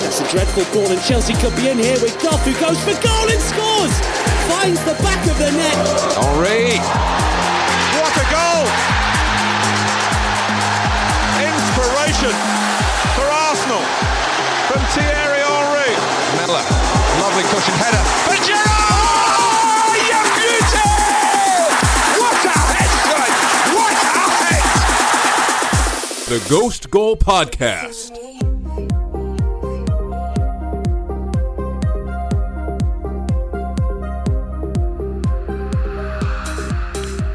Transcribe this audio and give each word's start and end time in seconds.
That's 0.00 0.20
a 0.20 0.28
dreadful 0.28 0.64
ball, 0.72 0.90
and 0.90 1.00
Chelsea 1.02 1.34
could 1.34 1.54
be 1.54 1.68
in 1.68 1.78
here 1.78 2.00
with 2.00 2.16
Goff, 2.22 2.42
who 2.44 2.52
goes 2.58 2.80
for 2.82 2.96
goal 3.04 3.26
and 3.30 3.40
scores! 3.40 3.94
Finds 4.48 4.80
the 4.84 4.94
back 5.04 5.20
of 5.28 5.36
the 5.38 5.52
net. 5.52 5.76
Henry. 6.16 6.80
What 8.00 8.10
a 8.16 8.26
goal! 8.32 8.64
Inspiration 11.38 12.34
for 13.14 13.28
Arsenal 13.28 13.84
from 14.66 14.80
Thierry 14.96 15.44
Henry. 15.44 15.94
Miller. 16.40 16.64
Lovely 17.20 17.44
cushion 17.52 17.76
header. 17.76 18.02
For 18.24 18.38
Giroud! 18.40 19.36
Oh, 19.36 19.94
you 20.10 20.20
beauty! 20.40 20.90
What 22.18 22.40
a 22.40 22.56
head! 22.72 22.90
What 23.76 23.92
a 23.92 24.26
head! 24.48 24.64
The 26.28 26.40
Ghost 26.48 26.90
Goal 26.90 27.16
Podcast. 27.16 27.99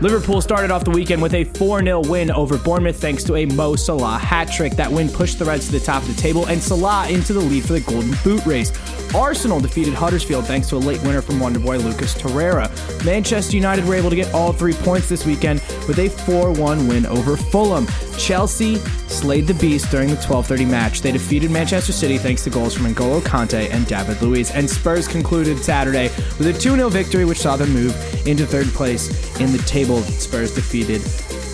Liverpool 0.02 0.42
started 0.42 0.72
off 0.72 0.84
the 0.84 0.92
weekend 0.92 1.22
with 1.22 1.34
a 1.34 1.46
4 1.46 1.82
0 1.82 2.02
win 2.02 2.30
over 2.32 2.58
Bournemouth 2.58 3.00
thanks 3.00 3.24
to 3.24 3.36
a 3.36 3.46
Mo 3.46 3.78
Salah 3.78 4.18
hat 4.18 4.52
trick. 4.52 4.74
That 4.74 4.92
win 4.92 5.10
pushed 5.10 5.40
the 5.40 5.46
Reds 5.46 5.68
to 5.68 5.72
the 5.72 5.80
top 5.80 6.04
of 6.04 6.14
the 6.14 6.22
table 6.22 6.48
and 6.48 6.62
Salah 6.62 7.08
into 7.08 7.32
the 7.32 7.40
lead 7.40 7.64
for 7.64 7.74
the 7.74 7.80
Golden 7.80 8.14
Boot 8.24 8.46
race. 8.46 8.72
Arsenal 9.16 9.62
defeated 9.62 9.94
Huddersfield 9.94 10.46
thanks 10.46 10.68
to 10.68 10.76
a 10.76 10.78
late 10.78 11.02
winner 11.04 11.22
from 11.22 11.36
Wonderboy 11.36 11.82
Lucas 11.82 12.14
Torreira. 12.14 12.70
Manchester 13.06 13.56
United 13.56 13.86
were 13.86 13.96
able 13.96 14.10
to 14.10 14.16
get 14.16 14.34
all 14.34 14.52
three 14.52 14.74
points 14.74 15.08
this 15.08 15.26
weekend 15.26 15.62
with 15.88 16.00
a 16.00 16.10
4 16.10 16.52
1 16.52 16.88
win 16.88 17.06
over 17.06 17.38
Fulham. 17.38 17.88
Chelsea 18.18 18.76
slayed 19.08 19.48
the 19.48 19.54
beast 19.54 19.90
during 19.90 20.10
the 20.10 20.18
12:30 20.18 20.66
match. 20.66 21.02
They 21.02 21.14
defeated 21.14 21.50
Manchester 21.50 21.94
City 21.94 22.18
thanks 22.18 22.44
to 22.44 22.50
goals 22.50 22.74
from 22.74 22.94
N'Golo 22.94 23.22
Kante 23.22 23.72
and 23.72 23.88
David 23.88 24.22
Luiz. 24.22 24.52
And 24.52 24.70
Spurs 24.70 25.08
concluded 25.08 25.60
Saturday 25.60 26.10
with 26.38 26.48
a 26.48 26.54
2-0 26.54 26.90
victory, 26.90 27.24
which 27.24 27.40
saw 27.40 27.56
them 27.56 27.72
move 27.72 27.96
into 28.28 28.46
third 28.46 28.68
place 28.68 29.40
in 29.40 29.54
the 29.54 29.60
table. 29.60 30.02
Spurs 30.02 30.54
defeated 30.54 31.02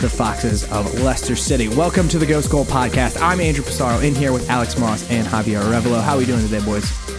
the 0.02 0.09
Foxes 0.09 0.64
of 0.72 1.02
Leicester 1.02 1.36
City. 1.36 1.68
Welcome 1.68 2.08
to 2.09 2.18
the 2.18 2.25
Ghost 2.25 2.50
Goal 2.50 2.66
Podcast. 2.66 3.22
I'm 3.22 3.40
Andrew 3.40 3.64
Pissarro 3.64 4.03
in 4.03 4.16
here 4.16 4.34
with 4.34 4.50
Alex 4.50 4.80
Moss 4.80 5.08
and 5.12 5.28
Javier 5.28 5.62
Arevalo. 5.62 6.02
How 6.02 6.16
are 6.16 6.18
we 6.18 6.25
doing 6.25 6.42
today, 6.42 6.64
boys? 6.66 7.11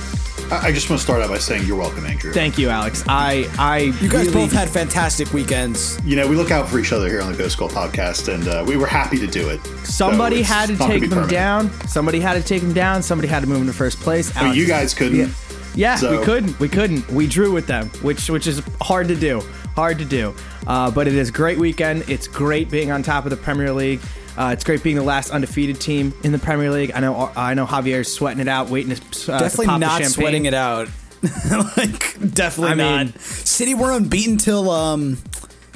I 0.53 0.67
I 0.67 0.73
just 0.73 0.89
want 0.91 1.01
to 1.01 1.05
start 1.05 1.23
out 1.23 1.31
by 1.31 1.39
saying 1.39 1.67
you're 1.67 1.77
welcome, 1.79 2.05
Andrew. 2.05 2.33
Thank 2.33 2.59
you, 2.59 2.69
Alex. 2.69 3.03
I, 3.09 3.49
I, 3.59 3.79
You 4.01 4.09
guys 4.09 4.27
really, 4.27 4.33
both 4.33 4.53
had 4.53 4.69
fantastic 4.69 5.33
weekends. 5.33 5.99
You 6.05 6.17
know, 6.17 6.27
we 6.29 6.37
look 6.37 6.51
out 6.51 6.69
for 6.69 6.79
each 6.79 6.93
other 6.93 7.09
here 7.09 7.23
on 7.23 7.33
the 7.33 7.39
Ghost 7.39 7.57
Goal 7.57 7.69
podcast, 7.71 8.33
and 8.33 8.47
uh, 8.47 8.63
we 8.67 8.77
were 8.77 8.87
happy 8.87 9.19
to 9.19 9.27
do 9.27 9.49
it. 9.49 9.65
Somebody 9.87 10.45
So 10.45 10.53
had 10.55 10.67
to 10.67 10.73
not 10.75 10.79
gonna 10.81 10.93
take 10.93 11.01
them 11.03 11.11
permanent. 11.11 11.31
down. 11.31 11.89
Somebody 11.89 12.21
had 12.21 12.35
to 12.35 12.43
take 12.43 12.61
them 12.63 12.73
down. 12.75 13.03
Somebody 13.03 13.29
had 13.29 13.41
to 13.41 13.47
move 13.49 13.63
into 13.63 13.73
first 13.73 13.99
place. 14.01 14.35
I 14.37 14.45
mean, 14.45 14.55
you 14.55 14.67
guys 14.67 14.93
couldn't. 14.95 15.19
Yeah, 15.19 15.29
yeah 15.75 15.95
So- 15.97 16.19
we 16.19 16.25
couldn't. 16.25 16.61
We 16.61 16.69
couldn't. 16.69 17.11
We 17.11 17.27
drew 17.27 17.51
with 17.53 17.67
them, 17.67 17.89
which 18.03 18.29
which 18.29 18.47
is 18.47 18.63
hard 18.83 19.09
to 19.09 19.17
do. 19.17 19.43
Hard 19.75 19.99
to 19.99 20.05
do. 20.05 20.35
Uh, 20.67 20.91
but 20.91 21.09
it 21.09 21.15
is 21.15 21.31
great 21.31 21.59
weekend. 21.59 22.05
It's 22.09 22.29
great 22.29 22.71
being 22.71 22.91
on 22.91 23.03
top 23.03 23.25
of 23.25 23.31
the 23.31 23.39
Premier 23.39 23.73
League. 23.73 24.01
Uh, 24.37 24.51
it's 24.53 24.65
great 24.65 24.83
being 24.83 24.97
the 24.97 25.03
last 25.03 25.31
undefeated 25.31 25.81
team 25.81 26.15
in 26.25 26.33
the 26.33 26.39
Premier 26.39 26.71
League. 26.71 26.93
I 26.95 27.01
know. 27.01 27.31
I 27.37 27.55
know 27.55 27.67
Javier's 27.67 28.13
sweating 28.13 28.41
it 28.41 28.49
out, 28.49 28.71
waiting 28.71 28.95
to 28.95 29.01
uh, 29.35 29.39
to 29.39 29.45
Definitely 29.45 29.67
pop 29.67 29.81
not 29.81 30.05
sweating 30.05 30.47
it 30.47 30.55
out. 30.55 30.89
like 31.77 32.19
definitely 32.35 32.73
I 32.73 32.75
mean- 32.75 33.07
not. 33.13 33.21
City 33.21 33.75
were 33.75 33.93
unbeaten 33.93 34.39
till 34.39 34.71
um 34.71 35.19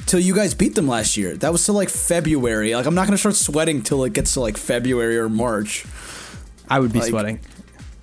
till 0.07 0.19
you 0.19 0.33
guys 0.35 0.53
beat 0.53 0.75
them 0.75 0.87
last 0.87 1.17
year. 1.17 1.35
That 1.37 1.51
was 1.51 1.65
till 1.65 1.75
like 1.75 1.89
February. 1.89 2.73
Like 2.75 2.85
I'm 2.85 2.95
not 2.95 3.05
gonna 3.05 3.17
start 3.17 3.35
sweating 3.35 3.81
till 3.83 4.03
it 4.05 4.13
gets 4.13 4.33
to 4.33 4.41
like 4.41 4.57
February 4.57 5.17
or 5.17 5.29
March. 5.29 5.85
I 6.69 6.79
would 6.79 6.91
be 6.91 6.99
like, 6.99 7.09
sweating. 7.09 7.39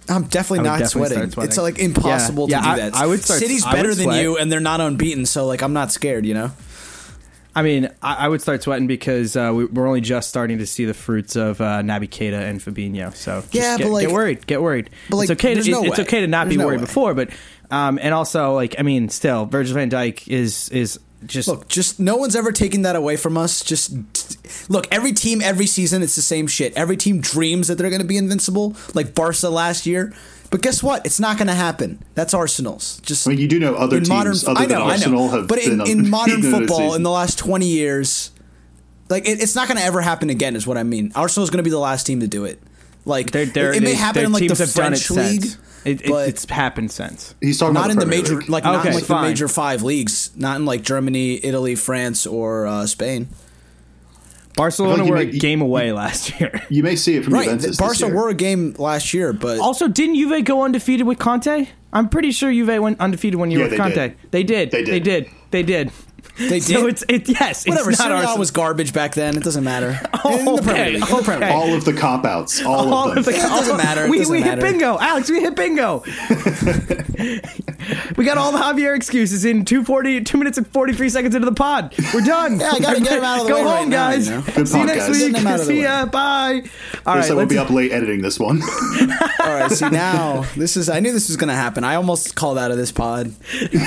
I'm 0.09 0.25
definitely 0.25 0.65
not 0.65 0.79
definitely 0.79 1.09
sweating. 1.09 1.31
sweating. 1.33 1.49
It's 1.51 1.59
like 1.59 1.79
impossible 1.79 2.49
Yeah, 2.49 2.61
to 2.61 2.67
yeah, 2.69 2.75
do 2.77 2.83
I- 2.83 2.91
that. 2.91 2.95
I 2.97 3.07
would 3.07 3.23
start- 3.25 3.41
City's 3.41 3.65
I 3.67 3.71
would 3.73 3.77
better 3.77 3.95
than 3.95 4.13
you, 4.13 4.37
and 4.39 4.53
they're 4.53 4.61
not 4.61 4.81
unbeaten. 4.81 5.27
So 5.27 5.47
like 5.47 5.63
I'm 5.63 5.73
not 5.73 5.91
scared. 5.93 6.25
You 6.25 6.35
know. 6.35 6.53
I 7.57 7.63
mean, 7.63 7.89
I, 8.03 8.15
I 8.27 8.29
would 8.29 8.41
start 8.43 8.63
sweating 8.63 8.87
because 8.87 9.37
uh, 9.37 9.53
we, 9.55 9.65
we're 9.67 9.87
only 9.87 10.01
just 10.01 10.29
starting 10.29 10.59
to 10.59 10.67
see 10.67 10.85
the 10.87 10.95
fruits 10.95 11.37
of 11.37 11.61
uh, 11.61 11.83
Naby 11.83 12.09
Keita 12.09 12.33
and 12.41 12.61
Fabinho. 12.61 13.15
So 13.15 13.41
just 13.43 13.55
Yeah, 13.55 13.77
get, 13.79 13.89
like- 13.89 14.07
get 14.09 14.15
worried, 14.15 14.47
get 14.47 14.61
worried. 14.63 14.91
but, 15.11 15.17
like, 15.17 15.31
it's 15.31 15.41
okay. 15.45 15.55
To, 15.55 15.71
no 15.71 15.83
it- 15.85 15.89
it's 15.89 15.99
way. 15.99 16.05
okay 16.05 16.21
to 16.21 16.27
not 16.27 16.45
There's 16.47 16.57
be 16.57 16.59
no 16.59 16.67
worried 16.67 16.81
way. 16.81 16.87
before, 16.87 17.15
but 17.15 17.31
um, 17.71 17.99
and 18.03 18.13
also 18.13 18.55
like 18.55 18.75
I 18.79 18.83
mean, 18.83 19.09
still 19.09 19.47
Virgil 19.47 19.75
Van 19.75 19.89
Dijk 19.91 20.27
is 20.29 20.69
is 20.71 20.99
just 21.27 21.49
Look, 21.49 21.69
just 21.69 21.99
no 21.99 22.17
one's 22.17 22.37
ever 22.37 22.53
taken 22.53 22.83
that 22.83 22.97
away 22.97 23.17
from 23.17 23.39
us. 23.39 23.65
Just 23.65 23.95
look, 24.71 24.87
every 24.93 25.13
team, 25.13 25.41
every 25.41 25.67
season, 25.67 26.03
it's 26.03 26.17
the 26.17 26.23
same 26.23 26.47
shit. 26.47 26.75
Every 26.77 26.99
team 26.99 27.21
dreams 27.23 27.69
that 27.69 27.79
they're 27.79 27.89
going 27.89 28.03
to 28.03 28.07
be 28.07 28.19
invincible, 28.19 28.77
like 28.93 29.15
Barca 29.15 29.49
last 29.49 29.87
year. 29.87 30.13
But 30.55 30.63
guess 30.63 30.85
what? 30.85 31.05
It's 31.05 31.19
not 31.19 31.37
going 31.37 31.49
to 31.49 31.53
happen. 31.55 31.99
That's 32.15 32.33
Arsenal's. 32.33 33.01
Just 33.01 33.27
I 33.27 33.31
mean, 33.31 33.41
you 33.41 33.49
do 33.49 33.59
know 33.59 33.75
other 33.75 33.97
teams 33.97 34.09
modern, 34.09 34.35
other 34.47 34.61
I 34.61 34.67
know, 34.67 34.89
than 34.89 35.03
I 35.03 35.11
know. 35.13 35.29
have 35.31 35.49
but 35.49 35.59
in, 35.59 35.79
been 35.79 35.89
in 35.89 36.11
modern 36.11 36.35
unbeaten 36.37 36.55
in 36.55 36.63
a 36.63 36.67
football, 36.69 36.95
in 36.95 37.03
the 37.03 37.11
last 37.11 37.41
twenty 37.41 37.67
years, 37.67 38.31
like 39.09 39.27
it, 39.29 39.43
it's 39.43 39.57
not 39.57 39.67
going 39.67 39.79
to 39.79 39.85
ever 39.85 40.01
happen 40.01 40.31
again. 40.31 40.55
Is 40.55 40.65
what 40.65 40.79
I 40.79 40.85
mean. 40.85 41.11
Arsenal's 41.17 41.51
going 41.51 41.57
to 41.59 41.65
be 41.65 41.71
the 41.71 41.81
last 41.81 42.07
team 42.07 42.21
to 42.21 42.29
do 42.29 42.45
it. 42.45 42.63
Like 43.05 43.33
they're, 43.33 43.47
they're, 43.47 43.73
it, 43.73 43.79
it 43.79 43.83
may 43.83 43.95
happen 43.95 44.27
in 44.27 44.33
like 44.33 44.43
the 44.43 44.55
teams 44.55 44.61
it 44.61 44.69
French 44.69 45.11
league. 45.11 45.45
It, 45.85 46.03
it, 46.03 46.09
but 46.09 46.29
it's 46.29 46.49
happened 46.49 46.93
since. 46.93 47.35
He's 47.41 47.59
talking 47.59 47.75
not 47.75 47.87
about 47.87 47.91
in 47.91 47.99
the 47.99 48.07
Premier 48.07 48.23
major, 48.23 48.37
League. 48.37 48.49
like 48.49 48.63
not 48.63 48.77
Okay, 48.77 48.91
in 48.91 48.95
like 48.95 49.05
fine. 49.07 49.23
the 49.25 49.29
major 49.31 49.49
five 49.49 49.83
leagues. 49.83 50.31
Not 50.37 50.55
in 50.59 50.67
like 50.67 50.83
Germany, 50.83 51.45
Italy, 51.45 51.75
France, 51.75 52.29
or 52.29 52.69
uh, 52.69 52.87
Spain. 52.87 53.27
Barcelona 54.57 55.05
you 55.05 55.11
were 55.11 55.17
a 55.17 55.25
make- 55.27 55.41
game 55.41 55.61
away 55.61 55.93
last 55.93 56.39
year. 56.41 56.63
You 56.69 56.83
may 56.83 56.97
see 56.97 57.17
it 57.17 57.25
from 57.25 57.35
Right, 57.35 57.45
Juventus. 57.45 57.77
Barca 57.77 57.93
this 57.95 58.01
year. 58.03 58.15
were 58.15 58.29
a 58.29 58.35
game 58.35 58.75
last 58.79 59.13
year, 59.15 59.33
but 59.33 59.59
Also, 59.59 59.89
didn't 59.89 60.15
Juve 60.17 60.45
go 60.45 60.63
undefeated 60.63 61.07
with 61.07 61.19
Conte? 61.19 61.67
I'm 61.93 62.09
pretty 62.09 62.31
sure 62.33 62.53
Juve 62.53 62.81
went 62.83 63.01
undefeated 63.01 63.39
when 63.39 63.51
you 63.51 63.59
Yeah, 63.59 63.65
were 63.65 63.71
with 63.71 63.79
they 63.79 63.85
Conte. 63.85 63.95
did. 63.95 64.17
They 64.31 64.43
did. 64.43 64.71
They 64.71 64.83
They 64.85 65.01
did. 65.01 65.03
did. 65.25 65.31
They 65.51 65.63
did. 65.63 65.91
they 66.39 66.59
did. 66.59 66.63
So 66.63 66.87
it's 66.89 67.05
it 67.09 67.29
yes. 67.29 67.65
whatever. 67.67 67.91
It's 67.91 67.99
not 68.01 68.09
Serie 68.09 68.35
A 68.35 68.39
was 68.39 68.51
garbage 68.51 68.93
back 68.93 69.15
then. 69.15 69.37
It 69.37 69.45
doesn't 69.45 69.63
matter. 69.65 70.01
Oh, 70.27 70.57
the 70.57 70.71
okay, 70.73 70.93
League, 70.93 71.07
the 71.07 71.17
okay. 71.17 71.51
All 71.51 71.75
of 71.75 71.85
the 71.85 71.93
cop 71.93 72.25
outs, 72.25 72.65
all, 72.65 72.93
All 72.95 73.11
of 73.13 73.19
of 73.19 73.25
them. 73.27 73.35
the- 73.35 73.39
It 73.39 73.43
doesn't 73.43 73.77
matter. 73.77 74.05
It 74.07 74.11
We, 74.11 74.19
doesn't 74.19 74.33
we 74.33 74.41
hit 74.43 74.59
bingo, 74.59 74.99
Alex. 74.99 75.31
We 75.31 75.41
hit 75.41 75.55
bingo. 75.55 76.03
we 78.17 78.25
got 78.25 78.39
all 78.39 78.53
the 78.53 78.59
Javier 78.59 78.95
excuses 78.97 79.45
in 79.45 79.65
240, 79.65 80.23
two 80.25 80.39
minutes 80.39 80.59
and 80.59 80.67
forty 80.67 80.93
three 80.93 81.09
seconds 81.09 81.35
into 81.35 81.45
the 81.49 81.55
pod. 81.55 81.95
We're 82.13 82.21
done. 82.23 82.61
Yeah, 82.61 82.71
I 82.73 82.79
gotta 82.79 83.01
get 83.01 83.13
'em 83.19 83.25
out 83.25 83.41
of 83.41 83.47
the 83.47 83.53
Go 83.53 83.57
way 83.59 83.63
home, 83.65 83.73
right 83.75 83.89
now, 83.89 84.11
guys. 84.11 84.29
you 84.29 84.35
know? 84.37 84.43
Good 84.55 84.69
See 84.69 84.79
you 84.79 84.87
next 84.87 85.09
week. 85.11 85.35
out 85.47 85.61
See 85.61 85.73
way. 85.79 85.83
ya. 85.83 86.07
Bye. 86.07 86.63
All 87.07 87.17
Yes, 87.17 87.25
right, 87.25 87.31
I 87.31 87.35
will 87.35 87.37
let's, 87.41 87.49
be 87.53 87.59
up 87.59 87.71
late 87.71 87.93
editing 87.93 88.23
this 88.23 88.39
one. 88.41 88.63
All 89.43 89.55
right. 89.55 89.71
See 89.71 89.89
now, 89.89 90.45
this 90.57 90.77
is. 90.77 90.89
I 90.89 91.01
knew 91.01 91.13
this 91.13 91.29
was 91.29 91.37
going 91.37 91.49
to 91.49 91.55
happen. 91.55 91.85
I 91.85 91.97
almost 91.97 92.35
called 92.35 92.59
out 92.59 92.71
of 92.71 92.77
this 92.77 92.93
pod. 92.93 93.33
you 93.63 93.79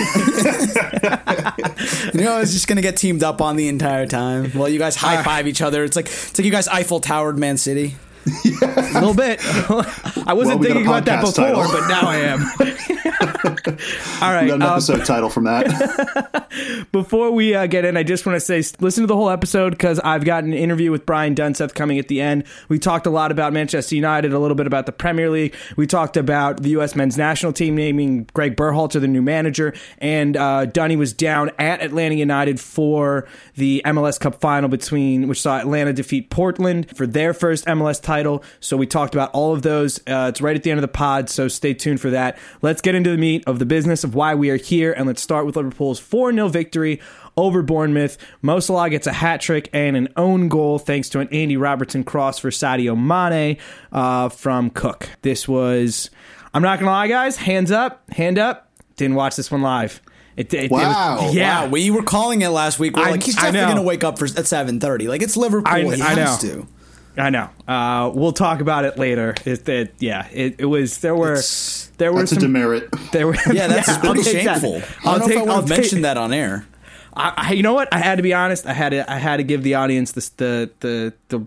know, 2.21 2.33
I 2.33 2.39
was 2.39 2.53
just 2.53 2.67
going 2.67 2.75
to 2.77 2.81
get 2.81 2.97
teamed 2.97 3.23
up 3.23 3.41
on 3.41 3.55
the 3.55 3.67
entire 3.67 4.05
time. 4.05 4.51
Well, 4.55 4.69
you 4.69 4.79
guys 4.79 4.95
high 4.95 5.17
ah. 5.17 5.23
five 5.23 5.47
each 5.47 5.61
other. 5.61 5.83
It's 5.83 5.95
like 5.95 6.07
it's 6.07 6.37
like 6.37 6.45
you 6.45 6.51
guys 6.51 6.67
Eiffel 6.67 6.99
Towered 6.99 7.37
Man 7.37 7.57
City. 7.57 7.95
a 8.27 8.91
little 8.95 9.13
bit. 9.13 9.39
I 9.41 10.33
wasn't 10.33 10.35
Well, 10.35 10.57
we 10.57 10.65
thinking 10.67 10.85
about 10.85 11.05
that 11.05 11.21
before, 11.21 11.45
title. 11.45 11.63
but 11.71 11.87
now 11.87 12.01
I 12.01 12.17
am. 12.17 13.56
all 14.21 14.33
right. 14.33 14.43
We 14.43 14.49
got 14.49 14.55
an 14.55 14.61
um, 14.63 14.71
episode 14.73 15.05
title 15.05 15.29
from 15.29 15.45
that. 15.45 16.87
Before 16.91 17.31
we 17.31 17.53
uh, 17.53 17.67
get 17.67 17.85
in, 17.85 17.97
I 17.97 18.03
just 18.03 18.25
want 18.25 18.35
to 18.35 18.39
say 18.39 18.57
listen 18.79 19.03
to 19.03 19.07
the 19.07 19.15
whole 19.15 19.29
episode 19.29 19.71
because 19.71 19.99
I've 19.99 20.23
got 20.23 20.43
an 20.43 20.53
interview 20.53 20.91
with 20.91 21.05
Brian 21.05 21.35
Dunseth 21.35 21.73
coming 21.73 21.99
at 21.99 22.07
the 22.07 22.21
end. 22.21 22.45
We 22.69 22.79
talked 22.79 23.05
a 23.05 23.09
lot 23.09 23.31
about 23.31 23.53
Manchester 23.53 23.95
United, 23.95 24.33
a 24.33 24.39
little 24.39 24.55
bit 24.55 24.67
about 24.67 24.85
the 24.85 24.91
Premier 24.91 25.29
League. 25.29 25.55
We 25.75 25.87
talked 25.87 26.17
about 26.17 26.63
the 26.63 26.69
U.S. 26.69 26.95
men's 26.95 27.17
national 27.17 27.53
team 27.53 27.75
naming 27.75 28.29
Greg 28.33 28.55
Berhalter 28.55 29.01
the 29.01 29.07
new 29.07 29.21
manager, 29.21 29.73
and 29.99 30.37
uh, 30.37 30.65
Dunny 30.65 30.95
was 30.95 31.13
down 31.13 31.51
at 31.59 31.81
Atlanta 31.81 32.15
United 32.15 32.59
for 32.59 33.27
the 33.55 33.81
MLS 33.85 34.19
Cup 34.19 34.39
final 34.39 34.69
between 34.69 35.27
which 35.27 35.41
saw 35.41 35.59
Atlanta 35.59 35.93
defeat 35.93 36.29
Portland 36.29 36.95
for 36.95 37.05
their 37.05 37.33
first 37.33 37.65
MLS 37.65 38.01
title. 38.01 38.43
So 38.59 38.77
we 38.77 38.87
talked 38.87 39.13
about 39.13 39.31
all 39.31 39.53
of 39.53 39.61
those. 39.61 39.99
Uh, 40.07 40.27
it's 40.29 40.41
right 40.41 40.55
at 40.55 40.63
the 40.63 40.71
end 40.71 40.77
of 40.77 40.83
the 40.83 40.87
pod, 40.87 41.29
so 41.29 41.47
stay 41.47 41.73
tuned 41.73 41.99
for 41.99 42.09
that. 42.11 42.37
Let's 42.61 42.81
get 42.81 42.95
into 42.95 43.09
the 43.09 43.17
meat 43.17 43.43
of 43.47 43.56
the 43.59 43.65
business 43.65 44.03
of 44.03 44.15
why 44.15 44.35
we 44.35 44.49
are 44.49 44.57
here, 44.57 44.93
and 44.93 45.05
let's 45.07 45.21
start 45.21 45.45
with 45.45 45.55
Liverpool's 45.55 45.99
4 45.99 46.31
0 46.33 46.47
victory 46.49 46.99
over 47.35 47.61
Bournemouth. 47.61 48.17
Mo 48.41 48.59
Salah 48.59 48.89
gets 48.89 49.05
a 49.07 49.13
hat 49.13 49.41
trick 49.41 49.69
and 49.73 49.95
an 49.95 50.07
own 50.17 50.47
goal 50.49 50.79
thanks 50.79 51.09
to 51.09 51.19
an 51.19 51.27
Andy 51.31 51.57
Robertson 51.57 52.03
cross 52.03 52.39
for 52.39 52.49
Sadio 52.49 52.95
Mane 52.97 53.57
uh, 53.91 54.29
from 54.29 54.69
Cook. 54.69 55.09
This 55.21 55.47
was, 55.47 56.09
I'm 56.53 56.61
not 56.63 56.79
going 56.79 56.87
to 56.87 56.91
lie, 56.91 57.07
guys, 57.07 57.37
hands 57.37 57.71
up, 57.71 58.09
hand 58.11 58.39
up. 58.39 58.71
Didn't 58.95 59.15
watch 59.15 59.35
this 59.35 59.51
one 59.51 59.61
live. 59.61 60.01
It, 60.35 60.53
it, 60.53 60.65
it 60.65 60.71
was- 60.71 60.81
Wow. 60.83 61.29
yeah. 61.33 61.63
Wow, 61.65 61.69
we 61.69 61.89
were 61.91 62.03
calling 62.03 62.41
it 62.41 62.49
last 62.49 62.79
week. 62.79 62.95
We're 62.95 63.03
I- 63.05 63.11
like, 63.11 63.23
he's 63.23 63.35
definitely 63.35 63.61
going 63.61 63.75
to 63.77 63.81
wake 63.83 64.03
up 64.03 64.17
for 64.19 64.25
at 64.25 64.45
seven 64.47 64.79
thirty. 64.79 65.07
Like 65.07 65.21
it's 65.21 65.35
Liverpool. 65.37 65.71
I- 65.73 65.95
he 65.95 66.01
I 66.01 66.13
has 66.15 66.43
know. 66.43 66.49
to. 66.49 66.67
I 67.17 67.29
know. 67.31 67.49
Uh, 67.67 68.11
we'll 68.13 68.31
talk 68.33 68.61
about 68.61 68.85
it 68.85 68.97
later. 68.99 69.33
It, 69.45 69.67
it, 69.67 69.93
yeah, 69.99 70.27
it, 70.31 70.55
it 70.59 70.65
was. 70.65 70.99
There 70.99 71.15
were. 71.15 71.33
It's- 71.33 71.91
there 71.97 72.13
were 72.13 72.19
That's 72.19 72.33
a 72.33 72.35
some. 72.35 72.41
demerit. 72.43 72.89
there 73.11 73.25
were. 73.25 73.35
Yeah, 73.51 73.67
that's 73.67 73.89
I'll 73.89 73.99
pretty 74.01 74.21
take 74.21 74.45
that. 74.45 74.61
shameful. 74.61 74.83
I 75.03 75.11
I'll 75.13 75.19
don't 75.19 75.21
know 75.21 75.27
take. 75.27 75.35
if 75.35 75.37
I 75.37 75.41
would 75.41 75.49
I'll 75.49 75.55
have 75.61 75.65
take- 75.69 75.77
mentioned 75.79 76.05
that 76.05 76.15
on 76.17 76.31
air. 76.31 76.67
I, 77.15 77.33
I- 77.37 77.51
you 77.53 77.63
know 77.63 77.73
what? 77.73 77.91
I 77.91 77.97
had 77.97 78.17
to 78.17 78.21
be 78.23 78.33
honest. 78.35 78.67
I 78.67 78.73
had 78.73 78.89
to. 78.89 79.11
I 79.11 79.17
had 79.17 79.37
to 79.37 79.43
give 79.43 79.63
the 79.63 79.73
audience 79.75 80.11
the 80.11 80.29
the 80.37 80.71
the 80.81 81.13
the, 81.29 81.45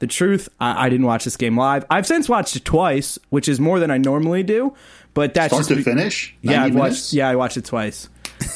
the 0.00 0.06
truth, 0.08 0.48
I, 0.60 0.86
I 0.86 0.88
didn't 0.88 1.06
watch 1.06 1.24
this 1.24 1.36
game 1.36 1.56
live. 1.56 1.84
I've 1.90 2.06
since 2.06 2.28
watched 2.28 2.56
it 2.56 2.64
twice, 2.64 3.18
which 3.30 3.48
is 3.48 3.60
more 3.60 3.78
than 3.78 3.90
I 3.92 3.98
normally 3.98 4.42
do. 4.42 4.74
But 5.14 5.34
that's 5.34 5.52
Start 5.52 5.60
just 5.60 5.68
to 5.70 5.76
be- 5.76 5.82
finish. 5.82 6.34
Yeah, 6.42 6.64
I've 6.64 6.74
watched. 6.74 6.82
minutes? 6.82 7.14
Yeah, 7.14 7.28
I 7.28 7.36
watched 7.36 7.56
it 7.56 7.64
twice. 7.64 8.08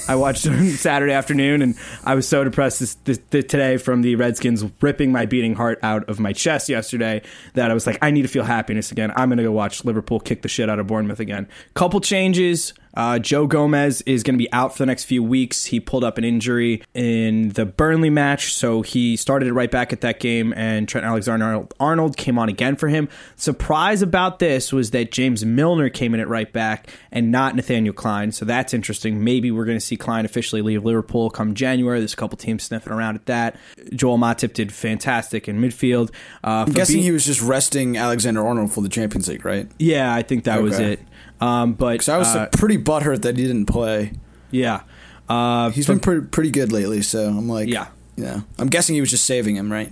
I 0.09 0.17
watched 0.17 0.47
on 0.49 0.69
Saturday 0.71 1.13
afternoon, 1.13 1.63
and 1.63 1.77
I 2.05 2.15
was 2.15 2.29
so 2.29 2.45
depressed 2.45 2.81
this, 2.81 2.95
this, 3.05 3.21
this, 3.31 3.45
today 3.45 3.77
from 3.77 4.03
the 4.03 4.17
Redskins 4.17 4.65
ripping 4.81 5.13
my 5.13 5.27
beating 5.27 5.55
heart 5.55 5.79
out 5.83 6.09
of 6.09 6.21
my 6.21 6.33
chest 6.33 6.69
yesterday 6.69 7.23
that 7.55 7.71
I 7.71 7.75
was 7.75 7.87
like, 7.87 7.99
I 8.03 8.11
need 8.11 8.23
to 8.23 8.29
feel 8.29 8.45
happiness 8.45 8.93
again. 8.93 9.13
I'm 9.17 9.29
going 9.29 9.39
to 9.39 9.45
go 9.45 9.53
watch 9.53 9.85
Liverpool 9.85 10.21
kick 10.21 10.43
the 10.43 10.49
shit 10.49 10.69
out 10.69 10.79
of 10.79 10.87
Bournemouth 10.87 11.21
again. 11.21 11.49
Couple 11.75 12.01
changes. 12.01 12.75
Uh, 12.95 13.19
Joe 13.19 13.47
Gomez 13.47 14.03
is 14.03 14.23
going 14.23 14.35
to 14.35 14.39
be 14.39 14.53
out 14.53 14.73
for 14.73 14.79
the 14.79 14.87
next 14.87 15.05
few 15.05 15.23
weeks. 15.23 15.67
He 15.67 15.81
pulled 15.81 16.05
up 16.05 16.19
an 16.19 16.25
injury 16.25 16.83
in 16.95 17.51
the 17.51 17.65
Burnley 17.65 18.11
match, 18.11 18.55
so 18.55 18.83
he 18.83 19.17
started 19.17 19.49
it 19.49 19.53
right 19.53 19.71
back 19.71 19.93
at 19.93 20.01
that 20.03 20.21
game, 20.21 20.53
and 20.57 20.89
Trent 20.89 21.07
Alexander 21.07 21.67
Arnold 21.81 22.17
came 22.17 22.39
on 22.39 22.49
again 22.49 22.77
for 22.77 22.89
him. 22.89 23.09
Surprise 23.37 24.03
about 24.03 24.39
this 24.39 24.73
was 24.73 24.91
that 24.91 25.11
James 25.13 25.45
Milner 25.45 25.89
came 25.89 26.15
in 26.15 26.21
at 26.21 26.29
right 26.29 26.53
back 26.53 26.89
and 27.11 27.31
not 27.31 27.57
Nathaniel 27.57 27.95
Clyne, 27.95 28.33
so 28.33 28.45
that's 28.45 28.75
interesting. 28.75 29.25
Maybe 29.25 29.51
we're 29.51 29.65
going 29.65 29.79
to 29.79 29.85
see 29.85 29.97
Clyne 29.97 30.25
officially 30.25 30.63
leave 30.63 30.85
Liverpool 30.85 31.31
come 31.31 31.55
January. 31.55 31.99
There's 31.99 32.15
a 32.15 32.17
couple 32.17 32.37
teams 32.37 32.63
sniffing 32.63 32.93
around 32.93 33.17
at 33.17 33.27
that. 33.27 33.57
Joel 33.95 34.19
Matip 34.19 34.53
did 34.53 34.73
fantastic 34.73 35.49
in 35.49 35.61
midfield. 35.61 36.11
Uh, 36.45 36.65
I'm 36.67 36.73
guessing 36.73 37.03
he 37.03 37.11
was 37.11 37.25
just 37.25 37.41
resting 37.41 37.97
Alexander 37.97 38.47
Arnold 38.47 38.73
for 38.73 38.83
the 38.83 38.89
Champions 38.89 39.29
League, 39.29 39.45
right? 39.45 39.69
yeah, 39.79 40.15
I 40.15 40.23
think 40.23 40.45
that 40.45 40.63
was 40.63 40.79
it. 40.79 41.01
Um, 41.43 41.73
but 41.75 42.09
I 42.09 42.19
was 42.19 42.29
uh, 42.35 42.49
pretty 42.53 42.79
butthurt 42.79 43.23
that 43.23 43.37
he 43.37 43.43
didn't 43.47 43.67
play. 43.67 44.13
yeah. 44.51 44.83
Uh, 45.29 45.71
He's 45.71 45.87
been 45.87 46.01
pretty 46.01 46.27
pretty 46.27 46.51
good 46.51 46.73
lately, 46.73 47.01
so 47.03 47.27
I'm 47.27 47.49
like, 47.49 47.69
Yeah. 47.69 47.87
yeah. 48.17 48.41
I'm 48.59 48.69
guessing 48.69 48.95
he 48.95 49.01
was 49.01 49.11
just 49.11 49.25
saving 49.25 49.57
him, 49.57 49.73
right? 49.73 49.91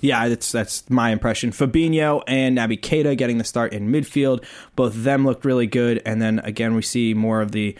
Yeah, 0.00 0.28
that's 0.28 0.50
that's 0.52 0.88
my 0.88 1.10
impression. 1.10 1.50
Fabinho 1.50 2.22
and 2.26 2.56
Naby 2.56 2.80
Keita 2.80 3.16
getting 3.18 3.38
the 3.38 3.44
start 3.44 3.72
in 3.72 3.90
midfield. 3.90 4.44
Both 4.76 4.94
of 4.94 5.02
them 5.02 5.24
looked 5.26 5.44
really 5.44 5.66
good. 5.66 6.00
And 6.06 6.22
then 6.22 6.38
again, 6.38 6.74
we 6.76 6.82
see 6.82 7.12
more 7.14 7.40
of 7.42 7.50
the 7.52 7.76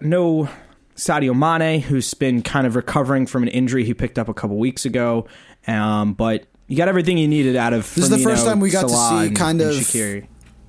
no 0.00 0.48
Sadio 0.96 1.34
Mane, 1.36 1.80
who's 1.80 2.12
been 2.14 2.42
kind 2.42 2.66
of 2.66 2.76
recovering 2.76 3.26
from 3.26 3.42
an 3.42 3.48
injury 3.48 3.84
he 3.84 3.94
picked 3.94 4.18
up 4.18 4.28
a 4.28 4.34
couple 4.34 4.58
weeks 4.58 4.84
ago. 4.84 5.26
Um, 5.66 6.12
but 6.12 6.44
you 6.66 6.76
got 6.76 6.88
everything 6.88 7.18
you 7.18 7.26
needed 7.28 7.56
out 7.56 7.72
of. 7.72 7.82
This 7.94 8.04
is 8.04 8.10
the 8.10 8.18
first 8.18 8.44
time 8.44 8.60
we 8.60 8.70
got 8.70 8.82
to 8.82 8.88
see 8.90 9.34
kind 9.34 9.60
and 9.60 9.70
of- 9.70 9.76
Shaqiri. 9.76 10.26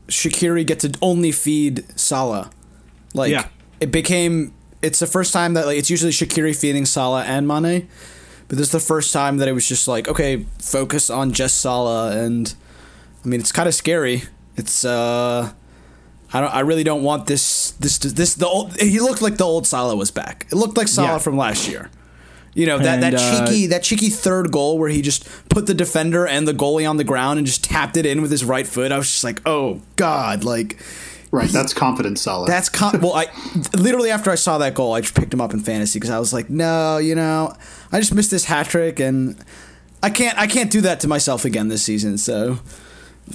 Shaqiri 0.10 0.66
get 0.66 0.80
to 0.82 0.94
only 1.02 1.32
feed 1.32 1.86
Salah. 2.00 2.50
Like 3.14 3.32
Yeah. 3.32 3.48
it 3.80 3.92
became 3.92 4.54
it's 4.82 5.00
the 5.00 5.08
first 5.08 5.34
time 5.34 5.54
that 5.56 5.66
like 5.66 5.78
it's 5.78 5.90
usually 5.90 6.12
Shaqiri 6.12 6.56
feeding 6.56 6.86
Salah 6.86 7.24
and 7.24 7.48
Mane. 7.48 7.88
But 8.48 8.58
this 8.58 8.68
is 8.68 8.72
the 8.72 8.80
first 8.80 9.14
time 9.14 9.38
that 9.38 9.48
it 9.48 9.54
was 9.54 9.68
just 9.68 9.88
like, 9.88 10.08
okay, 10.08 10.46
focus 10.60 11.10
on 11.10 11.34
just 11.34 11.60
Salah 11.62 12.18
and 12.18 12.54
I 13.24 13.28
mean 13.28 13.40
it's 13.40 13.52
kinda 13.52 13.72
scary. 13.72 14.24
It's 14.56 14.84
uh 14.86 15.52
I 16.34 16.42
don't 16.42 16.54
I 16.54 16.60
really 16.62 16.84
don't 16.84 17.04
want 17.04 17.26
this 17.28 17.72
this 17.80 17.98
this 18.00 18.36
the 18.36 18.48
old 18.48 18.80
he 18.80 19.00
looked 19.00 19.22
like 19.22 19.38
the 19.38 19.46
old 19.46 19.66
Salah 19.68 19.96
was 19.96 20.12
back. 20.12 20.46
It 20.52 20.56
looked 20.56 20.78
like 20.78 20.88
Salah 20.88 21.08
Yeah. 21.14 21.18
from 21.20 21.38
last 21.38 21.68
year. 21.68 21.90
You 22.54 22.66
know, 22.66 22.78
that, 22.80 23.02
that 23.02 23.14
And, 23.14 23.16
uh, 23.16 23.46
cheeky 23.46 23.68
that 23.68 23.84
cheeky 23.84 24.10
third 24.10 24.52
goal 24.52 24.80
where 24.80 24.90
he 24.90 25.02
just 25.02 25.26
put 25.50 25.68
the 25.68 25.74
defender 25.74 26.26
and 26.28 26.48
the 26.48 26.54
goalie 26.54 26.90
on 26.90 26.98
the 26.98 27.04
ground 27.04 27.38
and 27.38 27.46
just 27.46 27.64
tapped 27.64 27.96
it 27.96 28.06
in 28.06 28.22
with 28.22 28.32
his 28.32 28.44
right 28.44 28.68
foot. 28.68 28.92
I 28.92 28.98
was 28.98 29.08
just 29.08 29.24
like, 29.24 29.42
"Oh 29.46 29.82
god, 29.96 30.44
like 30.44 30.82
Right, 31.32 31.50
that's 31.50 31.76
confidence 31.76 32.22
solid. 32.22 32.48
that's 32.50 32.70
con- 32.70 33.02
well, 33.02 33.14
I 33.14 33.28
literally 33.78 34.10
after 34.10 34.32
I 34.32 34.36
saw 34.36 34.58
that 34.58 34.74
goal, 34.74 34.94
I 34.94 35.02
just 35.02 35.14
picked 35.14 35.32
him 35.32 35.42
up 35.42 35.54
in 35.54 35.60
fantasy 35.60 36.00
because 36.00 36.10
I 36.10 36.18
was 36.18 36.34
like, 36.34 36.50
no, 36.50 36.98
you 36.98 37.14
know, 37.14 37.54
I 37.92 38.00
just 38.00 38.16
missed 38.16 38.32
this 38.32 38.46
hat 38.46 38.66
trick, 38.68 39.00
and 39.00 39.36
I 40.02 40.10
can't, 40.10 40.38
I 40.40 40.48
can't 40.48 40.72
do 40.72 40.82
that 40.82 41.00
to 41.02 41.08
myself 41.08 41.46
again 41.46 41.68
this 41.68 41.84
season. 41.84 42.18
So 42.18 42.58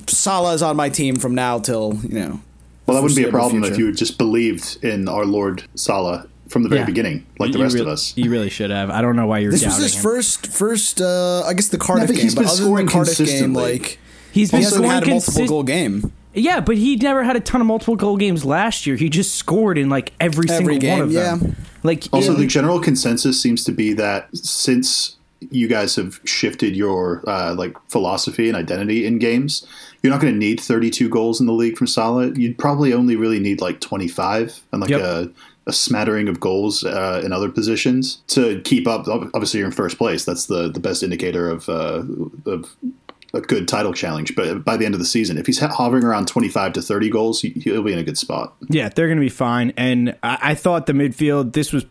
Salah 0.08 0.55
is 0.55 0.62
on 0.62 0.76
my 0.76 0.88
team 0.88 1.16
from 1.16 1.37
now 1.37 1.61
till 1.61 2.00
you 2.02 2.19
know. 2.19 2.40
well, 2.87 2.96
that 2.96 3.02
wouldn't 3.02 3.16
be 3.16 3.22
a 3.22 3.31
foreseeable 3.31 3.61
problem 3.61 3.64
if 3.64 3.78
you 3.78 3.87
had 3.87 3.96
just 3.96 4.19
believed 4.19 4.84
in 4.84 5.08
our 5.08 5.25
Lord 5.25 5.62
Salah 5.76 6.26
from 6.49 6.62
the 6.62 6.69
very 6.69 6.81
Yeah. 6.82 6.87
beginning, 6.87 7.26
like 7.38 7.52
the 7.52 7.58
rest 7.58 7.75
re- 7.75 7.81
of 7.81 7.88
us. 7.88 8.12
You 8.17 8.31
really 8.31 8.50
should 8.50 8.70
have. 8.70 8.91
I 8.91 9.00
don't 9.02 9.17
know 9.17 9.26
why 9.26 9.38
you're 9.38 9.50
This 9.50 9.64
was 9.64 9.75
doubting 9.75 9.82
his 9.85 9.94
him. 9.96 10.02
first, 10.02 10.46
first, 10.49 11.00
uh, 11.00 11.43
I 11.46 11.55
guess 11.55 11.69
the 11.69 11.79
Cardiff 11.79 12.06
but 12.08 12.14
game. 12.17 12.23
he's 12.25 12.35
But 12.35 12.43
been 12.43 12.49
other 12.49 12.56
than 12.56 12.64
scoring 12.67 12.87
Cardiff 12.87 13.17
game, 13.19 13.26
consistently. 13.26 13.62
like 13.73 13.99
He's 14.32 14.50
been 14.50 14.58
he 14.61 14.64
hasn't 14.64 14.82
scoring 14.85 14.91
had 14.94 15.02
a 15.05 15.11
multiple 15.11 15.32
consist- 15.35 15.49
goal 15.49 15.62
game. 15.62 16.12
Yeah, 16.37 16.61
but 16.61 16.76
he 16.76 16.96
never 16.96 17.23
had 17.23 17.37
a 17.37 17.41
ton 17.41 17.61
of 17.61 17.67
multiple 17.69 17.94
goal 17.96 18.17
games 18.17 18.44
last 18.44 18.87
year. 18.87 18.96
He 18.96 19.08
just 19.08 19.37
scored 19.37 19.79
in 19.79 19.88
like 19.88 20.12
every, 20.20 20.49
Every 20.50 20.56
single 20.56 20.79
game, 20.79 20.91
one 20.99 21.00
of 21.02 21.12
them. 21.12 21.41
yeah. 21.44 21.50
Like 21.85 22.05
Also, 22.12 22.32
yeah, 22.32 22.38
the 22.38 22.47
general 22.47 22.81
consensus 22.81 23.40
seems 23.40 23.62
to 23.64 23.73
be 23.73 23.93
that 23.93 24.29
since 24.37 25.14
you 25.50 25.69
guys 25.69 25.94
have 25.97 26.19
shifted 26.25 26.75
your 26.75 27.23
uh, 27.29 27.55
like 27.56 27.76
philosophy 27.88 28.49
and 28.49 28.56
identity 28.56 29.06
in 29.06 29.19
games, 29.19 29.64
you're 30.02 30.11
not 30.11 30.20
going 30.20 30.32
to 30.32 30.38
need 30.38 30.58
32 30.58 31.08
goals 31.08 31.38
in 31.40 31.47
the 31.47 31.52
league 31.52 31.76
from 31.76 31.87
Salah. 31.87 32.32
You'd 32.35 32.58
probably 32.58 32.93
only 32.93 33.14
really 33.14 33.38
need 33.38 33.61
like 33.61 33.81
25 33.81 34.61
and 34.73 34.81
like 34.81 34.90
Yep. 34.90 35.00
a, 35.00 35.31
a 35.66 35.72
smattering 35.72 36.28
of 36.28 36.40
goals 36.40 36.84
uh, 36.84 37.22
in 37.25 37.32
other 37.32 37.49
positions 37.50 38.22
to 38.28 38.61
keep 38.62 38.87
up. 38.87 39.06
Obviously, 39.08 39.58
you're 39.58 39.66
in 39.66 39.72
first 39.72 39.96
place. 39.99 40.25
That's 40.25 40.46
the 40.46 40.70
the 40.70 40.81
best 40.81 41.02
indicator 41.02 41.49
of 41.50 41.69
uh, 41.69 42.02
of 42.46 42.75
a 43.32 43.40
good 43.40 43.66
title 43.66 43.93
challenge. 43.93 44.34
But 44.37 44.64
by 44.64 44.76
the 44.76 44.84
end 44.84 44.94
of 44.94 45.00
the 45.00 45.06
season, 45.06 45.38
if 45.38 45.46
he's 45.46 45.58
hovering 45.58 46.05
around 46.05 46.28
25 46.28 46.75
to 46.75 46.82
30 46.82 47.11
goals, 47.11 47.40
he- 47.43 47.50
he'll 47.50 47.82
be 47.82 47.93
in 47.93 47.99
a 47.99 48.05
good 48.05 48.16
spot. 48.16 48.55
Yeah, 48.69 48.88
they're 48.90 49.08
going 49.08 49.19
to 49.19 49.20
be 49.25 49.28
fine. 49.28 49.72
And 49.76 50.16
I, 50.22 50.38
I 50.40 50.55
thought 50.55 50.87
the 50.87 50.93
midfield, 50.93 51.52
this 51.52 51.72
was 51.72 51.84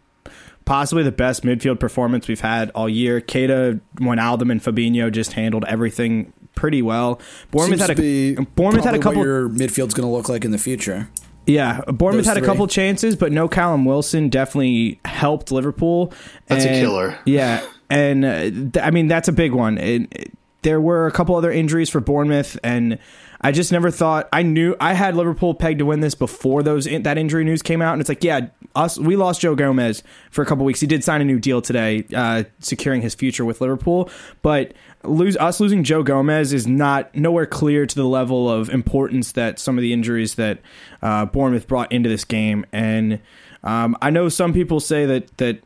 possibly 0.63 1.03
the 1.03 1.11
best 1.11 1.43
midfield 1.43 1.81
performance 1.81 2.29
we've 2.29 2.39
had 2.39 2.69
all 2.73 2.87
year. 2.87 3.19
Keita, 3.19 3.81
Wijnaldum, 3.97 4.49
and 4.51 4.61
Fabinho 4.63 5.11
just 5.11 5.33
handled 5.33 5.65
everything 5.67 6.31
pretty 6.55 6.81
well. 6.81 7.19
Bournemouth 7.51 7.79
Seems 7.79 7.89
had 7.89 7.97
to 7.97 8.01
be 8.01 8.35
a 8.35 8.41
Bournemouth 8.43 8.85
had 8.85 8.95
a 8.95 8.99
couple. 8.99 9.19
what 9.19 9.25
your 9.25 9.49
midfield's 9.49 9.93
going 9.93 10.07
to 10.07 10.15
look 10.15 10.29
like 10.29 10.45
in 10.45 10.51
the 10.51 10.57
future. 10.57 11.09
Yeah, 11.45 11.81
Bournemouth 11.87 12.25
Those 12.25 12.27
had 12.27 12.37
a 12.37 12.39
three. 12.39 12.47
couple 12.47 12.67
chances, 12.67 13.15
but 13.15 13.31
no 13.31 13.47
Callum 13.47 13.85
Wilson 13.85 14.29
definitely 14.29 14.99
helped 15.05 15.51
Liverpool. 15.51 16.13
That's 16.47 16.63
a 16.65 16.69
killer. 16.69 17.17
Yeah, 17.25 17.65
and 17.89 18.23
uh, 18.23 18.39
th- 18.49 18.77
I 18.81 18.91
mean 18.91 19.07
that's 19.07 19.27
a 19.27 19.33
big 19.33 19.51
one. 19.51 19.77
It, 19.77 20.07
it- 20.11 20.31
there 20.63 20.81
were 20.81 21.07
a 21.07 21.11
couple 21.11 21.35
other 21.35 21.51
injuries 21.51 21.89
for 21.89 21.99
Bournemouth, 21.99 22.57
and 22.63 22.97
I 23.41 23.51
just 23.51 23.71
never 23.71 23.91
thought 23.91 24.27
I 24.33 24.41
knew 24.41 24.75
I 24.79 24.93
had 24.93 25.15
Liverpool 25.15 25.53
pegged 25.53 25.79
to 25.79 25.85
win 25.85 25.99
this 25.99 26.15
before 26.15 26.63
those 26.63 26.85
that 26.85 27.17
injury 27.17 27.43
news 27.43 27.61
came 27.61 27.81
out, 27.81 27.93
and 27.93 28.01
it's 28.01 28.09
like 28.09 28.23
yeah, 28.23 28.47
us 28.75 28.97
we 28.97 29.15
lost 29.15 29.41
Joe 29.41 29.55
Gomez 29.55 30.01
for 30.31 30.41
a 30.41 30.45
couple 30.45 30.65
weeks. 30.65 30.79
He 30.79 30.87
did 30.87 31.03
sign 31.03 31.21
a 31.21 31.25
new 31.25 31.39
deal 31.39 31.61
today, 31.61 32.05
uh, 32.15 32.43
securing 32.59 33.01
his 33.01 33.13
future 33.13 33.45
with 33.45 33.61
Liverpool, 33.61 34.09
but 34.41 34.73
lose 35.03 35.35
us 35.37 35.59
losing 35.59 35.83
Joe 35.83 36.03
Gomez 36.03 36.53
is 36.53 36.65
not 36.65 37.13
nowhere 37.13 37.45
clear 37.45 37.85
to 37.85 37.95
the 37.95 38.05
level 38.05 38.49
of 38.49 38.69
importance 38.69 39.33
that 39.33 39.59
some 39.59 39.77
of 39.77 39.81
the 39.81 39.93
injuries 39.93 40.35
that 40.35 40.59
uh, 41.01 41.25
Bournemouth 41.25 41.67
brought 41.67 41.91
into 41.91 42.09
this 42.09 42.23
game. 42.23 42.65
And 42.71 43.19
um, 43.63 43.97
I 44.01 44.09
know 44.09 44.29
some 44.29 44.53
people 44.53 44.79
say 44.79 45.05
that 45.05 45.37
that 45.37 45.59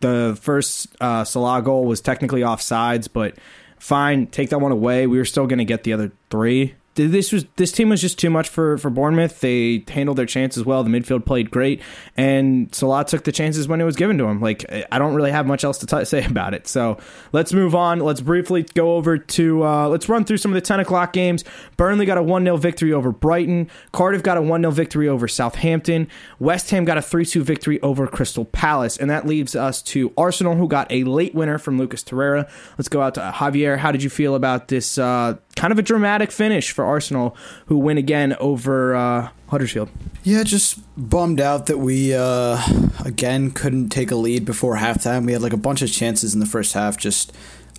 the 0.00 0.36
first 0.40 0.88
uh, 1.00 1.24
Salah 1.24 1.62
goal 1.62 1.84
was 1.84 2.00
technically 2.00 2.40
offsides, 2.40 3.08
but 3.10 3.36
fine, 3.84 4.26
take 4.28 4.48
that 4.48 4.60
one 4.60 4.72
away. 4.72 5.06
We 5.06 5.18
were 5.18 5.26
still 5.26 5.46
going 5.46 5.58
to 5.58 5.64
get 5.64 5.84
the 5.84 5.92
other 5.92 6.10
three. 6.30 6.74
This 6.94 7.32
was 7.32 7.44
this 7.56 7.72
team 7.72 7.88
was 7.88 8.00
just 8.00 8.18
too 8.18 8.30
much 8.30 8.48
for 8.48 8.78
for 8.78 8.88
Bournemouth. 8.88 9.40
They 9.40 9.84
handled 9.88 10.16
their 10.16 10.26
chances 10.26 10.64
well. 10.64 10.84
The 10.84 10.90
midfield 10.90 11.24
played 11.24 11.50
great, 11.50 11.82
and 12.16 12.72
Salah 12.74 13.04
took 13.04 13.24
the 13.24 13.32
chances 13.32 13.66
when 13.66 13.80
it 13.80 13.84
was 13.84 13.96
given 13.96 14.16
to 14.18 14.24
him. 14.26 14.40
Like 14.40 14.64
I 14.92 14.98
don't 14.98 15.14
really 15.14 15.32
have 15.32 15.46
much 15.46 15.64
else 15.64 15.78
to 15.78 15.86
t- 15.86 16.04
say 16.04 16.24
about 16.26 16.54
it. 16.54 16.68
So 16.68 16.98
let's 17.32 17.52
move 17.52 17.74
on. 17.74 17.98
Let's 17.98 18.20
briefly 18.20 18.62
go 18.74 18.94
over 18.94 19.18
to 19.18 19.64
uh, 19.64 19.88
let's 19.88 20.08
run 20.08 20.24
through 20.24 20.36
some 20.36 20.52
of 20.52 20.54
the 20.54 20.60
ten 20.60 20.78
o'clock 20.78 21.12
games. 21.12 21.44
Burnley 21.76 22.06
got 22.06 22.18
a 22.18 22.22
one 22.22 22.44
0 22.44 22.56
victory 22.58 22.92
over 22.92 23.10
Brighton. 23.10 23.68
Cardiff 23.92 24.22
got 24.22 24.36
a 24.36 24.42
one 24.42 24.62
0 24.62 24.70
victory 24.70 25.08
over 25.08 25.26
Southampton. 25.26 26.08
West 26.38 26.70
Ham 26.70 26.84
got 26.84 26.96
a 26.96 27.02
three 27.02 27.26
two 27.26 27.42
victory 27.42 27.80
over 27.82 28.06
Crystal 28.06 28.44
Palace, 28.44 28.96
and 28.96 29.10
that 29.10 29.26
leaves 29.26 29.56
us 29.56 29.82
to 29.82 30.12
Arsenal, 30.16 30.54
who 30.54 30.68
got 30.68 30.90
a 30.92 31.02
late 31.04 31.34
winner 31.34 31.58
from 31.58 31.76
Lucas 31.76 32.04
Torreira. 32.04 32.48
Let's 32.78 32.88
go 32.88 33.02
out 33.02 33.14
to 33.14 33.20
Javier. 33.20 33.78
How 33.78 33.90
did 33.90 34.02
you 34.02 34.10
feel 34.10 34.34
about 34.34 34.68
this? 34.68 34.96
Uh, 34.96 35.36
kind 35.56 35.72
of 35.72 35.78
a 35.78 35.82
dramatic 35.82 36.30
finish 36.30 36.72
for 36.72 36.84
Arsenal, 36.84 37.36
who 37.66 37.78
win 37.78 37.98
again 37.98 38.36
over 38.40 38.94
uh, 38.94 39.28
Huddersfield. 39.48 39.90
Yeah, 40.22 40.42
just 40.42 40.80
bummed 40.96 41.40
out 41.40 41.66
that 41.66 41.78
we 41.78 42.14
uh, 42.14 42.62
again 43.04 43.50
couldn't 43.50 43.90
take 43.90 44.10
a 44.10 44.16
lead 44.16 44.44
before 44.44 44.76
halftime. 44.76 45.26
We 45.26 45.32
had 45.32 45.42
like 45.42 45.52
a 45.52 45.58
bunch 45.58 45.82
of 45.82 45.90
chances 45.90 46.34
in 46.34 46.40
the 46.40 46.46
first 46.46 46.72
half. 46.74 46.96
Just 46.96 47.32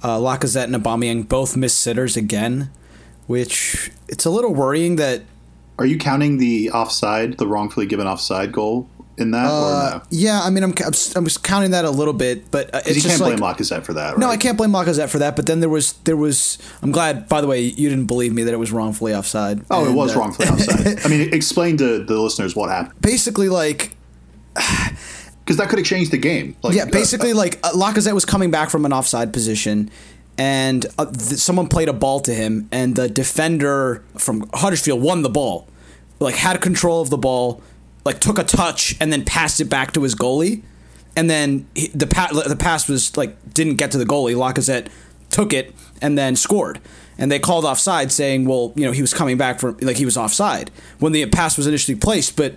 uh, 0.03 0.17
Lacazette 0.17 0.65
and 0.65 0.75
Aubameyang 0.75 1.27
both 1.27 1.57
missed 1.57 1.79
sitters 1.79 2.15
again, 2.15 2.69
which 3.27 3.91
it's 4.07 4.25
a 4.25 4.29
little 4.29 4.53
worrying 4.53 4.95
that. 4.97 5.23
Are 5.77 5.85
you 5.85 5.97
counting 5.97 6.37
the 6.37 6.71
offside, 6.71 7.37
the 7.37 7.47
wrongfully 7.47 7.85
given 7.85 8.07
offside 8.07 8.53
goal 8.53 8.89
in 9.17 9.31
that, 9.31 9.45
Uh, 9.45 9.49
or 9.95 9.97
no? 9.97 10.01
yeah, 10.09 10.41
I 10.43 10.49
mean, 10.49 10.63
I'm 10.63 10.73
I 10.83 10.89
was, 10.89 11.15
I 11.15 11.19
was 11.19 11.37
counting 11.37 11.71
that 11.71 11.85
a 11.85 11.89
little 11.89 12.13
bit, 12.13 12.51
but 12.51 12.73
uh, 12.73 12.81
it's 12.85 12.97
you 12.97 13.09
can't 13.09 13.21
like 13.21 13.37
blame 13.37 13.53
Lacazette 13.55 13.83
for 13.83 13.93
that. 13.93 14.11
Right? 14.11 14.19
no, 14.19 14.27
I 14.29 14.37
can't 14.37 14.57
blame 14.57 14.71
Lacazette 14.71 15.09
for 15.09 15.19
that. 15.19 15.35
But 15.35 15.45
then 15.47 15.59
there 15.61 15.69
was 15.69 15.93
there 16.03 16.17
was. 16.17 16.57
I'm 16.81 16.91
glad. 16.91 17.27
By 17.29 17.41
the 17.41 17.47
way, 17.47 17.61
you 17.61 17.89
didn't 17.89 18.05
believe 18.07 18.33
me 18.33 18.43
that 18.43 18.53
it 18.53 18.57
was 18.57 18.71
wrongfully 18.71 19.13
offside. 19.15 19.63
Oh, 19.71 19.89
it 19.89 19.93
was 19.93 20.15
uh, 20.15 20.19
wrongfully 20.19 20.47
offside. 20.49 20.99
I 21.05 21.07
mean, 21.07 21.33
explain 21.33 21.77
to 21.77 22.03
the 22.03 22.19
listeners 22.19 22.55
what 22.55 22.69
happened 22.69 22.99
Basically, 23.01 23.49
like 23.49 23.91
because 24.55 25.57
that 25.57 25.69
could 25.69 25.79
have 25.79 25.85
changed 25.87 26.11
the 26.11 26.17
game. 26.17 26.55
Like, 26.63 26.75
Yeah, 26.75 26.83
uh, 26.83 26.87
basically, 26.87 27.33
like 27.33 27.59
uh, 27.63 27.71
Lacazette 27.71 28.13
was 28.13 28.25
coming 28.25 28.51
back 28.51 28.69
from 28.69 28.85
an 28.85 28.93
offside 28.93 29.31
position, 29.33 29.91
and 30.37 30.85
uh, 30.97 31.05
th- 31.05 31.39
someone 31.39 31.67
played 31.67 31.87
a 31.89 31.93
ball 31.93 32.19
to 32.21 32.33
him, 32.33 32.67
and 32.71 32.95
the 32.95 33.07
defender 33.09 34.03
from 34.17 34.49
Huddersfield 34.53 35.01
won 35.01 35.21
the 35.21 35.29
ball, 35.29 35.67
like 36.19 36.35
had 36.35 36.61
control 36.61 37.01
of 37.01 37.09
the 37.09 37.17
ball, 37.17 37.61
like 38.05 38.19
took 38.19 38.37
a 38.39 38.43
touch 38.43 38.95
and 39.01 39.11
then 39.11 39.25
passed 39.25 39.59
it 39.59 39.65
back 39.65 39.91
to 39.93 40.03
his 40.03 40.15
goalie, 40.15 40.61
and 41.15 41.29
then 41.29 41.67
he, 41.75 41.87
the 41.87 42.07
pa- 42.07 42.29
the 42.47 42.55
pass 42.55 42.87
was 42.87 43.17
like 43.17 43.35
didn't 43.53 43.75
get 43.75 43.91
to 43.91 43.97
the 43.97 44.05
goalie. 44.05 44.35
Lacazette 44.35 44.87
took 45.29 45.51
it 45.53 45.73
and 46.01 46.17
then 46.17 46.35
scored, 46.35 46.79
and 47.17 47.31
they 47.31 47.39
called 47.39 47.65
offside, 47.65 48.11
saying, 48.11 48.45
"Well, 48.45 48.71
you 48.75 48.85
know, 48.85 48.91
he 48.91 49.01
was 49.01 49.13
coming 49.13 49.37
back 49.37 49.59
for 49.59 49.71
like 49.81 49.97
he 49.97 50.05
was 50.05 50.15
offside 50.17 50.71
when 50.99 51.11
the 51.11 51.25
pass 51.25 51.57
was 51.57 51.67
initially 51.67 51.97
placed, 51.97 52.35
but 52.37 52.55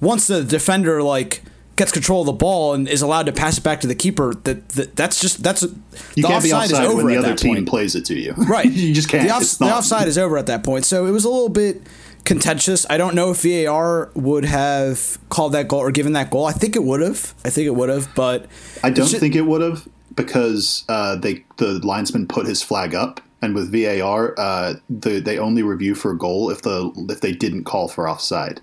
once 0.00 0.26
the 0.26 0.42
defender 0.42 1.02
like." 1.02 1.42
Gets 1.76 1.92
control 1.92 2.22
of 2.22 2.26
the 2.26 2.32
ball 2.32 2.74
and 2.74 2.88
is 2.88 3.02
allowed 3.02 3.26
to 3.26 3.32
pass 3.32 3.56
it 3.58 3.62
back 3.62 3.80
to 3.82 3.86
the 3.86 3.94
keeper. 3.94 4.34
That, 4.42 4.68
that 4.70 4.96
that's 4.96 5.20
just 5.20 5.44
that's 5.44 5.62
You 5.62 5.68
the 6.16 6.22
can't 6.22 6.42
be 6.42 6.52
offside 6.52 6.72
is 6.72 6.78
over 6.80 7.04
when 7.04 7.06
the 7.06 7.12
at 7.12 7.18
other 7.20 7.28
that 7.28 7.38
team 7.38 7.54
point. 7.54 7.68
plays 7.68 7.94
it 7.94 8.04
to 8.06 8.18
you. 8.18 8.32
Right. 8.32 8.64
you 8.68 8.92
just 8.92 9.08
can't. 9.08 9.28
The, 9.28 9.32
off- 9.32 9.58
the 9.58 9.66
offside 9.66 10.08
is 10.08 10.18
over 10.18 10.36
at 10.38 10.46
that 10.46 10.64
point. 10.64 10.86
So 10.86 11.06
it 11.06 11.12
was 11.12 11.24
a 11.24 11.28
little 11.28 11.48
bit 11.48 11.80
contentious. 12.28 12.84
I 12.90 12.98
don't 12.98 13.14
know 13.14 13.30
if 13.30 13.42
VAR 13.42 14.10
would 14.14 14.44
have 14.44 15.18
called 15.30 15.52
that 15.52 15.66
goal 15.66 15.80
or 15.80 15.90
given 15.90 16.12
that 16.12 16.30
goal. 16.30 16.44
I 16.44 16.52
think 16.52 16.76
it 16.76 16.84
would 16.84 17.00
have. 17.00 17.34
I 17.44 17.48
think 17.48 17.66
it 17.66 17.74
would 17.74 17.88
have, 17.88 18.14
but 18.14 18.46
I 18.84 18.90
don't 18.90 19.04
it's 19.04 19.12
ju- 19.12 19.18
think 19.18 19.34
it 19.34 19.46
would 19.46 19.62
have 19.62 19.88
because 20.14 20.84
uh, 20.90 21.16
they 21.16 21.44
the 21.56 21.80
linesman 21.84 22.28
put 22.28 22.46
his 22.46 22.62
flag 22.62 22.94
up, 22.94 23.22
and 23.40 23.54
with 23.54 23.72
VAR, 23.72 24.34
uh, 24.38 24.74
the, 24.90 25.20
they 25.20 25.38
only 25.38 25.62
review 25.62 25.94
for 25.94 26.12
a 26.12 26.18
goal 26.18 26.50
if 26.50 26.62
the 26.62 26.92
if 27.08 27.22
they 27.22 27.32
didn't 27.32 27.64
call 27.64 27.88
for 27.88 28.08
offside. 28.08 28.60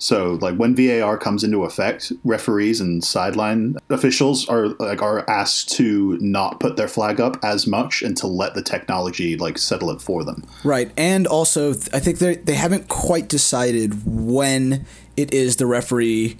So, 0.00 0.38
like 0.40 0.56
when 0.56 0.74
VAR 0.74 1.18
comes 1.18 1.44
into 1.44 1.64
effect, 1.64 2.10
referees 2.24 2.80
and 2.80 3.04
sideline 3.04 3.76
officials 3.90 4.48
are 4.48 4.68
like 4.80 5.02
are 5.02 5.28
asked 5.28 5.70
to 5.76 6.16
not 6.22 6.58
put 6.58 6.76
their 6.76 6.88
flag 6.88 7.20
up 7.20 7.38
as 7.44 7.66
much 7.66 8.00
and 8.00 8.16
to 8.16 8.26
let 8.26 8.54
the 8.54 8.62
technology 8.62 9.36
like 9.36 9.58
settle 9.58 9.90
it 9.90 10.00
for 10.00 10.24
them. 10.24 10.42
Right, 10.64 10.90
and 10.96 11.26
also 11.26 11.72
I 11.92 12.00
think 12.00 12.18
they 12.18 12.36
they 12.36 12.54
haven't 12.54 12.88
quite 12.88 13.28
decided 13.28 14.06
when 14.06 14.86
it 15.18 15.34
is 15.34 15.56
the 15.56 15.66
referee 15.66 16.38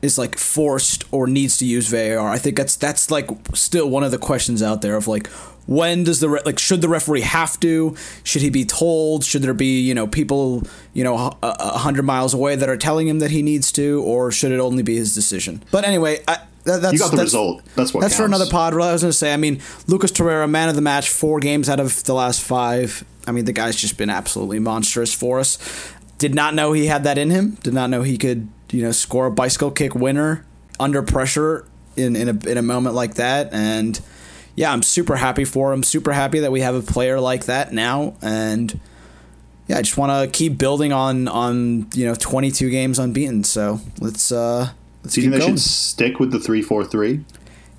is 0.00 0.16
like 0.16 0.38
forced 0.38 1.04
or 1.12 1.26
needs 1.26 1.58
to 1.58 1.66
use 1.66 1.88
VAR. 1.88 2.28
I 2.28 2.38
think 2.38 2.56
that's 2.56 2.76
that's 2.76 3.10
like 3.10 3.28
still 3.54 3.90
one 3.90 4.04
of 4.04 4.12
the 4.12 4.18
questions 4.18 4.62
out 4.62 4.80
there 4.80 4.96
of 4.96 5.08
like 5.08 5.28
when 5.66 6.04
does 6.04 6.20
the 6.20 6.28
re- 6.28 6.40
like 6.44 6.58
should 6.58 6.80
the 6.82 6.88
referee 6.88 7.20
have 7.22 7.58
to? 7.60 7.96
Should 8.24 8.42
he 8.42 8.50
be 8.50 8.64
told? 8.64 9.24
Should 9.24 9.42
there 9.42 9.54
be 9.54 9.80
you 9.80 9.94
know 9.94 10.06
people 10.06 10.62
you 10.92 11.04
know 11.04 11.16
a, 11.16 11.36
a 11.42 11.78
hundred 11.78 12.04
miles 12.04 12.34
away 12.34 12.56
that 12.56 12.68
are 12.68 12.76
telling 12.76 13.08
him 13.08 13.18
that 13.20 13.30
he 13.30 13.42
needs 13.42 13.70
to, 13.72 14.02
or 14.02 14.32
should 14.32 14.52
it 14.52 14.60
only 14.60 14.82
be 14.82 14.96
his 14.96 15.14
decision? 15.14 15.62
But 15.70 15.84
anyway, 15.84 16.20
I, 16.26 16.38
that, 16.64 16.80
that's 16.82 16.92
You 16.92 16.98
got 16.98 17.10
the 17.10 17.16
that's- 17.16 17.26
result. 17.26 17.62
That's 17.74 17.92
what 17.94 18.00
That's 18.00 18.16
for 18.16 18.24
another 18.24 18.46
pod. 18.50 18.74
I 18.74 18.92
was 18.92 19.02
going 19.02 19.10
to 19.10 19.16
say, 19.16 19.32
I 19.32 19.36
mean, 19.36 19.60
Lucas 19.88 20.12
Torreira, 20.12 20.48
man 20.48 20.68
of 20.68 20.76
the 20.76 20.80
match, 20.80 21.08
four 21.10 21.40
games 21.40 21.68
out 21.68 21.80
of 21.80 22.04
the 22.04 22.14
last 22.14 22.40
five. 22.40 23.04
I 23.26 23.32
mean, 23.32 23.44
the 23.46 23.52
guy's 23.52 23.76
just 23.76 23.96
been 23.96 24.10
absolutely 24.10 24.58
monstrous 24.60 25.12
for 25.14 25.40
us. 25.40 25.58
Did 26.18 26.34
not 26.36 26.54
know 26.54 26.72
he 26.72 26.86
had 26.86 27.02
that 27.04 27.18
in 27.18 27.30
him. 27.30 27.52
Did 27.62 27.74
not 27.74 27.90
know 27.90 28.02
he 28.02 28.16
could, 28.16 28.48
you 28.70 28.82
know, 28.82 28.92
score 28.92 29.26
a 29.26 29.30
bicycle 29.30 29.70
kick 29.72 29.94
winner 29.94 30.44
under 30.78 31.02
pressure 31.02 31.66
in 31.96 32.14
in 32.16 32.28
a 32.28 32.48
in 32.48 32.56
a 32.58 32.62
moment 32.62 32.94
like 32.94 33.14
that. 33.14 33.52
And 33.52 34.00
yeah, 34.54 34.72
I'm 34.72 34.82
super 34.82 35.16
happy 35.16 35.44
for 35.44 35.72
him. 35.72 35.82
Super 35.82 36.12
happy 36.12 36.40
that 36.40 36.52
we 36.52 36.60
have 36.60 36.74
a 36.74 36.82
player 36.82 37.20
like 37.20 37.46
that 37.46 37.72
now. 37.72 38.14
And 38.20 38.78
yeah, 39.66 39.78
I 39.78 39.82
just 39.82 39.96
want 39.96 40.10
to 40.12 40.36
keep 40.36 40.58
building 40.58 40.92
on 40.92 41.28
on 41.28 41.88
you 41.94 42.06
know 42.06 42.14
22 42.14 42.70
games 42.70 42.98
unbeaten. 42.98 43.44
So 43.44 43.80
let's 44.00 44.30
uh 44.30 44.70
let's 45.02 45.14
Do 45.14 45.22
you 45.22 45.30
keep 45.30 45.38
think 45.38 45.44
they 45.44 45.50
should 45.50 45.60
stick 45.60 46.20
with 46.20 46.32
the 46.32 46.40
three 46.40 46.62
four 46.62 46.84
three? 46.84 47.24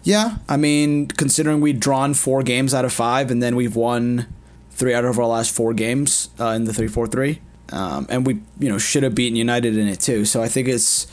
Yeah, 0.03 0.37
I 0.49 0.57
mean, 0.57 1.07
considering 1.07 1.61
we've 1.61 1.79
drawn 1.79 2.13
four 2.13 2.43
games 2.43 2.73
out 2.73 2.83
of 2.83 2.91
five, 2.91 3.31
and 3.31 3.41
then 3.41 3.55
we've 3.55 3.75
won 3.75 4.27
three 4.71 4.93
out 4.93 5.05
of 5.05 5.17
our 5.17 5.25
last 5.25 5.55
four 5.55 5.73
games 5.73 6.29
uh, 6.39 6.47
in 6.47 6.65
the 6.65 6.73
three 6.73 6.89
four 6.89 7.07
three, 7.07 7.39
um, 7.71 8.05
and 8.09 8.25
we 8.25 8.41
you 8.59 8.69
know 8.69 8.77
should 8.77 9.03
have 9.03 9.15
beaten 9.15 9.35
United 9.35 9.77
in 9.77 9.87
it 9.87 9.99
too. 9.99 10.25
So 10.25 10.41
I 10.41 10.47
think 10.47 10.67
it's 10.67 11.07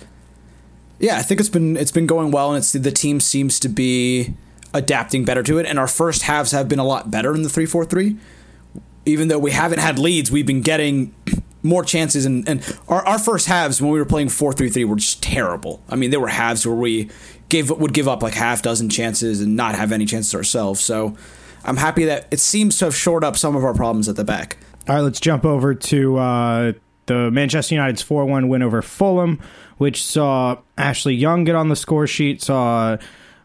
yeah, 0.98 1.18
I 1.18 1.22
think 1.22 1.40
it's 1.40 1.48
been 1.48 1.76
it's 1.76 1.92
been 1.92 2.06
going 2.06 2.30
well, 2.30 2.50
and 2.50 2.58
it's 2.58 2.72
the 2.72 2.90
team 2.90 3.20
seems 3.20 3.60
to 3.60 3.68
be 3.68 4.34
adapting 4.72 5.24
better 5.24 5.42
to 5.42 5.58
it, 5.58 5.66
and 5.66 5.78
our 5.78 5.88
first 5.88 6.22
halves 6.22 6.52
have 6.52 6.68
been 6.68 6.78
a 6.78 6.84
lot 6.84 7.10
better 7.10 7.34
in 7.34 7.42
the 7.42 7.48
three 7.48 7.66
four 7.66 7.84
three. 7.84 8.16
Even 9.06 9.28
though 9.28 9.38
we 9.38 9.50
haven't 9.50 9.78
had 9.78 9.98
leads, 9.98 10.30
we've 10.30 10.46
been 10.46 10.60
getting 10.60 11.14
more 11.62 11.84
chances, 11.84 12.24
and, 12.24 12.48
and 12.48 12.78
our, 12.88 13.04
our 13.06 13.18
first 13.18 13.46
halves 13.46 13.80
when 13.80 13.90
we 13.90 13.98
were 13.98 14.04
playing 14.04 14.28
four 14.28 14.52
three 14.52 14.70
three 14.70 14.84
were 14.84 14.96
just 14.96 15.22
terrible. 15.22 15.82
I 15.88 15.96
mean, 15.96 16.10
there 16.10 16.20
were 16.20 16.28
halves 16.28 16.66
where 16.66 16.76
we 16.76 17.10
gave 17.48 17.70
would 17.70 17.92
give 17.92 18.08
up 18.08 18.22
like 18.22 18.34
half 18.34 18.62
dozen 18.62 18.88
chances 18.88 19.40
and 19.40 19.56
not 19.56 19.74
have 19.74 19.92
any 19.92 20.06
chances 20.06 20.34
ourselves. 20.34 20.80
So 20.80 21.16
I'm 21.64 21.76
happy 21.76 22.04
that 22.06 22.26
it 22.30 22.40
seems 22.40 22.78
to 22.78 22.86
have 22.86 22.96
shored 22.96 23.24
up 23.24 23.36
some 23.36 23.56
of 23.56 23.64
our 23.64 23.74
problems 23.74 24.08
at 24.08 24.16
the 24.16 24.24
back. 24.24 24.56
All 24.88 24.96
right, 24.96 25.02
let's 25.02 25.20
jump 25.20 25.44
over 25.44 25.74
to 25.74 26.16
uh, 26.16 26.72
the 27.06 27.30
Manchester 27.30 27.74
United's 27.74 28.02
4 28.02 28.24
1 28.24 28.48
win 28.48 28.62
over 28.62 28.80
Fulham, 28.82 29.40
which 29.76 30.02
saw 30.02 30.58
Ashley 30.78 31.14
Young 31.14 31.44
get 31.44 31.54
on 31.54 31.68
the 31.68 31.76
score 31.76 32.06
sheet, 32.06 32.42
saw 32.42 32.96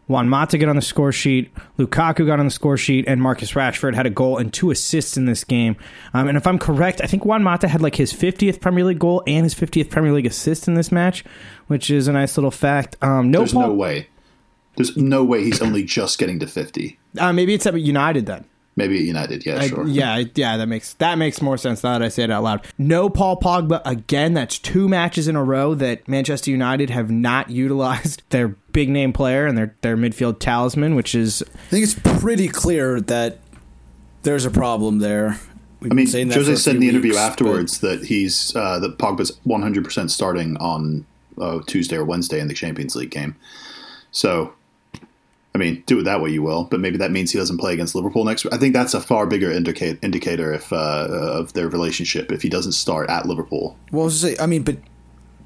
Juan 0.08 0.28
Mata 0.28 0.56
get 0.56 0.68
on 0.68 0.76
the 0.76 0.82
score 0.82 1.10
sheet, 1.10 1.52
Lukaku 1.78 2.26
got 2.26 2.38
on 2.38 2.46
the 2.46 2.50
score 2.52 2.76
sheet, 2.76 3.04
and 3.08 3.20
Marcus 3.20 3.52
Rashford 3.52 3.94
had 3.94 4.06
a 4.06 4.10
goal 4.10 4.38
and 4.38 4.52
two 4.52 4.70
assists 4.70 5.16
in 5.16 5.24
this 5.24 5.42
game. 5.42 5.76
Um, 6.14 6.28
and 6.28 6.36
if 6.36 6.46
I'm 6.46 6.58
correct, 6.58 7.00
I 7.02 7.06
think 7.06 7.24
Juan 7.24 7.42
Mata 7.42 7.66
had 7.66 7.82
like 7.82 7.96
his 7.96 8.12
50th 8.12 8.60
Premier 8.60 8.84
League 8.84 9.00
goal 9.00 9.22
and 9.26 9.44
his 9.44 9.54
50th 9.54 9.90
Premier 9.90 10.12
League 10.12 10.26
assist 10.26 10.68
in 10.68 10.74
this 10.74 10.92
match, 10.92 11.24
which 11.66 11.90
is 11.90 12.06
a 12.06 12.12
nice 12.12 12.36
little 12.36 12.52
fact. 12.52 12.96
Um, 13.02 13.30
no, 13.30 13.38
There's 13.40 13.52
Paul- 13.52 13.68
no 13.68 13.74
way. 13.74 14.08
There's 14.76 14.96
no 14.96 15.24
way 15.24 15.42
he's 15.42 15.62
only 15.62 15.82
just 15.84 16.18
getting 16.18 16.38
to 16.40 16.46
fifty. 16.46 16.98
Uh, 17.18 17.32
maybe 17.32 17.54
it's 17.54 17.64
at 17.66 17.80
United 17.80 18.26
then. 18.26 18.44
Maybe 18.76 18.96
at 18.98 19.04
United. 19.04 19.46
Yeah, 19.46 19.58
I- 19.58 19.68
sure. 19.68 19.86
yeah, 19.88 20.22
yeah, 20.34 20.56
that 20.58 20.66
makes 20.68 20.92
that 20.94 21.16
makes 21.16 21.40
more 21.40 21.56
sense 21.56 21.82
now 21.82 21.92
that 21.98 22.02
I 22.02 22.08
say 22.08 22.24
it 22.24 22.30
out 22.30 22.42
loud. 22.42 22.66
No 22.76 23.08
Paul 23.08 23.40
Pogba 23.40 23.80
again. 23.84 24.34
That's 24.34 24.58
two 24.58 24.86
matches 24.88 25.28
in 25.28 25.36
a 25.36 25.42
row 25.42 25.74
that 25.74 26.06
Manchester 26.06 26.50
United 26.50 26.90
have 26.90 27.10
not 27.10 27.48
utilized 27.50 28.22
their 28.30 28.48
big 28.72 28.90
name 28.90 29.12
player 29.12 29.46
and 29.46 29.56
their 29.56 29.74
their 29.80 29.96
midfield 29.96 30.38
talisman, 30.38 30.94
which 30.94 31.14
is 31.14 31.42
I 31.42 31.58
think 31.70 31.84
it's 31.84 32.20
pretty 32.20 32.48
clear 32.48 33.00
that 33.00 33.38
there's 34.22 34.44
a 34.44 34.50
problem 34.50 34.98
there. 34.98 35.38
We've 35.80 35.92
I 35.92 35.94
mean, 35.94 36.04
been 36.04 36.12
saying 36.12 36.28
that 36.28 36.34
for 36.34 36.40
Jose 36.40 36.56
said 36.56 36.74
in 36.76 36.80
few 36.82 36.90
the 36.90 36.96
interview 36.96 37.10
weeks, 37.12 37.22
but- 37.22 37.30
afterwards 37.30 37.80
that 37.80 38.04
he's 38.04 38.54
uh, 38.56 38.78
that 38.80 38.98
Pogba's 38.98 39.38
100 39.44 39.84
percent 39.84 40.10
starting 40.10 40.56
on 40.58 41.06
uh, 41.40 41.60
Tuesday 41.66 41.96
or 41.96 42.04
Wednesday 42.04 42.40
in 42.40 42.48
the 42.48 42.54
Champions 42.54 42.94
League 42.96 43.10
game. 43.10 43.36
So, 44.10 44.54
I 45.56 45.58
mean, 45.58 45.82
do 45.86 45.98
it 45.98 46.02
that 46.02 46.20
way 46.20 46.28
you 46.28 46.42
will, 46.42 46.64
but 46.64 46.80
maybe 46.80 46.98
that 46.98 47.10
means 47.10 47.32
he 47.32 47.38
doesn't 47.38 47.56
play 47.56 47.72
against 47.72 47.94
Liverpool 47.94 48.26
next. 48.26 48.44
week. 48.44 48.52
I 48.52 48.58
think 48.58 48.74
that's 48.74 48.92
a 48.92 49.00
far 49.00 49.26
bigger 49.26 49.50
indicate, 49.50 49.98
indicator 50.02 50.52
if 50.52 50.70
uh, 50.70 51.08
of 51.08 51.54
their 51.54 51.66
relationship 51.66 52.30
if 52.30 52.42
he 52.42 52.50
doesn't 52.50 52.72
start 52.72 53.08
at 53.08 53.24
Liverpool. 53.24 53.78
Well, 53.90 54.04
I 54.04 54.10
say, 54.10 54.36
I 54.38 54.44
mean, 54.44 54.64
but 54.64 54.76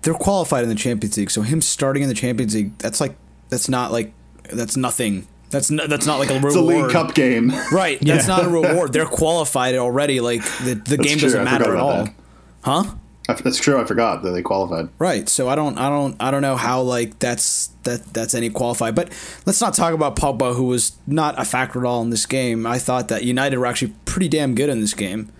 they're 0.02 0.14
qualified 0.14 0.64
in 0.64 0.68
the 0.68 0.74
Champions 0.74 1.16
League, 1.16 1.30
so 1.30 1.42
him 1.42 1.60
starting 1.60 2.02
in 2.02 2.08
the 2.08 2.14
Champions 2.16 2.56
League, 2.56 2.76
that's 2.78 3.00
like 3.00 3.14
that's 3.50 3.68
not 3.68 3.92
like 3.92 4.12
that's 4.52 4.76
nothing. 4.76 5.28
That's 5.50 5.70
not, 5.70 5.88
that's 5.88 6.06
not 6.06 6.18
like 6.18 6.30
a 6.30 6.34
reward. 6.34 6.44
It's 6.52 6.56
a 6.56 6.60
League 6.60 6.90
Cup 6.90 7.14
game. 7.14 7.52
right? 7.72 8.00
That's 8.00 8.26
not 8.26 8.44
a 8.44 8.48
reward. 8.60 8.92
They're 8.92 9.06
qualified 9.06 9.76
already. 9.76 10.20
Like 10.20 10.42
the 10.64 10.74
the 10.74 10.96
game 10.96 11.18
true, 11.18 11.28
doesn't 11.28 11.44
matter 11.44 11.72
at 11.72 11.80
all, 11.80 12.04
that. 12.04 12.14
huh? 12.62 12.94
I- 13.30 13.42
That's 13.42 13.58
true. 13.58 13.80
I 13.80 13.84
forgot 13.84 14.22
that 14.22 14.30
they 14.30 14.42
qualified. 14.42 14.88
Right. 14.98 15.28
So 15.28 15.48
I 15.48 15.54
don't 15.54 15.78
I 15.78 15.88
don't 15.88 16.16
I 16.20 16.30
don't 16.30 16.42
know 16.42 16.56
how 16.56 16.82
like 16.82 17.18
that's 17.18 17.68
that 17.84 18.12
that's 18.12 18.34
any 18.34 18.50
qualified. 18.50 18.94
But 18.94 19.08
let's 19.46 19.60
not 19.60 19.74
talk 19.74 19.94
about 19.94 20.16
Pogba 20.16 20.54
who 20.56 20.64
was 20.64 20.92
not 21.06 21.38
a 21.38 21.44
factor 21.44 21.80
at 21.80 21.86
all 21.86 22.02
in 22.02 22.10
this 22.10 22.26
game. 22.26 22.66
I 22.66 22.78
thought 22.78 23.08
that 23.08 23.24
United 23.24 23.58
were 23.58 23.66
actually 23.66 23.94
pretty 24.04 24.28
damn 24.28 24.54
good 24.54 24.68
in 24.68 24.80
this 24.80 24.94
game. 24.94 25.30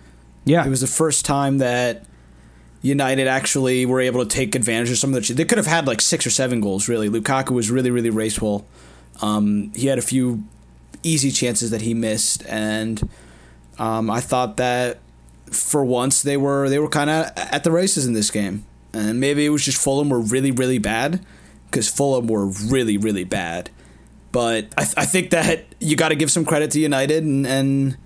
yeah. 0.45 0.65
It 0.65 0.69
was 0.69 0.81
the 0.81 0.87
first 0.87 1.25
time 1.25 1.57
that 1.59 2.05
United 2.83 3.27
actually 3.27 3.85
were 3.85 4.01
able 4.01 4.25
to 4.25 4.29
take 4.29 4.55
advantage 4.55 4.89
of 4.89 4.97
some 4.97 5.13
of 5.13 5.27
the. 5.27 5.33
They 5.33 5.45
could 5.45 5.59
have 5.59 5.67
had 5.67 5.85
like 5.85 6.01
six 6.01 6.25
or 6.25 6.31
seven 6.31 6.61
goals. 6.61 6.87
Really, 6.89 7.09
Lukaku 7.09 7.51
was 7.51 7.69
really 7.69 7.91
really 7.91 8.09
raceful. 8.09 8.65
Um, 9.21 9.71
he 9.75 9.85
had 9.87 9.99
a 9.99 10.01
few 10.01 10.43
easy 11.03 11.29
chances 11.31 11.69
that 11.69 11.81
he 11.81 11.93
missed, 11.93 12.43
and 12.47 13.07
um, 13.77 14.09
I 14.09 14.19
thought 14.19 14.57
that 14.57 14.97
for 15.51 15.85
once 15.85 16.21
they 16.23 16.37
were 16.37 16.69
they 16.69 16.79
were 16.79 16.89
kind 16.89 17.09
of 17.09 17.31
at 17.35 17.63
the 17.63 17.71
races 17.71 18.05
in 18.05 18.13
this 18.13 18.31
game, 18.31 18.65
and 18.93 19.19
maybe 19.19 19.45
it 19.45 19.49
was 19.49 19.63
just 19.63 19.77
Fulham 19.77 20.09
were 20.09 20.19
really 20.19 20.51
really 20.51 20.79
bad 20.79 21.23
because 21.69 21.87
Fulham 21.87 22.27
were 22.27 22.47
really 22.47 22.97
really 22.97 23.23
bad. 23.23 23.69
But 24.31 24.73
I, 24.77 24.83
th- 24.83 24.93
I 24.97 25.05
think 25.05 25.31
that 25.31 25.65
you 25.79 25.95
got 25.97 26.09
to 26.09 26.15
give 26.15 26.31
some 26.31 26.45
credit 26.45 26.71
to 26.71 26.79
United 26.79 27.23
and. 27.23 27.45
and 27.45 27.97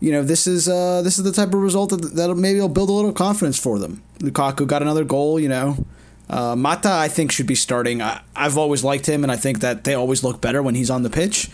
you 0.00 0.12
know, 0.12 0.22
this 0.22 0.46
is 0.46 0.68
uh, 0.68 1.02
this 1.02 1.18
is 1.18 1.24
the 1.24 1.32
type 1.32 1.48
of 1.48 1.60
result 1.60 1.90
that 1.90 2.14
that 2.14 2.32
maybe 2.36 2.60
will 2.60 2.68
build 2.68 2.88
a 2.88 2.92
little 2.92 3.12
confidence 3.12 3.58
for 3.58 3.80
them. 3.80 4.00
Lukaku 4.20 4.64
got 4.64 4.80
another 4.80 5.02
goal. 5.02 5.40
You 5.40 5.48
know, 5.48 5.84
uh, 6.30 6.54
Mata 6.54 6.88
I 6.88 7.08
think 7.08 7.32
should 7.32 7.48
be 7.48 7.56
starting. 7.56 8.00
I, 8.00 8.20
I've 8.36 8.56
always 8.56 8.84
liked 8.84 9.06
him, 9.06 9.24
and 9.24 9.32
I 9.32 9.36
think 9.36 9.58
that 9.58 9.82
they 9.82 9.94
always 9.94 10.22
look 10.22 10.40
better 10.40 10.62
when 10.62 10.76
he's 10.76 10.88
on 10.88 11.02
the 11.02 11.10
pitch. 11.10 11.50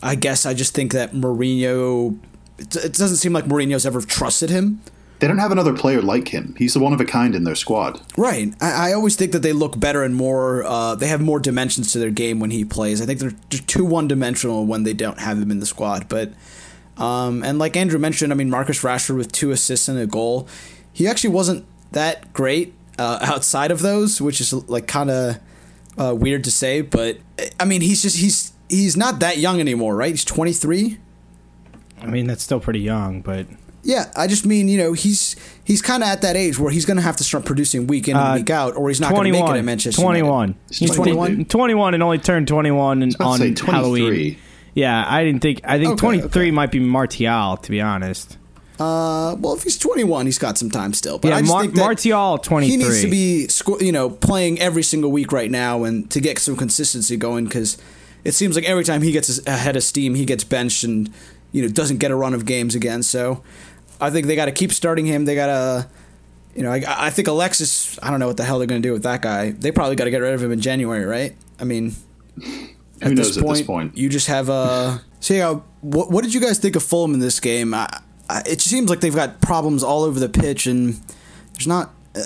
I 0.00 0.14
guess 0.14 0.46
I 0.46 0.54
just 0.54 0.74
think 0.74 0.92
that 0.92 1.12
Mourinho. 1.12 2.16
It, 2.58 2.76
it 2.76 2.92
doesn't 2.94 3.16
seem 3.18 3.32
like 3.32 3.44
Mourinho's 3.44 3.86
ever 3.86 4.00
trusted 4.00 4.50
him. 4.50 4.80
They 5.20 5.26
don't 5.26 5.38
have 5.38 5.50
another 5.50 5.74
player 5.74 6.00
like 6.00 6.28
him. 6.28 6.54
He's 6.58 6.74
the 6.74 6.80
one 6.80 6.92
of 6.92 7.00
a 7.00 7.04
kind 7.04 7.34
in 7.34 7.42
their 7.42 7.56
squad. 7.56 8.00
Right. 8.16 8.54
I, 8.60 8.90
I 8.90 8.92
always 8.92 9.16
think 9.16 9.32
that 9.32 9.42
they 9.42 9.52
look 9.52 9.78
better 9.80 10.04
and 10.04 10.14
more. 10.14 10.62
Uh, 10.64 10.94
they 10.94 11.08
have 11.08 11.20
more 11.20 11.40
dimensions 11.40 11.90
to 11.92 11.98
their 11.98 12.10
game 12.12 12.38
when 12.38 12.50
he 12.52 12.64
plays. 12.64 13.02
I 13.02 13.06
think 13.06 13.18
they're, 13.18 13.34
they're 13.50 13.60
too 13.60 13.84
one 13.84 14.06
dimensional 14.06 14.64
when 14.64 14.84
they 14.84 14.94
don't 14.94 15.18
have 15.18 15.38
him 15.42 15.50
in 15.50 15.58
the 15.58 15.66
squad. 15.66 16.08
But 16.08 16.32
Um, 16.96 17.42
and 17.44 17.58
like 17.58 17.76
Andrew 17.76 17.98
mentioned, 17.98 18.32
I 18.32 18.36
mean 18.36 18.50
Marcus 18.50 18.82
Rashford 18.82 19.16
with 19.16 19.32
two 19.32 19.50
assists 19.50 19.88
and 19.88 19.98
a 19.98 20.06
goal, 20.06 20.48
he 20.92 21.06
actually 21.06 21.30
wasn't 21.30 21.64
that 21.92 22.32
great 22.32 22.74
uh, 22.98 23.18
outside 23.22 23.70
of 23.70 23.80
those, 23.82 24.20
which 24.20 24.40
is 24.40 24.52
like 24.52 24.86
kind 24.86 25.10
of 25.10 25.38
uh, 25.96 26.14
weird 26.14 26.44
to 26.44 26.50
say. 26.50 26.80
But 26.80 27.18
I 27.58 27.64
mean, 27.64 27.80
he's 27.80 28.02
just 28.02 28.18
he's 28.18 28.52
he's 28.68 28.96
not 28.96 29.20
that 29.20 29.38
young 29.38 29.60
anymore, 29.60 29.96
right? 29.96 30.10
He's 30.10 30.24
twenty 30.24 30.52
three. 30.52 30.98
I 32.02 32.06
mean, 32.06 32.26
that's 32.26 32.42
still 32.42 32.60
pretty 32.60 32.80
young, 32.80 33.20
but 33.22 33.46
Yeah, 33.82 34.10
I 34.16 34.26
just 34.26 34.44
mean 34.46 34.68
you 34.68 34.78
know 34.78 34.92
he's 34.92 35.36
he's 35.64 35.80
kind 35.82 36.02
of 36.02 36.08
at 36.08 36.22
that 36.22 36.36
age 36.36 36.58
where 36.58 36.70
he's 36.70 36.84
going 36.84 36.96
to 36.96 37.02
have 37.02 37.16
to 37.16 37.24
start 37.24 37.44
producing 37.44 37.86
week 37.86 38.08
in 38.08 38.16
and 38.16 38.32
Uh, 38.32 38.34
week 38.36 38.50
out, 38.50 38.76
or 38.76 38.88
he's 38.88 39.00
not 39.00 39.10
going 39.12 39.24
to 39.24 39.32
make 39.32 39.44
it 39.48 39.56
at 39.56 39.64
Manchester. 39.64 40.00
United. 40.02 40.20
21. 40.20 40.54
He's 40.70 40.90
21? 40.94 41.44
21 41.46 41.94
and 41.94 42.02
only 42.02 42.18
turned 42.18 42.48
21 42.48 43.02
and 43.02 43.14
about 43.14 43.38
to 43.38 43.44
on 43.48 43.54
Halloween. 43.56 44.36
Yeah, 44.74 45.04
I 45.08 45.24
didn't 45.24 45.40
think. 45.40 45.60
I 45.64 45.78
think 45.78 45.92
Okay, 45.92 46.00
23 46.00 46.26
okay. 46.42 46.50
might 46.52 46.70
be 46.70 46.78
Martial, 46.80 47.56
to 47.56 47.70
be 47.70 47.80
honest. 47.80 48.36
Uh, 48.78 49.34
well, 49.40 49.54
if 49.54 49.64
he's 49.64 49.76
21, 49.76 50.26
he's 50.26 50.38
got 50.38 50.56
some 50.56 50.70
time 50.70 50.92
still. 50.94 51.18
But 51.18 51.28
Yeah, 51.28 51.36
I 51.36 51.40
just 51.40 51.52
Mar- 51.52 51.62
think 51.62 51.74
that 51.74 51.80
Martial, 51.80 52.38
23. 52.38 52.70
He 52.70 52.76
needs 52.76 53.02
to 53.02 53.10
be, 53.10 53.48
sco- 53.48 53.80
you 53.80 53.90
know, 53.90 54.08
playing 54.08 54.60
every 54.60 54.84
single 54.84 55.10
week 55.10 55.32
right 55.32 55.50
now, 55.50 55.82
and 55.82 56.08
to 56.12 56.20
get 56.20 56.38
some 56.38 56.54
consistency 56.54 57.16
going 57.16 57.46
because 57.46 57.76
it 58.22 58.32
seems 58.34 58.54
like 58.54 58.64
every 58.66 58.84
time 58.84 59.02
he 59.02 59.10
gets 59.10 59.44
ahead 59.48 59.74
of 59.76 59.82
steam, 59.82 60.14
he 60.14 60.24
gets 60.24 60.44
benched 60.44 60.84
and 60.84 61.10
you 61.52 61.62
know 61.62 61.68
doesn't 61.68 61.98
get 61.98 62.10
a 62.10 62.16
run 62.16 62.34
of 62.34 62.44
games 62.44 62.74
again. 62.74 63.02
So 63.02 63.42
I 64.00 64.10
think 64.10 64.26
they 64.26 64.36
got 64.36 64.46
to 64.46 64.52
keep 64.52 64.72
starting 64.72 65.06
him. 65.06 65.24
They 65.24 65.34
got 65.34 65.46
to. 65.46 65.88
You 66.54 66.64
know, 66.64 66.72
I, 66.72 66.82
I 66.88 67.10
think 67.10 67.28
Alexis. 67.28 67.98
I 68.02 68.10
don't 68.10 68.18
know 68.18 68.26
what 68.26 68.36
the 68.36 68.44
hell 68.44 68.58
they're 68.58 68.66
going 68.66 68.82
to 68.82 68.88
do 68.88 68.92
with 68.92 69.04
that 69.04 69.22
guy. 69.22 69.50
They 69.52 69.70
probably 69.70 69.94
got 69.94 70.04
to 70.04 70.10
get 70.10 70.18
rid 70.22 70.34
of 70.34 70.42
him 70.42 70.50
in 70.50 70.60
January, 70.60 71.04
right? 71.04 71.36
I 71.60 71.64
mean, 71.64 71.94
Who 72.36 73.14
knows 73.14 73.36
at 73.36 73.44
this 73.46 73.62
point? 73.62 73.96
you 73.96 74.08
just 74.08 74.26
have 74.26 74.48
a. 74.48 75.02
So 75.20 75.34
yeah, 75.34 75.60
what 75.82 76.10
what 76.10 76.24
did 76.24 76.34
you 76.34 76.40
guys 76.40 76.58
think 76.58 76.74
of 76.74 76.82
Fulham 76.82 77.14
in 77.14 77.20
this 77.20 77.38
game? 77.38 77.74
I, 77.74 77.88
I, 78.28 78.42
it 78.46 78.60
seems 78.60 78.90
like 78.90 79.00
they've 79.00 79.14
got 79.14 79.40
problems 79.40 79.82
all 79.84 80.02
over 80.02 80.18
the 80.18 80.28
pitch, 80.28 80.66
and 80.66 81.00
there's 81.52 81.66
not. 81.66 81.94
Uh, 82.16 82.22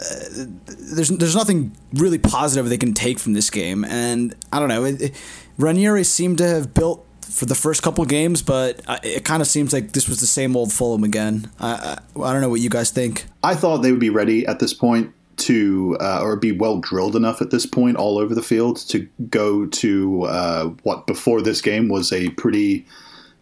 there's 0.95 1.09
there's 1.11 1.37
nothing 1.37 1.77
really 1.95 2.19
positive 2.19 2.69
they 2.69 2.79
can 2.79 2.95
take 2.95 3.19
from 3.19 3.35
this 3.35 3.51
game, 3.51 3.85
and 3.85 4.35
I 4.53 4.59
don't 4.59 4.69
know. 4.69 4.85
It, 4.85 5.03
it, 5.03 5.23
Ranieri 5.59 6.05
seemed 6.05 6.39
to 6.39 6.49
have 6.49 6.73
built 6.73 7.05
for 7.25 7.47
the 7.47 7.55
first 7.55 7.83
couple 7.83 8.05
games, 8.05 8.43
but 8.43 8.81
it 9.03 9.25
kind 9.25 9.41
of 9.41 9.49
seems 9.49 9.73
like 9.73 9.93
this 9.93 10.09
was 10.09 10.21
the 10.21 10.27
same 10.27 10.57
old 10.57 10.73
Fulham 10.73 11.05
again. 11.05 11.51
I, 11.61 11.99
I 12.17 12.23
I 12.23 12.33
don't 12.33 12.41
know 12.41 12.51
what 12.51 12.61
you 12.61 12.71
guys 12.71 12.91
think. 12.91 13.27
I 13.43 13.55
thought 13.55 13.79
they 13.79 13.91
would 13.91 14.01
be 14.01 14.11
ready 14.11 14.47
at 14.47 14.59
this 14.59 14.75
point 14.75 15.15
to, 15.39 15.97
uh, 16.01 16.21
or 16.23 16.37
be 16.37 16.53
well 16.53 16.79
drilled 16.79 17.17
enough 17.17 17.41
at 17.41 17.51
this 17.51 17.67
point 17.67 17.97
all 17.97 18.19
over 18.19 18.35
the 18.35 18.43
field 18.43 18.77
to 18.89 19.09
go 19.29 19.67
to 19.67 20.23
uh, 20.25 20.67
what 20.83 21.07
before 21.07 21.41
this 21.41 21.61
game 21.61 21.89
was 21.89 22.13
a 22.13 22.31
pretty 22.31 22.87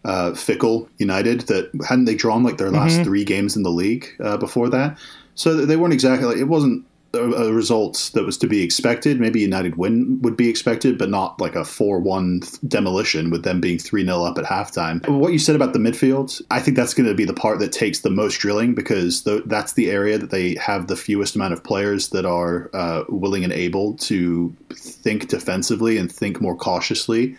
uh, 0.03 0.33
fickle 0.33 0.89
United 0.97 1.41
that 1.41 1.69
hadn't 1.87 2.05
they 2.05 2.15
drawn 2.15 2.43
like 2.43 2.57
their 2.57 2.71
last 2.71 3.01
three 3.03 3.23
games 3.23 3.55
in 3.55 3.63
the 3.63 3.69
league 3.69 4.07
uh, 4.19 4.37
before 4.37 4.69
that. 4.69 4.97
So 5.35 5.65
they 5.65 5.75
weren't 5.75 5.93
exactly 5.93 6.27
like 6.27 6.37
it 6.37 6.45
wasn't 6.45 6.85
a, 7.13 7.51
result 7.53 8.11
that 8.13 8.25
was 8.25 8.37
to 8.37 8.47
be 8.47 8.63
expected. 8.63 9.19
Maybe 9.19 9.39
United 9.39 9.75
win 9.75 10.21
would 10.21 10.37
be 10.37 10.49
expected, 10.49 10.97
but 10.97 11.09
not 11.09 11.39
like 11.41 11.55
a 11.55 11.65
four-one 11.65 12.41
demolition 12.67 13.29
with 13.29 13.43
them 13.43 13.59
being 13.59 13.77
three 13.77 14.05
0 14.05 14.23
up 14.23 14.37
at 14.37 14.45
halftime. 14.45 15.07
What 15.07 15.33
you 15.33 15.39
said 15.39 15.55
about 15.55 15.73
the 15.73 15.79
midfield, 15.79 16.41
I 16.49 16.59
think 16.59 16.77
that's 16.77 16.93
going 16.93 17.07
to 17.09 17.15
be 17.15 17.25
the 17.25 17.33
part 17.33 17.59
that 17.59 17.71
takes 17.71 17.99
the 17.99 18.09
most 18.09 18.37
drilling 18.37 18.73
because 18.73 19.23
th- 19.23 19.43
that's 19.45 19.73
the 19.73 19.89
area 19.89 20.17
that 20.17 20.29
they 20.29 20.55
have 20.55 20.87
the 20.87 20.95
fewest 20.95 21.35
amount 21.35 21.53
of 21.53 21.63
players 21.63 22.09
that 22.09 22.25
are 22.25 22.69
uh, 22.73 23.03
willing 23.09 23.43
and 23.43 23.53
able 23.53 23.95
to 23.97 24.55
think 24.73 25.27
defensively 25.27 25.97
and 25.97 26.11
think 26.11 26.39
more 26.41 26.55
cautiously 26.55 27.35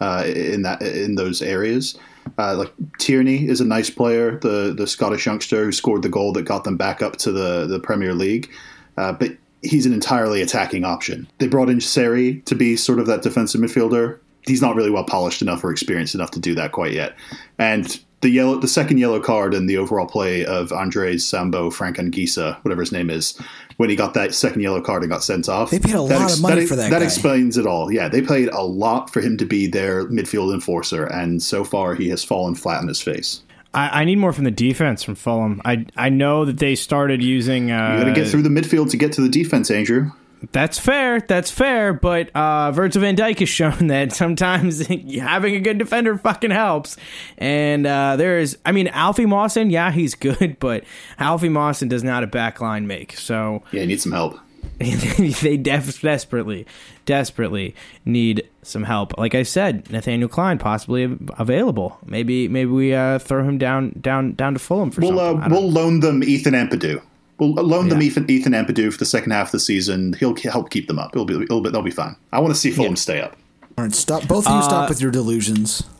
uh, 0.00 0.24
in 0.26 0.62
that 0.62 0.82
in 0.82 1.14
those 1.14 1.40
areas. 1.42 1.96
Uh, 2.38 2.56
like 2.56 2.74
Cairney 2.98 3.48
is 3.48 3.60
a 3.60 3.64
nice 3.64 3.90
player, 3.90 4.38
the 4.40 4.74
the 4.76 4.86
Scottish 4.86 5.26
youngster 5.26 5.64
who 5.64 5.72
scored 5.72 6.02
the 6.02 6.08
goal 6.08 6.32
that 6.32 6.42
got 6.42 6.64
them 6.64 6.76
back 6.76 7.02
up 7.02 7.16
to 7.18 7.32
the 7.32 7.66
the 7.66 7.78
Premier 7.78 8.14
League, 8.14 8.50
uh, 8.96 9.12
but 9.12 9.32
he's 9.62 9.86
an 9.86 9.92
entirely 9.92 10.42
attacking 10.42 10.84
option. 10.84 11.26
They 11.38 11.48
brought 11.48 11.70
in 11.70 11.80
Seri 11.80 12.40
to 12.46 12.54
be 12.54 12.76
sort 12.76 12.98
of 12.98 13.06
that 13.06 13.22
defensive 13.22 13.60
midfielder. 13.60 14.18
He's 14.42 14.60
not 14.60 14.76
really 14.76 14.90
well 14.90 15.04
polished 15.04 15.40
enough 15.42 15.64
or 15.64 15.70
experienced 15.70 16.14
enough 16.14 16.30
to 16.32 16.40
do 16.40 16.54
that 16.54 16.72
quite 16.72 16.92
yet, 16.92 17.14
and. 17.58 17.98
The 18.20 18.30
yellow, 18.30 18.58
the 18.58 18.68
second 18.68 18.96
yellow 18.96 19.20
card 19.20 19.52
and 19.52 19.68
the 19.68 19.76
overall 19.76 20.06
play 20.06 20.46
of 20.46 20.72
Andres 20.72 21.26
Sambo 21.26 21.68
Frankangisa, 21.68 22.56
whatever 22.64 22.80
his 22.80 22.90
name 22.90 23.10
is, 23.10 23.38
when 23.76 23.90
he 23.90 23.96
got 23.96 24.14
that 24.14 24.32
second 24.34 24.62
yellow 24.62 24.80
card 24.80 25.02
and 25.02 25.12
got 25.12 25.22
sent 25.22 25.46
off. 25.46 25.70
They 25.70 25.78
paid 25.78 25.94
a 25.94 26.00
lot 26.00 26.32
of 26.32 26.40
money 26.40 26.64
for 26.64 26.74
that 26.74 26.90
That 26.90 27.00
guy. 27.00 27.04
explains 27.04 27.58
it 27.58 27.66
all. 27.66 27.92
Yeah, 27.92 28.08
they 28.08 28.22
paid 28.22 28.48
a 28.48 28.62
lot 28.62 29.12
for 29.12 29.20
him 29.20 29.36
to 29.36 29.44
be 29.44 29.66
their 29.66 30.06
midfield 30.06 30.54
enforcer, 30.54 31.04
and 31.04 31.42
so 31.42 31.64
far 31.64 31.94
he 31.94 32.08
has 32.08 32.24
fallen 32.24 32.54
flat 32.54 32.80
on 32.80 32.88
his 32.88 33.02
face. 33.02 33.42
I, 33.74 34.02
I 34.02 34.04
need 34.04 34.16
more 34.16 34.32
from 34.32 34.44
the 34.44 34.50
defense 34.50 35.02
from 35.02 35.14
Fulham. 35.16 35.60
I 35.64 35.86
I 35.96 36.08
know 36.08 36.44
that 36.44 36.58
they 36.58 36.74
started 36.74 37.22
using. 37.22 37.70
Uh, 37.70 37.92
You 37.98 38.04
got 38.04 38.14
to 38.14 38.20
get 38.20 38.28
through 38.28 38.42
the 38.42 38.48
midfield 38.48 38.90
to 38.90 38.96
get 38.96 39.12
to 39.14 39.20
the 39.20 39.28
defense, 39.28 39.70
Andrew. 39.70 40.10
That's 40.52 40.78
fair. 40.78 41.20
That's 41.20 41.50
fair. 41.50 41.94
But 41.94 42.28
uh, 42.36 42.70
Virgil 42.72 43.00
van 43.00 43.16
Dijk 43.16 43.38
has 43.38 43.48
shown 43.48 43.86
that 43.86 44.12
sometimes 44.12 44.86
having 45.18 45.54
a 45.54 45.60
good 45.60 45.78
defender 45.78 46.18
fucking 46.18 46.50
helps. 46.50 46.96
And 47.38 47.86
uh, 47.86 48.16
there's, 48.16 48.56
I 48.66 48.72
mean, 48.72 48.88
Alfie 48.88 49.24
Mawson, 49.26 49.70
yeah, 49.70 49.90
he's 49.90 50.14
good, 50.28 50.58
but 50.60 50.84
Alfie 51.18 51.48
Mawson 51.48 51.88
does 51.88 52.04
not 52.04 52.22
a 52.24 52.26
backline 52.26 52.84
make. 52.84 53.16
So 53.16 53.62
Yeah, 53.72 53.80
you 53.82 53.86
need 53.86 54.00
some 54.02 54.12
help. 54.12 54.38
they 54.78 55.56
def- 55.56 56.00
desperately, 56.00 56.66
desperately 57.06 57.74
need 58.04 58.48
some 58.62 58.84
help. 58.84 59.16
Like 59.18 59.34
I 59.34 59.42
said, 59.42 59.90
Nathaniel 59.90 60.28
Clyne 60.28 60.58
possibly 60.58 61.04
available. 61.38 61.98
Maybe, 62.06 62.48
maybe 62.48 62.70
we 62.70 62.94
uh, 62.94 63.18
throw 63.18 63.44
him 63.44 63.58
down, 63.58 63.94
down, 64.00 64.32
down 64.32 64.54
to 64.54 64.58
Fulham 64.58 64.90
for 64.90 65.00
We'll 65.00 65.16
something. 65.16 65.52
uh, 65.52 65.54
we'll 65.54 65.70
loan 65.70 66.00
them 66.00 66.22
Ethan 66.24 66.54
Ampadu. 66.54 67.00
We'll 67.38 67.52
loan 67.54 67.88
them 67.88 68.00
Yeah. 68.00 68.06
Ethan, 68.08 68.30
Ethan 68.30 68.52
Ampadu 68.52 68.92
for 68.92 68.98
the 68.98 69.04
second 69.06 69.32
half 69.32 69.48
of 69.48 69.52
the 69.52 69.60
season. 69.60 70.12
He'll 70.20 70.36
help 70.36 70.70
keep 70.70 70.86
them 70.88 70.98
up. 70.98 71.10
It'll 71.14 71.24
be, 71.26 71.34
it'll 71.34 71.60
be 71.60 71.70
they'll 71.70 71.82
be 71.82 71.90
fine. 71.90 72.14
I 72.32 72.40
want 72.40 72.54
to 72.54 72.60
see 72.60 72.70
Fulham 72.70 72.96
stay 72.96 73.20
up. 73.20 73.36
All 73.76 73.84
right, 73.84 73.94
stop. 73.94 74.26
Both 74.28 74.46
of 74.46 74.52
you 74.52 74.58
Uh, 74.58 74.62
stop 74.62 74.88
with 74.88 75.00
your 75.00 75.10
delusions. 75.10 75.82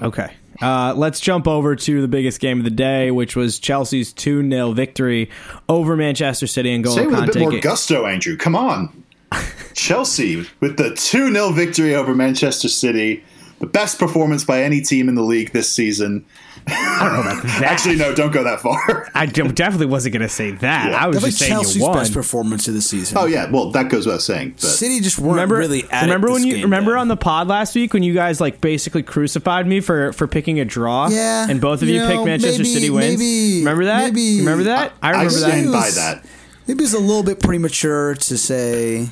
Okay. 0.00 0.32
Uh, 0.62 0.94
let's 0.96 1.20
jump 1.20 1.48
over 1.48 1.74
to 1.74 2.00
the 2.00 2.08
biggest 2.08 2.40
game 2.40 2.58
of 2.58 2.64
the 2.64 2.70
day, 2.70 3.10
which 3.10 3.34
was 3.34 3.58
Chelsea's 3.58 4.12
2 4.12 4.48
0 4.48 4.72
victory 4.72 5.30
over 5.68 5.96
Manchester 5.96 6.46
City 6.46 6.72
and 6.72 6.84
Golo 6.84 6.96
Say 6.96 7.02
it 7.02 7.06
with 7.08 7.18
a 7.18 7.26
bit 7.26 7.38
more 7.38 7.60
gusto, 7.60 8.06
Andrew. 8.06 8.36
Come 8.36 8.54
on. 8.54 9.04
Chelsea 9.74 10.46
with 10.60 10.76
the 10.76 10.94
2 10.94 11.32
0 11.32 11.50
victory 11.50 11.94
over 11.94 12.14
Manchester 12.14 12.68
City. 12.68 13.24
The 13.58 13.66
best 13.66 13.98
performance 13.98 14.44
by 14.44 14.62
any 14.62 14.80
team 14.80 15.08
in 15.08 15.14
the 15.14 15.22
league 15.22 15.52
this 15.52 15.70
season. 15.70 16.24
Actually, 16.68 17.96
no, 17.96 18.14
don't 18.14 18.32
go 18.32 18.44
that 18.44 18.60
far. 18.60 19.10
I 19.14 19.26
definitely 19.26 19.86
wasn't 19.86 20.12
going 20.12 20.22
to 20.22 20.28
say 20.28 20.52
that. 20.52 20.90
Yeah. 20.90 20.96
I 21.04 21.06
was 21.08 21.16
That 21.16 21.22
was 21.24 21.34
just 21.34 21.38
saying 21.38 21.52
Chelsea's 21.52 21.76
you 21.76 21.82
won. 21.82 21.94
best 21.96 22.12
performance 22.14 22.68
of 22.68 22.74
the 22.74 22.82
season. 22.82 23.18
oh, 23.18 23.26
yeah. 23.26 23.50
Well, 23.50 23.70
that 23.72 23.88
goes 23.88 24.06
without 24.06 24.22
saying. 24.22 24.52
But 24.52 24.60
City 24.62 25.00
just 25.00 25.18
weren't 25.18 25.32
Remember, 25.34 25.56
really 25.56 25.84
at 25.90 26.02
remember 26.02 26.28
it 26.28 26.32
when 26.32 26.42
this 26.42 26.46
you 26.48 26.54
game, 26.56 26.64
remember 26.64 26.92
though. 26.92 26.98
on 27.00 27.08
the 27.08 27.16
pod 27.16 27.48
last 27.48 27.74
week 27.74 27.92
when 27.92 28.02
you 28.02 28.14
guys 28.14 28.40
like 28.40 28.60
basically 28.60 29.02
crucified 29.02 29.66
me 29.66 29.80
for 29.80 30.12
for 30.12 30.26
picking 30.28 30.60
a 30.60 30.64
draw? 30.64 31.08
Yeah, 31.08 31.46
and 31.48 31.60
both 31.60 31.82
of 31.82 31.88
you 31.88 31.94
you, 31.94 32.00
know, 32.00 32.08
picked 32.08 32.24
Manchester 32.24 32.58
maybe- 32.62 32.74
City 32.74 32.90
wins. 32.90 33.18
maybe- 33.18 33.58
remember 33.60 33.84
that? 33.86 34.04
maybe- 34.12 34.38
remember 34.38 34.64
that? 34.64 34.92
I 35.02 35.08
I 35.08 35.10
remember 35.12 35.30
stand 35.32 35.66
that. 35.68 35.72
by 35.72 35.86
was- 35.86 35.94
that. 35.96 36.24
Maybe 36.68 36.84
it's 36.84 36.94
a 36.94 36.98
little 36.98 37.24
bit 37.24 37.40
premature 37.40 38.14
to 38.14 38.38
say. 38.38 39.08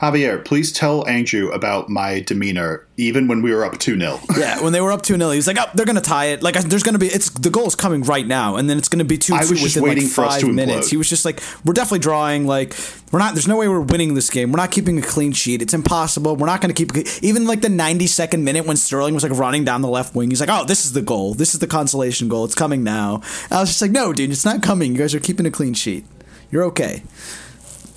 Javier, 0.00 0.42
please 0.42 0.72
tell 0.72 1.06
Andrew 1.06 1.50
about 1.50 1.90
my 1.90 2.20
demeanor, 2.20 2.86
even 2.96 3.28
when 3.28 3.42
we 3.42 3.54
were 3.54 3.66
up 3.66 3.78
2 3.78 3.98
0. 3.98 4.18
Yeah, 4.38 4.62
when 4.62 4.72
they 4.72 4.80
were 4.80 4.92
up 4.92 5.02
two 5.02 5.16
0 5.16 5.30
he 5.30 5.36
was 5.36 5.46
like, 5.46 5.58
"Oh, 5.60 5.66
they're 5.74 5.84
gonna 5.84 6.00
tie 6.00 6.26
it. 6.26 6.42
Like, 6.42 6.54
there's 6.54 6.82
gonna 6.82 6.98
be 6.98 7.08
it's 7.08 7.28
the 7.28 7.50
goal's 7.50 7.74
coming 7.74 8.02
right 8.04 8.26
now, 8.26 8.56
and 8.56 8.70
then 8.70 8.78
it's 8.78 8.88
gonna 8.88 9.04
be 9.04 9.18
two 9.18 9.34
I 9.34 9.42
two 9.44 9.52
within 9.62 9.82
waiting 9.82 10.04
like 10.04 10.12
for 10.12 10.24
us 10.24 10.34
five 10.34 10.40
to 10.40 10.52
minutes." 10.52 10.86
implode. 10.86 10.90
He 10.90 10.96
was 10.96 11.10
just 11.10 11.26
like, 11.26 11.42
"We're 11.66 11.74
definitely 11.74 11.98
drawing. 11.98 12.46
Like, 12.46 12.74
we're 13.12 13.18
not. 13.18 13.34
There's 13.34 13.46
no 13.46 13.58
way 13.58 13.68
we're 13.68 13.80
winning 13.80 14.14
this 14.14 14.30
game. 14.30 14.52
We're 14.52 14.56
not 14.56 14.70
keeping 14.70 14.98
a 14.98 15.02
clean 15.02 15.32
sheet. 15.32 15.60
It's 15.60 15.74
impossible. 15.74 16.34
We're 16.34 16.46
not 16.46 16.62
gonna 16.62 16.72
keep 16.72 16.96
even 17.22 17.46
like 17.46 17.60
the 17.60 17.68
92nd 17.68 18.42
minute 18.42 18.64
when 18.64 18.78
Sterling 18.78 19.12
was 19.12 19.22
like 19.22 19.32
running 19.32 19.64
down 19.66 19.82
the 19.82 19.88
left 19.88 20.14
wing. 20.14 20.30
He's 20.30 20.40
like, 20.40 20.48
"Oh, 20.50 20.64
this 20.64 20.86
is 20.86 20.94
the 20.94 21.02
goal. 21.02 21.34
This 21.34 21.52
is 21.52 21.60
the 21.60 21.66
consolation 21.66 22.28
goal. 22.28 22.46
It's 22.46 22.54
coming 22.54 22.82
now." 22.82 23.20
I 23.50 23.60
was 23.60 23.68
just 23.68 23.82
like, 23.82 23.90
"No, 23.90 24.14
dude, 24.14 24.30
it's 24.30 24.46
not 24.46 24.62
coming. 24.62 24.92
You 24.92 24.98
guys 24.98 25.14
are 25.14 25.20
keeping 25.20 25.44
a 25.44 25.50
clean 25.50 25.74
sheet. 25.74 26.06
You're 26.50 26.64
okay." 26.64 27.02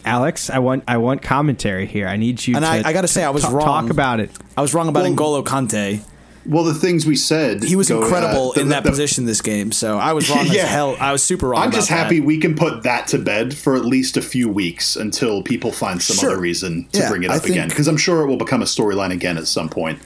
Alex, 0.06 0.50
I 0.50 0.60
want 0.60 0.84
I 0.88 0.98
want 0.98 1.22
commentary 1.22 1.86
here. 1.86 2.08
I 2.08 2.18
need 2.18 2.46
you 2.46 2.56
And 2.56 2.66
to 2.66 2.70
I- 2.72 2.84
I 2.89 2.94
gotta 2.94 3.08
say, 3.08 3.24
I 3.24 3.30
was 3.30 3.44
ta- 3.44 3.50
wrong. 3.50 3.66
Talk 3.66 3.89
about 3.89 4.20
it. 4.20 4.32
I 4.58 4.62
was 4.62 4.74
wrong 4.74 4.88
about 4.88 5.04
Well- 5.04 5.13
N'Golo 5.13 5.44
Kante. 5.46 6.02
Well, 6.46 6.66
the 6.66 6.74
things 6.74 7.06
we 7.06 7.16
said. 7.16 7.63
He 7.63 7.78
was 7.78 7.88
go, 7.88 8.00
uh, 8.00 8.04
incredible 8.04 8.52
the- 8.52 8.60
in 8.62 8.68
that 8.70 8.84
the- 8.84 8.89
position 8.89 9.24
this 9.26 9.39
game, 9.39 9.72
so 9.72 9.98
I 9.98 10.12
was 10.12 10.30
wrong 10.30 10.39
as 10.39 10.52
Yeah. 10.54 10.66
hell. 10.66 10.98
I 11.00 11.13
was 11.13 11.24
super 11.24 11.48
wrong. 11.48 11.62
I'm 11.62 11.70
about 11.70 11.78
just 11.78 11.89
that. 11.89 11.96
happy 12.00 12.20
we 12.20 12.38
can 12.38 12.54
put 12.56 12.84
that 12.84 13.08
to 13.08 13.18
bed 13.18 13.54
for 13.56 13.78
at 13.78 13.86
least 13.86 14.18
a 14.18 14.22
few 14.22 14.50
weeks 14.50 14.98
until 14.98 15.42
people 15.42 15.72
find 15.72 16.02
some 16.02 16.18
Sure. 16.18 16.32
other 16.32 16.42
reason 16.42 16.86
to 16.92 17.00
Yeah, 17.00 17.10
bring 17.10 17.24
it 17.24 17.32
I 17.32 17.38
up 17.38 17.46
again. 17.46 17.70
Because 17.70 17.88
I'm 17.88 17.96
sure 17.96 18.24
it 18.24 18.28
will 18.28 18.36
become 18.36 18.62
a 18.62 18.66
storyline 18.66 19.12
again 19.12 19.38
at 19.38 19.48
some 19.48 19.70
point. 19.70 20.00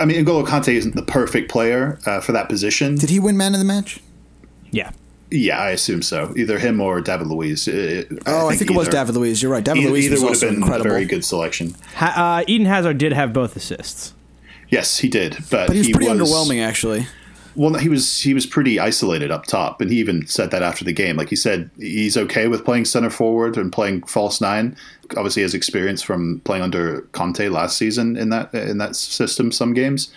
I 0.00 0.06
mean, 0.06 0.24
N'Golo 0.24 0.46
Kante 0.46 0.72
isn't 0.72 0.96
the 0.96 1.02
perfect 1.02 1.50
player 1.50 1.98
uh, 2.06 2.20
for 2.20 2.32
that 2.32 2.48
position. 2.48 2.96
Did 2.96 3.10
he 3.10 3.20
win 3.20 3.36
man 3.36 3.52
of 3.52 3.58
the 3.60 3.66
match? 3.66 4.00
Yeah. 4.70 4.90
Yeah, 5.36 5.58
I 5.60 5.70
assume 5.70 6.02
so. 6.02 6.32
Either 6.36 6.58
him 6.58 6.80
or 6.80 7.00
David 7.00 7.26
Luiz. 7.28 7.68
Uh, 7.68 8.02
Oh, 8.26 8.48
I 8.48 8.56
think, 8.56 8.70
it 8.70 8.76
was 8.76 8.88
either- 8.88 8.96
David 8.98 9.14
Luiz. 9.16 9.42
You're 9.42 9.52
right. 9.52 9.64
David 9.64 9.82
Either, 9.82 9.90
Luiz 9.92 10.04
either 10.06 10.14
was 10.14 10.22
would 10.22 10.32
have 10.32 10.40
been 10.40 10.62
incredible. 10.62 10.86
a 10.86 10.94
very 10.94 11.04
good 11.04 11.24
selection. 11.24 11.74
Ha- 11.94 12.40
uh, 12.40 12.44
Eden 12.46 12.66
Hazard 12.66 12.98
did 12.98 13.12
have 13.12 13.32
both 13.32 13.56
assists. 13.56 14.12
Yes, 14.68 14.98
he 14.98 15.08
did, 15.08 15.36
but, 15.50 15.68
But 15.68 15.70
he 15.72 15.78
was 15.78 15.90
pretty 15.90 16.08
was- 16.08 16.18
underwhelming, 16.20 16.60
actually. 16.66 17.06
Well, 17.54 17.72
he 17.74 17.88
was 17.88 18.20
he 18.20 18.34
was 18.34 18.44
pretty 18.44 18.78
isolated 18.78 19.30
up 19.30 19.46
top, 19.46 19.80
and 19.80 19.90
he 19.90 19.96
even 19.98 20.26
said 20.26 20.50
that 20.50 20.62
after 20.62 20.84
the 20.84 20.92
game. 20.92 21.16
Like 21.16 21.30
he 21.30 21.36
said, 21.36 21.70
he's 21.78 22.14
okay 22.14 22.48
with 22.48 22.66
playing 22.66 22.84
center 22.84 23.08
forward 23.08 23.56
and 23.56 23.72
playing 23.72 24.02
false 24.02 24.42
nine. 24.42 24.76
Obviously, 25.16 25.40
he 25.40 25.44
has 25.44 25.54
experience 25.54 26.02
from 26.02 26.42
playing 26.44 26.62
under 26.62 27.00
Conte 27.12 27.48
last 27.48 27.78
season 27.78 28.14
in 28.18 28.28
that 28.28 28.52
in 28.52 28.76
that 28.76 28.94
system 28.94 29.50
some 29.52 29.72
games. 29.72 30.10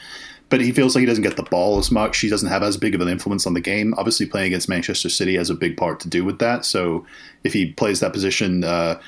But 0.50 0.62
he 0.62 0.72
feels 0.72 0.96
like 0.96 1.02
he 1.02 1.06
doesn't 1.06 1.24
get 1.24 1.38
the 1.38 1.44
ball 1.44 1.78
as 1.78 1.92
much. 1.92 2.20
He 2.20 2.30
doesn't 2.30 2.50
have 2.50 2.64
as 2.64 2.76
big 2.76 2.96
of 2.96 3.02
an 3.02 3.08
influence 3.08 3.46
on 3.46 3.54
the 3.54 3.62
game. 3.62 3.94
Obviously, 3.98 4.26
playing 4.26 4.48
against 4.48 4.68
Manchester 4.68 5.10
City 5.10 5.36
has 5.36 5.50
a 5.50 5.56
big 5.56 5.78
part 5.78 6.00
to 6.02 6.10
do 6.10 6.26
with 6.26 6.40
that. 6.40 6.66
So, 6.66 7.06
if 7.44 7.54
he 7.54 7.72
plays 7.72 8.00
that 8.00 8.14
position 8.14 8.64
uh, 8.64 9.00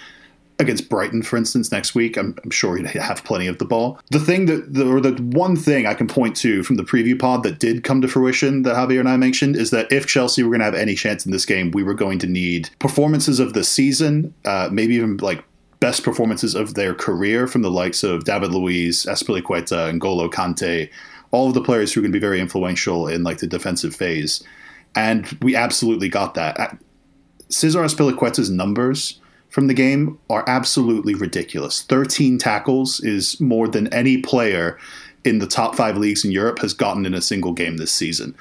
against 0.59 0.87
Brighton, 0.87 1.23
for 1.23 1.37
instance, 1.37 1.71
next 1.71 1.95
week, 1.95 2.15
I'm, 2.15 2.37
I'm 2.43 2.51
sure 2.51 2.77
he'd 2.77 2.85
have 2.85 3.23
plenty 3.23 3.47
of 3.47 3.57
the 3.57 3.65
ball. 3.65 3.99
The 4.11 4.19
thing 4.19 4.45
that, 4.45 4.73
the, 4.73 4.87
or 4.87 5.01
the 5.01 5.13
one 5.21 5.55
thing 5.55 5.87
I 5.87 5.95
can 5.95 6.07
point 6.07 6.35
to 6.37 6.63
from 6.63 6.77
the 6.77 6.83
preview 6.83 7.19
pod 7.19 7.43
that 7.43 7.59
did 7.59 7.83
come 7.83 8.01
to 8.01 8.07
fruition 8.07 8.61
that 8.61 8.75
Javier 8.75 8.99
and 8.99 9.09
I 9.09 9.17
mentioned 9.17 9.55
is 9.55 9.71
that 9.71 9.91
if 9.91 10.05
Chelsea 10.05 10.43
were 10.43 10.49
going 10.49 10.59
to 10.59 10.65
have 10.65 10.75
any 10.75 10.95
chance 10.95 11.25
in 11.25 11.31
this 11.31 11.45
game, 11.45 11.71
we 11.71 11.83
were 11.83 11.95
going 11.95 12.19
to 12.19 12.27
need 12.27 12.69
performances 12.79 13.39
of 13.39 13.53
the 13.53 13.63
season, 13.63 14.33
uh, 14.45 14.69
maybe 14.71 14.95
even 14.95 15.17
like 15.17 15.43
best 15.79 16.03
performances 16.03 16.53
of 16.53 16.75
their 16.75 16.93
career 16.93 17.47
from 17.47 17.63
the 17.63 17.71
likes 17.71 18.03
of 18.03 18.23
David 18.23 18.51
Luiz, 18.51 19.05
Azpilicueta, 19.05 19.89
and 19.89 19.99
Golo 19.99 20.29
Kante, 20.29 20.89
all 21.31 21.47
of 21.47 21.53
the 21.53 21.61
players 21.61 21.93
who 21.93 21.99
are 21.99 22.03
going 22.03 22.11
to 22.11 22.15
be 22.15 22.21
very 22.21 22.39
influential 22.39 23.07
in 23.07 23.23
like 23.23 23.39
the 23.39 23.47
defensive 23.47 23.95
phase. 23.95 24.43
And 24.95 25.25
we 25.41 25.55
absolutely 25.55 26.09
got 26.09 26.33
that. 26.35 26.77
Cesar 27.49 27.81
Azpilicueta's 27.81 28.49
numbers 28.49 29.19
from 29.49 29.67
the 29.67 29.73
game 29.73 30.17
are 30.29 30.45
absolutely 30.47 31.13
ridiculous. 31.13 31.83
13 31.83 32.37
tackles 32.37 32.99
is 33.01 33.39
more 33.39 33.67
than 33.67 33.93
any 33.93 34.17
player 34.21 34.77
in 35.23 35.39
the 35.39 35.47
top 35.47 35.75
five 35.75 35.97
leagues 35.97 36.25
in 36.25 36.31
Europe 36.31 36.59
has 36.59 36.73
gotten 36.73 37.05
in 37.05 37.13
a 37.13 37.21
single 37.21 37.53
game 37.53 37.77
this 37.77 37.91
season. 37.91 38.35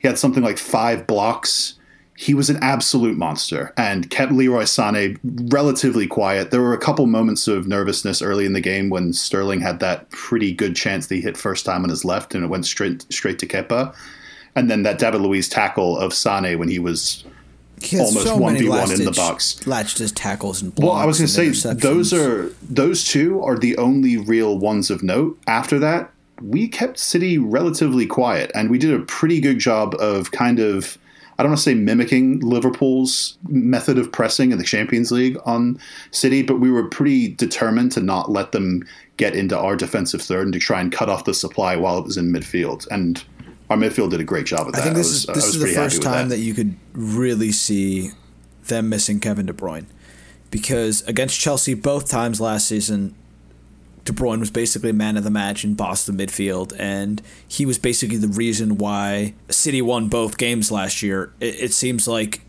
He 0.00 0.08
had 0.08 0.18
something 0.18 0.42
like 0.42 0.58
five 0.58 1.06
blocks. 1.06 1.74
He 2.22 2.34
was 2.34 2.48
an 2.48 2.58
absolute 2.62 3.18
monster 3.18 3.72
and 3.76 4.08
kept 4.08 4.30
Leroy 4.30 4.62
Sané 4.62 5.18
relatively 5.24 6.06
quiet. 6.06 6.52
There 6.52 6.60
were 6.60 6.72
a 6.72 6.78
couple 6.78 7.04
moments 7.06 7.48
of 7.48 7.66
nervousness 7.66 8.22
early 8.22 8.46
in 8.46 8.52
the 8.52 8.60
game 8.60 8.90
when 8.90 9.12
Sterling 9.12 9.60
had 9.60 9.80
that 9.80 10.08
pretty 10.10 10.52
good 10.52 10.76
chance 10.76 11.08
that 11.08 11.16
he 11.16 11.20
hit 11.20 11.36
first 11.36 11.66
time 11.66 11.82
on 11.82 11.90
his 11.90 12.04
left 12.04 12.32
and 12.32 12.44
it 12.44 12.46
went 12.46 12.64
straight 12.64 13.12
straight 13.12 13.40
to 13.40 13.46
Kepa. 13.48 13.92
And 14.54 14.70
then 14.70 14.84
that 14.84 15.00
David 15.00 15.20
Luiz 15.20 15.48
tackle 15.48 15.98
of 15.98 16.14
Sane 16.14 16.60
when 16.60 16.68
he 16.68 16.78
was 16.78 17.24
He 17.80 17.98
almost 17.98 18.24
so 18.24 18.38
1v1 18.38 19.00
in 19.00 19.04
the 19.04 19.10
box. 19.10 19.66
Last-ditch 19.66 20.14
tackles 20.14 20.62
and 20.62 20.72
blocks 20.72 20.86
Well, 20.86 20.96
I 20.96 21.06
was 21.06 21.18
going 21.18 21.26
to 21.26 21.52
say 21.52 21.74
those 21.74 22.12
are 22.12 22.50
those 22.62 23.02
two 23.02 23.42
are 23.42 23.58
the 23.58 23.76
only 23.78 24.16
real 24.16 24.56
ones 24.56 24.92
of 24.92 25.02
note. 25.02 25.40
After 25.48 25.80
that, 25.80 26.12
we 26.40 26.68
kept 26.68 26.98
City 26.98 27.36
relatively 27.36 28.06
quiet, 28.06 28.52
and 28.54 28.70
we 28.70 28.78
did 28.78 28.94
a 28.94 29.00
pretty 29.00 29.40
good 29.40 29.58
job 29.58 29.96
of 29.98 30.30
kind 30.30 30.60
of 30.60 30.98
I 31.38 31.42
don't 31.42 31.50
want 31.50 31.58
to 31.58 31.62
say 31.62 31.74
mimicking 31.74 32.40
Liverpool's 32.40 33.38
method 33.48 33.98
of 33.98 34.12
pressing 34.12 34.52
in 34.52 34.58
the 34.58 34.64
Champions 34.64 35.10
League 35.10 35.38
on 35.44 35.78
City, 36.10 36.42
but 36.42 36.60
we 36.60 36.70
were 36.70 36.88
pretty 36.88 37.28
determined 37.28 37.92
to 37.92 38.00
not 38.00 38.30
let 38.30 38.52
them 38.52 38.86
get 39.16 39.34
into 39.34 39.58
our 39.58 39.76
defensive 39.76 40.20
third 40.20 40.44
and 40.44 40.52
to 40.52 40.58
try 40.58 40.80
and 40.80 40.92
cut 40.92 41.08
off 41.08 41.24
the 41.24 41.34
supply 41.34 41.76
while 41.76 41.98
it 41.98 42.04
was 42.04 42.16
in 42.16 42.32
midfield. 42.32 42.86
And 42.90 43.22
our 43.70 43.76
midfield 43.76 44.10
did 44.10 44.20
a 44.20 44.24
great 44.24 44.46
job 44.46 44.66
of 44.66 44.74
that. 44.74 44.80
I 44.80 44.84
think 44.84 44.96
this 44.96 45.08
was, 45.08 45.20
is 45.20 45.26
this 45.26 45.46
is 45.54 45.60
the 45.60 45.68
first 45.68 46.02
time 46.02 46.28
that. 46.28 46.38
you 46.38 46.54
could 46.54 46.76
really 46.92 47.52
see 47.52 48.10
them 48.66 48.88
missing 48.88 49.18
Kevin 49.18 49.46
De 49.46 49.52
Bruyne, 49.52 49.86
because 50.50 51.02
against 51.08 51.40
Chelsea 51.40 51.74
both 51.74 52.10
times 52.10 52.40
last 52.40 52.68
season, 52.68 53.14
De 54.04 54.12
Bruyne 54.12 54.40
was 54.40 54.50
basically 54.50 54.90
a 54.90 54.94
man 54.94 55.16
of 55.16 55.24
the 55.24 55.30
match 55.30 55.64
bossed 55.76 56.06
the 56.06 56.12
midfield, 56.12 56.74
and 56.78 57.22
he 57.46 57.64
was 57.64 57.78
basically 57.78 58.16
the 58.16 58.28
reason 58.28 58.76
why 58.78 59.34
City 59.48 59.80
won 59.80 60.08
both 60.08 60.38
games 60.38 60.72
last 60.72 61.02
year. 61.02 61.32
It, 61.40 61.60
it 61.60 61.72
seems 61.72 62.08
like 62.08 62.42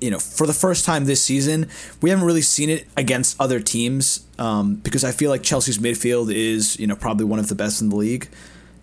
you 0.00 0.10
know, 0.10 0.18
for 0.18 0.46
the 0.46 0.52
first 0.52 0.84
time 0.84 1.06
this 1.06 1.22
season, 1.22 1.66
we 2.02 2.10
haven't 2.10 2.26
really 2.26 2.42
seen 2.42 2.68
it 2.68 2.86
against 2.94 3.40
other 3.40 3.58
teams 3.58 4.26
um, 4.38 4.74
because 4.76 5.02
I 5.02 5.12
feel 5.12 5.30
like 5.30 5.42
Chelsea's 5.42 5.78
midfield 5.78 6.30
is, 6.30 6.78
you 6.78 6.86
know, 6.86 6.94
probably 6.94 7.24
one 7.24 7.38
of 7.38 7.48
the 7.48 7.54
best 7.54 7.80
in 7.80 7.88
the 7.88 7.96
league, 7.96 8.28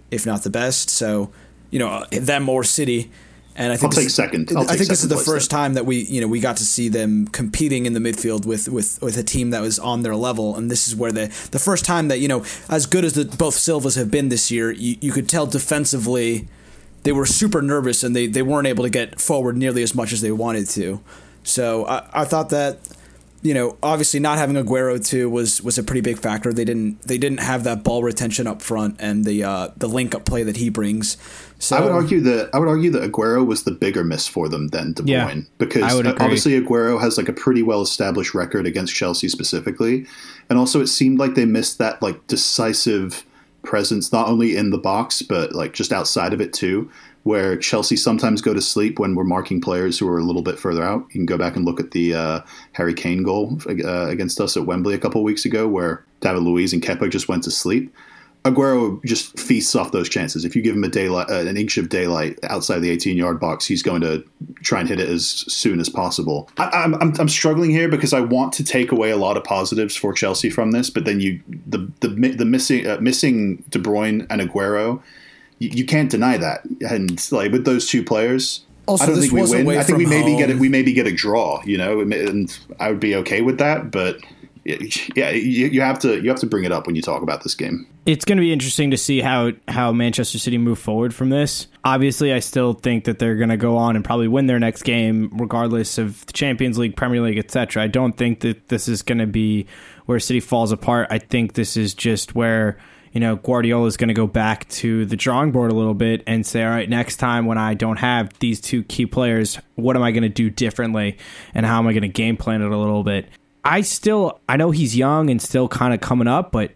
if 0.09 0.25
not 0.25 0.41
the 0.41 0.49
best. 0.49 0.89
So, 0.89 1.31
you 1.69 1.77
know, 1.77 2.05
them 2.11 2.49
or 2.49 2.63
City. 2.63 3.11
And 3.55 3.73
I 3.73 3.75
think 3.75 3.91
I'll 3.93 3.97
take 3.97 4.05
is- 4.07 4.15
second. 4.15 4.49
I'll 4.51 4.59
I 4.59 4.61
take 4.67 4.77
think 4.77 4.89
this 4.89 5.03
is 5.03 5.09
the 5.09 5.17
first 5.17 5.49
then. 5.49 5.57
time 5.59 5.73
that 5.73 5.85
we, 5.85 5.97
you 6.03 6.21
know, 6.21 6.27
we 6.27 6.39
got 6.39 6.57
to 6.57 6.65
see 6.65 6.87
them 6.89 7.27
competing 7.27 7.85
in 7.85 7.93
the 7.93 7.99
midfield 7.99 8.45
with 8.45 8.69
with 8.69 9.01
with 9.01 9.17
a 9.17 9.23
team 9.23 9.49
that 9.49 9.61
was 9.61 9.77
on 9.77 10.03
their 10.03 10.15
level, 10.15 10.55
and 10.55 10.71
this 10.71 10.87
is 10.87 10.95
where 10.95 11.11
the 11.11 11.27
the 11.51 11.59
first 11.59 11.83
time 11.83 12.07
that 12.07 12.19
you 12.19 12.27
know, 12.27 12.45
as 12.69 12.85
good 12.85 13.03
as 13.03 13.13
the, 13.13 13.25
both 13.25 13.55
Silvas 13.55 13.95
have 13.95 14.09
been 14.09 14.29
this 14.29 14.51
year, 14.51 14.71
you, 14.71 14.95
you 15.01 15.11
could 15.11 15.27
tell 15.27 15.45
defensively 15.45 16.47
they 17.03 17.11
were 17.11 17.25
super 17.25 17.61
nervous 17.61 18.03
and 18.03 18.15
they, 18.15 18.27
they 18.27 18.43
weren't 18.43 18.67
able 18.67 18.83
to 18.83 18.89
get 18.89 19.19
forward 19.19 19.57
nearly 19.57 19.81
as 19.81 19.95
much 19.95 20.13
as 20.13 20.21
they 20.21 20.31
wanted 20.31 20.67
to. 20.69 21.01
So 21.43 21.85
I, 21.87 22.07
I 22.13 22.25
thought 22.25 22.49
that 22.51 22.77
you 23.41 23.55
know 23.55 23.75
obviously 23.81 24.19
not 24.19 24.37
having 24.37 24.55
Aguero 24.55 25.03
too 25.03 25.27
was 25.29 25.61
was 25.63 25.77
a 25.77 25.83
pretty 25.83 26.01
big 26.01 26.19
factor. 26.19 26.53
They 26.53 26.63
didn't 26.65 27.01
they 27.01 27.17
didn't 27.17 27.39
have 27.39 27.63
that 27.63 27.83
ball 27.83 28.03
retention 28.03 28.45
up 28.47 28.61
front 28.61 28.95
and 28.99 29.25
the 29.25 29.43
uh, 29.43 29.69
the 29.75 29.87
link 29.89 30.13
up 30.15 30.25
play 30.25 30.43
that 30.43 30.57
he 30.57 30.69
brings. 30.69 31.17
So 31.61 31.77
I 31.77 31.81
would 31.81 31.91
argue 31.91 32.19
that 32.21 32.49
I 32.53 32.59
would 32.59 32.67
argue 32.67 32.89
that 32.89 33.09
Aguero 33.09 33.45
was 33.45 33.63
the 33.63 33.71
bigger 33.71 34.03
miss 34.03 34.27
for 34.27 34.49
them 34.49 34.69
than 34.69 34.93
De 34.93 35.03
Bruyne 35.03 35.07
Yeah, 35.07 35.41
because 35.59 35.83
I 35.83 35.93
would 35.93 36.07
agree. 36.07 36.25
obviously 36.25 36.59
Aguero 36.59 36.99
has 36.99 37.17
like 37.19 37.29
a 37.29 37.33
pretty 37.33 37.61
well 37.61 37.81
established 37.83 38.33
record 38.33 38.65
against 38.65 38.95
Chelsea 38.95 39.29
specifically, 39.29 40.07
and 40.49 40.57
also 40.57 40.81
it 40.81 40.87
seemed 40.87 41.19
like 41.19 41.35
they 41.35 41.45
missed 41.45 41.77
that 41.77 42.01
like 42.01 42.25
decisive 42.25 43.23
presence 43.61 44.11
not 44.11 44.27
only 44.27 44.57
in 44.57 44.71
the 44.71 44.77
box 44.79 45.21
but 45.21 45.53
like 45.53 45.73
just 45.73 45.93
outside 45.93 46.33
of 46.33 46.41
it 46.41 46.51
too. 46.51 46.89
Where 47.23 47.55
Chelsea 47.55 47.97
sometimes 47.97 48.41
go 48.41 48.51
to 48.51 48.61
sleep 48.61 48.97
when 48.97 49.13
we're 49.13 49.23
marking 49.23 49.61
players 49.61 49.99
who 49.99 50.07
are 50.07 50.17
a 50.17 50.23
little 50.23 50.41
bit 50.41 50.57
further 50.57 50.83
out. 50.83 51.01
You 51.09 51.19
can 51.19 51.27
go 51.27 51.37
back 51.37 51.55
and 51.55 51.63
look 51.63 51.79
at 51.79 51.91
the 51.91 52.15
uh, 52.15 52.39
Harry 52.71 52.95
Kane 52.95 53.21
goal 53.21 53.59
uh, 53.69 54.07
against 54.07 54.41
us 54.41 54.57
at 54.57 54.65
Wembley 54.65 54.95
a 54.95 54.97
couple 54.97 55.21
weeks 55.23 55.45
ago, 55.45 55.67
where 55.67 56.03
David 56.21 56.41
Luiz 56.41 56.73
and 56.73 56.81
Kepa 56.81 57.11
just 57.11 57.27
went 57.27 57.43
to 57.43 57.51
sleep. 57.51 57.93
Aguero 58.43 59.03
just 59.05 59.37
feasts 59.39 59.75
off 59.75 59.91
those 59.91 60.09
chances. 60.09 60.45
If 60.45 60.55
you 60.55 60.63
give 60.63 60.75
him 60.75 60.83
a 60.83 60.89
daylight, 60.89 61.29
uh, 61.29 61.45
an 61.45 61.57
inch 61.57 61.77
of 61.77 61.89
daylight 61.89 62.39
outside 62.43 62.79
the 62.79 62.89
18 62.89 63.15
yard 63.15 63.39
box, 63.39 63.67
he's 63.67 63.83
going 63.83 64.01
to 64.01 64.23
try 64.63 64.79
and 64.79 64.89
hit 64.89 64.99
it 64.99 65.09
as 65.09 65.25
soon 65.25 65.79
as 65.79 65.89
possible. 65.89 66.49
I, 66.57 66.69
I'm, 66.69 66.95
I'm, 66.95 67.13
I'm 67.19 67.29
struggling 67.29 67.69
here 67.69 67.87
because 67.87 68.13
I 68.13 68.21
want 68.21 68.53
to 68.53 68.63
take 68.63 68.91
away 68.91 69.11
a 69.11 69.17
lot 69.17 69.37
of 69.37 69.43
positives 69.43 69.95
for 69.95 70.11
Chelsea 70.11 70.49
from 70.49 70.71
this, 70.71 70.89
but 70.89 71.05
then 71.05 71.19
you 71.19 71.41
the 71.67 71.91
the 71.99 72.07
the 72.07 72.45
missing 72.45 72.87
uh, 72.87 72.97
missing 72.99 73.63
De 73.69 73.77
Bruyne 73.77 74.25
and 74.31 74.41
Aguero, 74.41 75.03
you, 75.59 75.69
you 75.69 75.85
can't 75.85 76.09
deny 76.09 76.37
that. 76.37 76.65
And 76.89 77.31
like 77.31 77.51
with 77.51 77.65
those 77.65 77.87
two 77.87 78.03
players. 78.03 78.65
Also, 78.87 79.03
I 79.03 79.07
don't 79.07 79.19
think 79.19 79.33
we 79.33 79.41
win. 79.43 79.77
I 79.77 79.83
think 79.83 79.99
we 79.99 80.07
maybe 80.07 80.35
get 80.35 80.49
it. 80.49 80.53
home. 80.53 80.59
We 80.59 80.67
maybe 80.67 80.93
get 80.93 81.05
a 81.05 81.11
draw, 81.11 81.61
you 81.63 81.77
know, 81.77 81.99
and 81.99 82.59
I 82.79 82.89
would 82.89 82.99
be 82.99 83.15
okay 83.17 83.41
with 83.41 83.59
that. 83.59 83.91
But 83.91 84.17
yeah, 84.63 85.29
you, 85.31 85.67
you 85.67 85.81
have 85.81 85.99
to 85.99 86.21
you 86.21 86.29
have 86.29 86.39
to 86.39 86.45
bring 86.45 86.63
it 86.63 86.71
up 86.71 86.85
when 86.85 86.95
you 86.95 87.01
talk 87.01 87.23
about 87.23 87.43
this 87.43 87.55
game. 87.55 87.87
it's 88.05 88.25
going 88.25 88.37
to 88.37 88.41
be 88.41 88.53
interesting 88.53 88.91
to 88.91 88.97
see 88.97 89.19
how 89.19 89.51
how 89.67 89.91
Manchester 89.91 90.37
City 90.37 90.57
move 90.57 90.77
forward 90.77 91.13
from 91.15 91.29
this. 91.29 91.67
Obviously, 91.83 92.31
I 92.31 92.39
still 92.39 92.73
think 92.73 93.05
that 93.05 93.17
they're 93.17 93.35
going 93.35 93.49
to 93.49 93.57
go 93.57 93.77
on 93.77 93.95
and 93.95 94.05
probably 94.05 94.27
win 94.27 94.45
their 94.45 94.59
next 94.59 94.83
game, 94.83 95.29
regardless 95.33 95.97
of 95.97 96.25
the 96.27 96.33
Champions 96.33 96.77
League, 96.77 96.95
Premier 96.95 97.21
League, 97.21 97.39
etc. 97.39 97.81
I 97.83 97.87
don't 97.87 98.15
think 98.15 98.41
that 98.41 98.67
this 98.67 98.87
is 98.87 99.01
going 99.01 99.17
to 99.17 99.27
be 99.27 99.65
where 100.05 100.19
City 100.19 100.39
falls 100.39 100.71
apart. 100.71 101.07
I 101.09 101.17
think 101.17 101.53
this 101.53 101.75
is 101.75 101.95
just 101.95 102.35
where 102.35 102.77
you 103.13 103.19
know 103.19 103.37
Guardiola 103.37 103.87
is 103.87 103.97
going 103.97 104.09
to 104.09 104.13
go 104.13 104.27
back 104.27 104.69
to 104.69 105.05
the 105.07 105.15
drawing 105.15 105.51
board 105.51 105.71
a 105.71 105.75
little 105.75 105.95
bit 105.95 106.21
and 106.27 106.45
say, 106.45 106.63
all 106.63 106.69
right, 106.69 106.87
next 106.87 107.17
time 107.17 107.47
when 107.47 107.57
I 107.57 107.73
don't 107.73 107.97
have 107.97 108.37
these 108.37 108.61
two 108.61 108.83
key 108.83 109.07
players, 109.07 109.57
what 109.73 109.95
am 109.95 110.03
I 110.03 110.11
going 110.11 110.21
to 110.21 110.29
do 110.29 110.51
differently, 110.51 111.17
and 111.55 111.65
how 111.65 111.79
am 111.79 111.87
I 111.87 111.93
going 111.93 112.03
to 112.03 112.09
game 112.09 112.37
plan 112.37 112.61
it 112.61 112.71
a 112.71 112.77
little 112.77 113.03
bit. 113.03 113.27
I 113.63 113.81
still, 113.81 114.39
I 114.49 114.57
know 114.57 114.71
he's 114.71 114.95
young 114.95 115.29
and 115.29 115.41
still 115.41 115.67
kind 115.67 115.93
of 115.93 116.01
coming 116.01 116.27
up, 116.27 116.51
but 116.51 116.71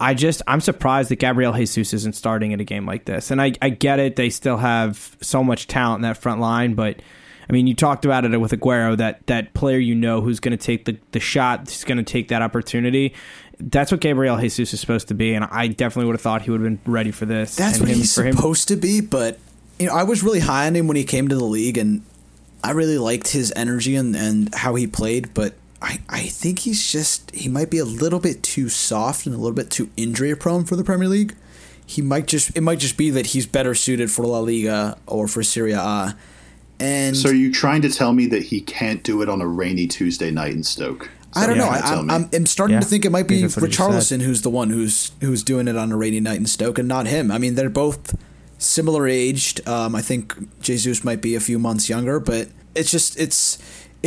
I 0.00 0.14
just 0.14 0.42
I'm 0.46 0.60
surprised 0.60 1.10
that 1.10 1.16
Gabriel 1.16 1.52
Jesus 1.52 1.92
isn't 1.92 2.14
starting 2.14 2.52
in 2.52 2.60
a 2.60 2.64
game 2.64 2.86
like 2.86 3.04
this. 3.04 3.30
And 3.30 3.40
I, 3.40 3.52
I 3.62 3.70
get 3.70 4.00
it; 4.00 4.16
they 4.16 4.30
still 4.30 4.56
have 4.56 5.16
so 5.20 5.44
much 5.44 5.66
talent 5.66 5.98
in 5.98 6.02
that 6.02 6.18
front 6.18 6.40
line, 6.40 6.74
but 6.74 7.00
I 7.48 7.52
mean, 7.52 7.66
you 7.66 7.74
talked 7.74 8.04
about 8.04 8.24
it 8.24 8.36
with 8.38 8.52
Aguero 8.52 8.96
that 8.96 9.26
that 9.26 9.54
player 9.54 9.78
you 9.78 9.94
know 9.94 10.20
who's 10.20 10.40
going 10.40 10.56
to 10.56 10.62
take 10.62 10.84
the 10.84 10.98
the 11.12 11.20
shot, 11.20 11.60
who's 11.60 11.84
going 11.84 11.98
to 11.98 12.04
take 12.04 12.28
that 12.28 12.42
opportunity. 12.42 13.14
That's 13.60 13.92
what 13.92 14.00
Gabriel 14.00 14.36
Jesus 14.38 14.74
is 14.74 14.80
supposed 14.80 15.08
to 15.08 15.14
be, 15.14 15.34
and 15.34 15.44
I 15.44 15.68
definitely 15.68 16.06
would 16.06 16.14
have 16.14 16.22
thought 16.22 16.42
he 16.42 16.50
would 16.50 16.60
have 16.60 16.82
been 16.84 16.92
ready 16.92 17.12
for 17.12 17.24
this. 17.24 17.54
That's 17.54 17.78
what 17.78 17.88
him- 17.88 17.98
he's 17.98 18.12
supposed 18.12 18.68
to 18.68 18.76
be, 18.76 19.00
but 19.00 19.38
you 19.78 19.86
know, 19.86 19.94
I 19.94 20.02
was 20.02 20.22
really 20.22 20.40
high 20.40 20.66
on 20.66 20.74
him 20.74 20.86
when 20.88 20.96
he 20.96 21.04
came 21.04 21.28
to 21.28 21.36
the 21.36 21.44
league, 21.44 21.78
and 21.78 22.02
I 22.62 22.70
really 22.72 22.98
liked 22.98 23.28
his 23.28 23.52
energy 23.54 23.94
and, 23.94 24.16
and 24.16 24.54
how 24.54 24.74
he 24.74 24.86
played. 24.86 25.34
But 25.34 25.54
I, 25.84 26.00
I 26.08 26.22
think 26.22 26.60
he's 26.60 26.90
just 26.90 27.30
he 27.34 27.48
might 27.48 27.70
be 27.70 27.78
a 27.78 27.84
little 27.84 28.18
bit 28.20 28.42
too 28.42 28.68
soft 28.68 29.26
and 29.26 29.34
a 29.34 29.38
little 29.38 29.54
bit 29.54 29.70
too 29.70 29.90
injury 29.96 30.34
prone 30.34 30.64
for 30.64 30.76
the 30.76 30.84
Premier 30.84 31.08
League. 31.08 31.34
He 31.86 32.00
might 32.00 32.26
just 32.26 32.56
it 32.56 32.62
might 32.62 32.78
just 32.78 32.96
be 32.96 33.10
that 33.10 33.26
he's 33.28 33.46
better 33.46 33.74
suited 33.74 34.10
for 34.10 34.24
La 34.24 34.38
Liga 34.38 34.96
or 35.06 35.28
for 35.28 35.42
Serie 35.42 35.72
A. 35.72 36.16
And 36.80 37.16
So 37.16 37.28
are 37.30 37.34
you 37.34 37.52
trying 37.52 37.82
to 37.82 37.90
tell 37.90 38.12
me 38.12 38.26
that 38.28 38.44
he 38.44 38.60
can't 38.60 39.02
do 39.04 39.22
it 39.22 39.28
on 39.28 39.40
a 39.40 39.46
rainy 39.46 39.86
Tuesday 39.86 40.30
night 40.30 40.52
in 40.52 40.62
Stoke? 40.62 41.10
I 41.36 41.46
don't 41.46 41.58
know. 41.58 41.68
I, 41.68 41.74
that's 41.78 41.90
what 41.90 41.98
I'm, 41.98 42.10
I 42.10 42.14
I'm. 42.14 42.30
I'm 42.32 42.46
starting 42.46 42.74
Yeah, 42.74 42.80
to 42.80 42.86
think 42.86 43.04
it 43.04 43.10
might 43.10 43.28
be 43.28 43.42
that's 43.42 43.56
what 43.56 43.70
he 43.70 43.76
just 43.76 44.08
said. 44.08 44.20
Richarlison 44.20 44.22
who's 44.24 44.42
the 44.42 44.50
one 44.50 44.70
who's 44.70 45.12
who's 45.20 45.42
doing 45.42 45.68
it 45.68 45.76
on 45.76 45.92
a 45.92 45.96
rainy 45.96 46.20
night 46.20 46.38
in 46.38 46.46
Stoke, 46.46 46.78
and 46.78 46.88
not 46.88 47.06
him. 47.06 47.30
I 47.30 47.38
mean, 47.38 47.54
they're 47.56 47.68
both 47.68 48.16
similar 48.58 49.06
aged. 49.06 49.66
Um, 49.68 49.94
I 49.94 50.00
think 50.00 50.34
Jesus 50.62 51.04
might 51.04 51.20
be 51.20 51.34
a 51.34 51.40
few 51.40 51.58
months 51.58 51.88
younger, 51.90 52.18
but 52.20 52.48
it's 52.74 52.90
just 52.90 53.18
it's. 53.18 53.58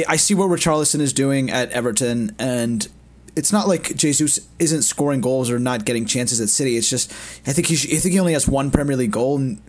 I 0.05 0.15
see 0.17 0.33
what 0.33 0.49
Richarlison 0.49 0.99
is 0.99 1.13
doing 1.13 1.49
at 1.49 1.71
Everton, 1.71 2.36
and 2.38 2.88
it's 3.36 3.51
not 3.51 3.67
like 3.67 3.95
Jesus 3.95 4.47
isn't 4.60 4.83
scoring 4.83 5.21
goals 5.21 5.49
or 5.49 5.60
not 5.60 5.86
getting 5.86 6.05
chances 6.05 6.41
at 6.41 6.49
City. 6.49 6.77
It's 6.77 6.89
just 6.89 7.12
I 7.45 7.53
think 7.53 7.67
he 7.67 7.75
sh- 7.75 7.93
I 7.93 7.97
think 7.97 8.13
he 8.13 8.19
only 8.19 8.33
has 8.33 8.47
one 8.47 8.71
Premier 8.71 8.95
League 8.95 9.12
goal, 9.12 9.38
and 9.38 9.62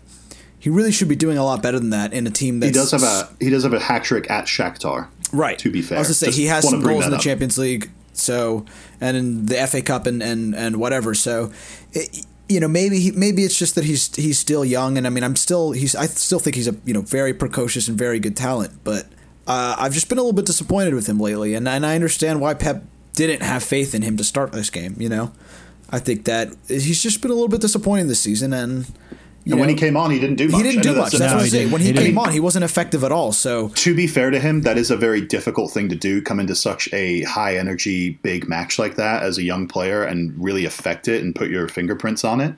he 0.59 0.71
really 0.71 0.93
should 0.93 1.09
be 1.09 1.17
doing 1.17 1.39
a 1.39 1.45
lot 1.45 1.63
better 1.63 1.79
than 1.79 1.91
that 1.91 2.13
in 2.13 2.27
a 2.27 2.31
team 2.31 2.61
that 2.61 2.67
He 2.67 2.73
does 2.73 2.91
have 2.91 3.03
a 3.03 3.29
he 3.41 3.51
does 3.51 3.63
have 3.63 3.73
a 3.73 3.81
hat 3.81 4.05
trick 4.05 4.31
at 4.31 4.47
Shakhtar. 4.47 5.09
Right. 5.33 5.59
To 5.59 5.71
be 5.71 5.83
fair, 5.83 5.99
I 5.99 6.01
was 6.01 6.09
gonna 6.09 6.15
say 6.15 6.27
Just 6.27 6.39
he 6.39 6.47
has 6.47 6.69
some 6.69 6.83
goals 6.83 7.05
in 7.05 7.11
the 7.11 7.17
up. 7.17 7.23
Champions 7.23 7.59
League, 7.59 7.91
so 8.13 8.65
and 9.01 9.17
in 9.17 9.47
the 9.47 9.67
FA 9.67 9.83
Cup 9.83 10.07
and 10.07 10.23
and 10.23 10.55
and 10.55 10.77
whatever. 10.77 11.15
So, 11.15 11.53
it, 11.93 12.27
you 12.49 12.61
know, 12.61 12.69
maybe 12.69 12.99
he, 12.99 13.11
maybe 13.13 13.45
it's 13.45 13.59
just 13.59 13.75
that 13.75 13.85
he's 13.85 14.15
he's 14.17 14.39
still 14.39 14.65
young, 14.65 14.97
and 14.97 15.07
I 15.07 15.11
mean, 15.11 15.23
I'm 15.23 15.37
still 15.37 15.73
he's 15.73 15.95
I 15.95 16.07
still 16.07 16.39
think 16.39 16.57
he's 16.57 16.69
a 16.69 16.77
you 16.85 16.95
know 16.95 17.03
very 17.03 17.35
precocious 17.35 17.89
and 17.89 17.99
very 17.99 18.19
good 18.19 18.37
talent, 18.37 18.81
but 18.85 19.07
uh, 19.49 19.75
I've 19.79 19.93
just 19.93 20.09
been 20.09 20.19
a 20.19 20.23
little 20.23 20.33
bit 20.35 20.47
disappointed 20.47 20.95
with 20.95 21.09
him 21.09 21.19
lately, 21.19 21.55
and 21.55 21.67
and 21.69 21.85
I 21.85 21.95
understand 21.97 22.41
why 22.41 22.55
Pep 22.55 22.85
didn't 23.15 23.43
have 23.43 23.65
faith 23.65 23.95
in 23.95 24.03
him 24.03 24.17
to 24.19 24.23
start 24.25 24.53
this 24.53 24.71
game. 24.71 24.95
You 24.99 25.09
know, 25.09 25.33
I 25.91 25.99
think 25.99 26.25
that 26.27 26.55
he's 26.69 27.03
just 27.03 27.21
been 27.23 27.31
a 27.33 27.35
little 27.35 27.49
bit 27.49 27.61
disappointing 27.61 28.07
this 28.09 28.21
season, 28.21 28.53
and. 28.53 28.87
You 29.45 29.53
And 29.55 29.61
when 29.61 29.69
he 29.71 29.77
came 29.77 29.97
on, 29.97 30.11
he 30.11 30.19
didn't 30.19 30.37
do 30.37 30.49
much. 30.49 30.61
he 30.61 30.63
didn't 30.63 30.83
do 30.83 30.91
much. 30.95 31.13
that's- 31.13 31.21
That's 31.21 31.33
No, 31.33 31.37
what 31.39 31.45
I'm 31.45 31.49
saying. 31.49 31.71
When 31.71 31.81
he, 31.81 31.87
He 31.87 31.93
came 31.95 32.05
didn't. 32.07 32.19
on, 32.19 32.33
he 32.33 32.41
wasn't 32.41 32.65
effective 32.67 33.03
at 33.03 33.13
all. 33.13 33.33
So 33.33 33.69
to 33.69 33.95
be 33.95 34.07
fair 34.07 34.29
to 34.31 34.39
him, 34.39 34.61
that 34.63 34.77
is 34.77 34.91
a 34.91 34.97
very 34.97 35.23
difficult 35.23 35.73
thing 35.73 35.89
to 35.89 35.95
do. 35.95 36.21
Come 36.21 36.39
into 36.39 36.55
such 36.55 36.93
a 36.93 37.23
high 37.23 37.57
energy 37.57 38.19
big 38.23 38.47
match 38.47 38.79
like 38.79 38.97
that 38.97 39.23
as 39.23 39.39
a 39.39 39.43
young 39.43 39.67
player 39.67 40.03
and 40.03 40.35
really 40.37 40.67
affect 40.67 41.09
it 41.09 41.23
and 41.23 41.35
put 41.35 41.49
your 41.49 41.67
fingerprints 41.67 42.25
on 42.25 42.43
it. 42.43 42.55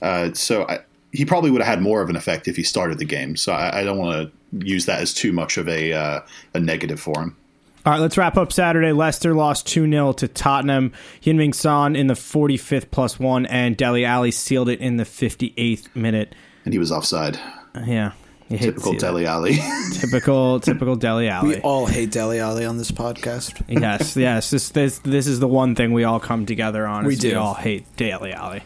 Uh, 0.00 0.32
so 0.32 0.66
I, 0.68 0.80
he 1.12 1.24
probably 1.24 1.50
would 1.50 1.60
have 1.60 1.68
had 1.68 1.82
more 1.82 2.00
of 2.00 2.08
an 2.08 2.16
effect 2.16 2.48
if 2.48 2.56
he 2.56 2.62
started 2.62 2.98
the 2.98 3.04
game. 3.04 3.36
So 3.36 3.52
I, 3.52 3.80
I 3.80 3.84
don't 3.84 3.98
want 3.98 4.32
to 4.50 4.66
use 4.66 4.86
that 4.86 5.00
as 5.00 5.14
too 5.14 5.32
much 5.32 5.58
of 5.58 5.68
a 5.68 5.92
uh, 5.92 6.20
a 6.54 6.60
negative 6.60 7.00
for 7.00 7.22
him. 7.22 7.36
All 7.84 7.92
right, 7.92 8.00
let's 8.00 8.16
wrap 8.16 8.36
up 8.36 8.52
Saturday. 8.52 8.92
Leicester 8.92 9.34
lost 9.34 9.66
2 9.66 9.90
0 9.90 10.12
to 10.14 10.28
Tottenham. 10.28 10.92
Hyun 11.20 11.52
Son 11.54 11.96
in 11.96 12.06
the 12.06 12.14
45th 12.14 12.90
plus 12.90 13.18
one, 13.18 13.44
and 13.46 13.76
Dele 13.76 14.04
Alli 14.04 14.30
sealed 14.30 14.68
it 14.68 14.80
in 14.80 14.98
the 14.98 15.04
58th 15.04 15.94
minute. 15.94 16.34
And 16.64 16.72
he 16.72 16.78
was 16.78 16.92
offside. 16.92 17.40
Yeah. 17.74 18.12
You 18.48 18.58
hate 18.58 18.66
to 18.66 18.72
Typical. 18.72 18.92
Dele 18.92 19.26
Alli. 19.26 19.58
Typical, 19.94 20.60
typical 20.60 20.94
Dele 20.94 21.28
Alli. 21.28 21.48
we 21.48 21.60
all 21.62 21.86
hate 21.86 22.12
Dele 22.12 22.38
Alli 22.38 22.64
on 22.64 22.78
this 22.78 22.90
podcast. 22.92 23.60
yes, 23.68 24.16
yes. 24.16 24.50
This, 24.50 24.68
this, 24.68 24.98
this 24.98 25.26
is 25.26 25.40
the 25.40 25.48
one 25.48 25.74
thing 25.74 25.92
we 25.92 26.04
all 26.04 26.20
come 26.20 26.46
together 26.46 26.86
on. 26.86 27.04
We 27.04 27.16
do. 27.16 27.30
We 27.30 27.34
all 27.34 27.54
hate 27.54 27.96
Dele 27.96 28.32
Alli. 28.32 28.62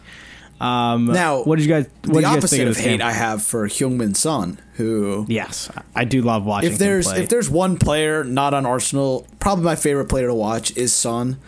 Um, 0.61 1.07
Now, 1.07 1.43
what 1.43 1.57
did 1.57 1.67
you 1.67 1.73
guys? 1.73 1.85
What 1.85 1.93
the 2.03 2.09
did 2.09 2.17
you 2.17 2.23
guys 2.23 2.37
opposite 2.39 2.57
think 2.57 2.71
of 2.71 2.77
of 2.77 2.83
hate 2.83 2.99
game? 2.99 3.03
I 3.07 3.13
have 3.13 3.43
for 3.43 3.69
Heung-min 3.69 4.15
Son, 4.15 4.59
who 4.75 5.27
yes, 5.29 5.71
I 5.95 6.05
do 6.05 6.23
love 6.23 6.45
watching. 6.47 6.73
if 6.73 6.79
there's 6.79 7.07
him 7.07 7.13
play. 7.15 7.23
if 7.23 7.29
there's 7.29 7.51
one 7.51 7.79
player 7.79 8.25
not 8.25 8.55
on 8.55 8.65
Arsenal, 8.65 9.27
probably 9.39 9.65
my 9.65 9.77
favorite 9.77 10.07
player 10.09 10.29
to 10.29 10.35
watch 10.35 10.77
is 10.77 10.95
Son. 10.95 11.39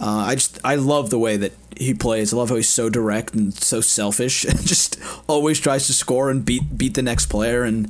Uh, 0.00 0.24
I 0.28 0.34
just 0.34 0.58
I 0.64 0.76
love 0.76 1.10
the 1.10 1.18
way 1.18 1.36
that 1.36 1.52
he 1.76 1.94
plays. 1.94 2.32
I 2.32 2.36
love 2.36 2.50
how 2.50 2.56
he's 2.56 2.68
so 2.68 2.88
direct 2.88 3.34
and 3.34 3.52
so 3.54 3.80
selfish, 3.80 4.44
and 4.48 4.64
just 4.64 4.98
always 5.28 5.58
tries 5.58 5.86
to 5.88 5.92
score 5.92 6.30
and 6.30 6.44
beat 6.44 6.76
beat 6.78 6.94
the 6.94 7.02
next 7.02 7.26
player. 7.26 7.64
And 7.64 7.86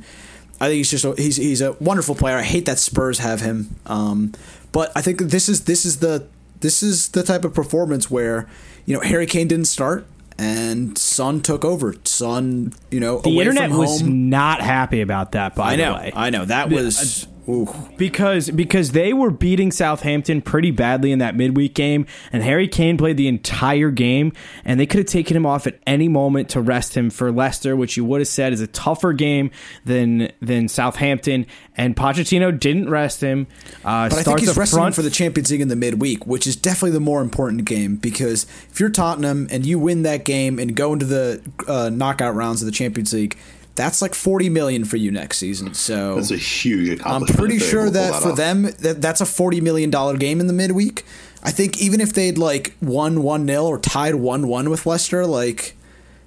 I 0.59 0.67
think 0.67 0.77
he's 0.77 0.91
just 0.91 1.05
a, 1.05 1.13
he's 1.15 1.35
he's 1.35 1.61
a 1.61 1.73
wonderful 1.73 2.15
player. 2.15 2.37
I 2.37 2.43
hate 2.43 2.65
that 2.65 2.79
Spurs 2.79 3.19
have 3.19 3.41
him, 3.41 3.75
um, 3.85 4.33
but 4.71 4.91
I 4.95 5.01
think 5.01 5.19
this 5.19 5.47
is 5.49 5.65
this 5.65 5.85
is 5.85 5.99
the 5.99 6.27
this 6.61 6.81
is 6.81 7.09
the 7.09 7.21
type 7.23 7.45
of 7.45 7.53
performance 7.53 8.09
where 8.09 8.47
you 8.85 8.95
know 8.95 9.01
Harry 9.01 9.27
Kane 9.27 9.47
didn't 9.47 9.65
start. 9.65 10.07
And 10.37 10.97
Son 10.97 11.41
took 11.41 11.63
over. 11.63 11.95
Son, 12.03 12.73
you 12.89 12.99
know, 12.99 13.19
the 13.19 13.39
internet 13.39 13.71
was 13.71 14.01
not 14.01 14.61
happy 14.61 15.01
about 15.01 15.33
that. 15.33 15.55
By 15.55 15.73
I 15.73 15.75
know, 15.75 15.93
the 15.93 15.99
way, 15.99 16.11
I 16.15 16.29
know. 16.29 16.45
That 16.45 16.71
uh, 16.71 16.75
was 16.75 17.27
ooh. 17.47 17.67
because 17.97 18.49
because 18.49 18.91
they 18.91 19.13
were 19.13 19.31
beating 19.31 19.71
Southampton 19.71 20.41
pretty 20.41 20.71
badly 20.71 21.11
in 21.11 21.19
that 21.19 21.35
midweek 21.35 21.73
game, 21.73 22.05
and 22.31 22.43
Harry 22.43 22.67
Kane 22.67 22.97
played 22.97 23.17
the 23.17 23.27
entire 23.27 23.91
game, 23.91 24.33
and 24.65 24.79
they 24.79 24.85
could 24.85 24.99
have 24.99 25.07
taken 25.07 25.35
him 25.35 25.45
off 25.45 25.67
at 25.67 25.79
any 25.85 26.07
moment 26.07 26.49
to 26.49 26.61
rest 26.61 26.95
him 26.95 27.09
for 27.09 27.31
Leicester, 27.31 27.75
which 27.75 27.97
you 27.97 28.05
would 28.05 28.21
have 28.21 28.27
said 28.27 28.53
is 28.53 28.61
a 28.61 28.67
tougher 28.67 29.13
game 29.13 29.51
than 29.85 30.31
than 30.41 30.67
Southampton. 30.67 31.45
And 31.75 31.95
Pochettino 31.95 32.57
didn't 32.57 32.89
rest 32.89 33.21
him. 33.21 33.47
Uh, 33.83 34.09
But 34.09 34.19
I 34.19 34.23
think 34.23 34.39
he's 34.41 34.49
up 34.49 34.57
resting 34.57 34.77
front 34.77 34.95
for 34.95 35.01
the 35.01 35.09
Champions 35.09 35.49
League 35.49 35.61
in 35.61 35.69
the 35.69 35.75
midweek, 35.75 36.27
which 36.27 36.45
is 36.45 36.55
definitely 36.55 36.91
the 36.91 36.99
more 36.99 37.21
important 37.21 37.65
game 37.65 37.95
because 37.95 38.45
if 38.71 38.79
you're 38.79 38.89
Tottenham 38.89 39.47
and 39.49 39.65
you 39.65 39.79
win 39.79 40.03
that 40.03 40.23
game 40.23 40.59
and 40.59 40.75
go 40.75 40.93
into 40.93 41.05
the 41.05 41.41
uh, 41.67 41.89
knockout 41.89 42.35
rounds 42.35 42.61
of 42.61 42.67
the 42.67 42.71
Champions 42.71 43.11
League, 43.13 43.37
that's 43.75 44.01
like 44.01 44.13
40 44.13 44.49
million 44.49 44.85
for 44.85 44.97
you 44.97 45.11
next 45.11 45.37
season. 45.37 45.73
So 45.73 46.15
That's 46.15 46.31
a 46.31 46.37
huge 46.37 47.01
I'm 47.03 47.25
pretty 47.25 47.57
sure 47.59 47.83
pull 47.85 47.91
that 47.93 48.21
for 48.21 48.29
off. 48.31 48.37
them 48.37 48.63
that 48.79 49.01
that's 49.01 49.21
a 49.21 49.25
40 49.25 49.61
million 49.61 49.89
dollar 49.89 50.15
game 50.17 50.39
in 50.39 50.47
the 50.47 50.53
midweek. 50.53 51.03
I 51.43 51.51
think 51.51 51.81
even 51.81 51.99
if 51.99 52.13
they'd 52.13 52.37
like 52.37 52.75
won 52.81 53.17
1-0 53.17 53.63
or 53.63 53.77
tied 53.79 54.13
1-1 54.13 54.69
with 54.69 54.85
Leicester, 54.85 55.25
like 55.25 55.75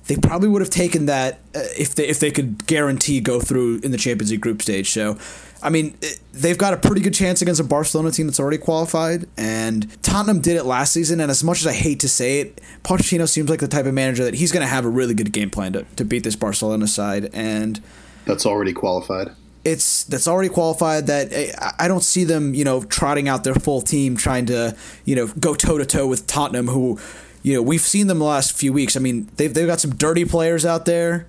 they 0.09 0.17
probably 0.17 0.49
would 0.49 0.61
have 0.61 0.71
taken 0.71 1.07
that 1.07 1.35
uh, 1.55 1.61
if 1.79 1.95
they 1.95 2.07
if 2.07 2.21
they 2.21 2.31
could 2.31 2.67
guarantee 2.67 3.21
go 3.21 3.41
through 3.41 3.81
in 3.83 3.91
the 3.93 3.99
Champions 3.99 4.31
League 4.31 4.41
group 4.41 4.61
stage. 4.63 4.91
So, 4.91 5.19
I 5.63 5.71
mean, 5.71 5.97
it- 6.03 6.21
they've 6.37 6.59
got 6.59 6.73
a 6.73 6.77
pretty 6.77 7.01
good 7.01 7.15
chance 7.15 7.43
against 7.43 7.61
a 7.61 7.65
Barcelona 7.65 8.11
team 8.11 8.27
that's 8.27 8.39
already 8.41 8.59
qualified, 8.59 9.27
and 9.37 9.87
Tottenham 10.03 10.41
did 10.41 10.57
it 10.57 10.65
last 10.65 10.93
season. 10.93 11.21
And 11.21 11.31
as 11.31 11.43
much 11.43 11.61
as 11.61 11.67
I 11.67 11.73
hate 11.73 12.01
to 12.01 12.09
say 12.09 12.41
it, 12.41 12.61
Pochettino 12.85 13.29
seems 13.29 13.49
like 13.51 13.61
the 13.61 13.69
type 13.69 13.87
of 13.87 13.95
manager 13.95 14.25
that 14.25 14.35
he's 14.35 14.53
going 14.53 14.63
to 14.63 14.67
have 14.69 14.85
a 14.85 14.89
really 14.89 15.15
good 15.15 15.33
game 15.33 15.51
plan 15.51 15.73
to, 15.73 15.83
to 15.97 16.05
beat 16.05 16.25
this 16.25 16.37
Barcelona 16.37 16.87
side, 16.87 17.31
and 17.33 17.81
That's 18.27 18.47
already 18.47 18.73
qualified. 18.73 19.31
it's 19.65 20.05
that's 20.05 20.29
already 20.29 20.49
qualified 20.49 21.07
that 21.09 21.33
eh, 21.33 21.53
I- 21.59 21.85
I 21.85 21.89
don't 21.89 22.05
see 22.05 22.25
them, 22.25 22.55
you 22.55 22.65
know, 22.65 22.83
trotting 22.85 23.29
out 23.29 23.43
their 23.45 23.55
full 23.57 23.81
team 23.83 24.17
trying 24.17 24.47
to, 24.47 24.77
you 25.05 25.17
know, 25.17 25.27
go 25.41 25.55
toe 25.55 25.79
to 25.79 25.85
toe 25.87 26.07
with 26.07 26.27
Tottenham 26.27 26.69
who, 26.69 26.99
you 27.43 27.55
know, 27.55 27.63
we've 27.63 27.81
seen 27.81 28.07
them 28.07 28.19
the 28.21 28.25
last 28.25 28.53
few 28.57 28.73
weeks. 28.73 28.97
I 28.97 29.01
mean, 29.01 29.29
they've 29.37 29.53
they've 29.53 29.67
got 29.67 29.81
some 29.81 29.95
dirty 29.95 30.25
players 30.25 30.65
out 30.67 30.85
there. 30.85 31.27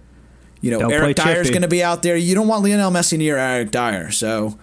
You 0.62 0.72
know, 0.72 0.80
They'll 0.80 0.91
Eric 0.91 1.15
play 1.17 1.34
Dier's 1.34 1.50
going 1.52 1.62
to 1.62 1.67
be 1.67 1.84
out 1.84 2.02
there. 2.02 2.15
You 2.17 2.34
don't 2.34 2.48
want 2.48 2.63
Lionel 2.63 2.89
Messi 2.91 3.15
near 3.17 3.38
Eric 3.38 3.70
Dier. 3.70 4.10
So, 4.10 4.58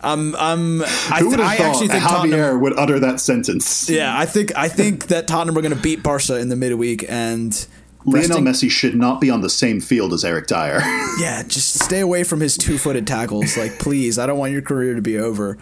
I'm 0.00 0.36
I'm 0.36 0.80
Who 0.80 1.30
would 1.30 1.40
have 1.40 1.48
I 1.48 1.56
thought 1.56 1.66
actually 1.66 1.88
think 1.88 2.02
Javier 2.02 2.08
Tottenham 2.08 2.60
would 2.60 2.78
utter 2.78 3.00
that 3.00 3.20
sentence? 3.20 3.90
Yeah, 3.90 4.16
I 4.16 4.26
think 4.26 4.56
I 4.56 4.68
think 4.68 5.08
that 5.08 5.26
Tottenham 5.26 5.58
are 5.58 5.62
going 5.62 5.74
to 5.74 5.80
beat 5.80 6.02
Barca 6.02 6.36
in 6.36 6.48
the 6.48 6.56
midweek 6.56 7.04
and 7.08 7.66
Lionel 8.04 8.38
Messi 8.38 8.70
should 8.70 8.94
not 8.94 9.20
be 9.20 9.30
on 9.30 9.40
the 9.40 9.50
same 9.50 9.80
field 9.80 10.12
as 10.12 10.24
Eric 10.24 10.46
Dier. 10.46 10.80
Yeah, 11.18 11.42
just 11.42 11.82
stay 11.82 11.98
away 11.98 12.22
from 12.22 12.38
his 12.38 12.56
two-footed 12.56 13.04
tackles. 13.04 13.56
Like, 13.56 13.80
please, 13.80 14.20
I 14.20 14.26
don't 14.26 14.38
want 14.38 14.52
your 14.52 14.62
career 14.62 14.94
to 14.94 15.02
be 15.02 15.18
over. 15.18 15.58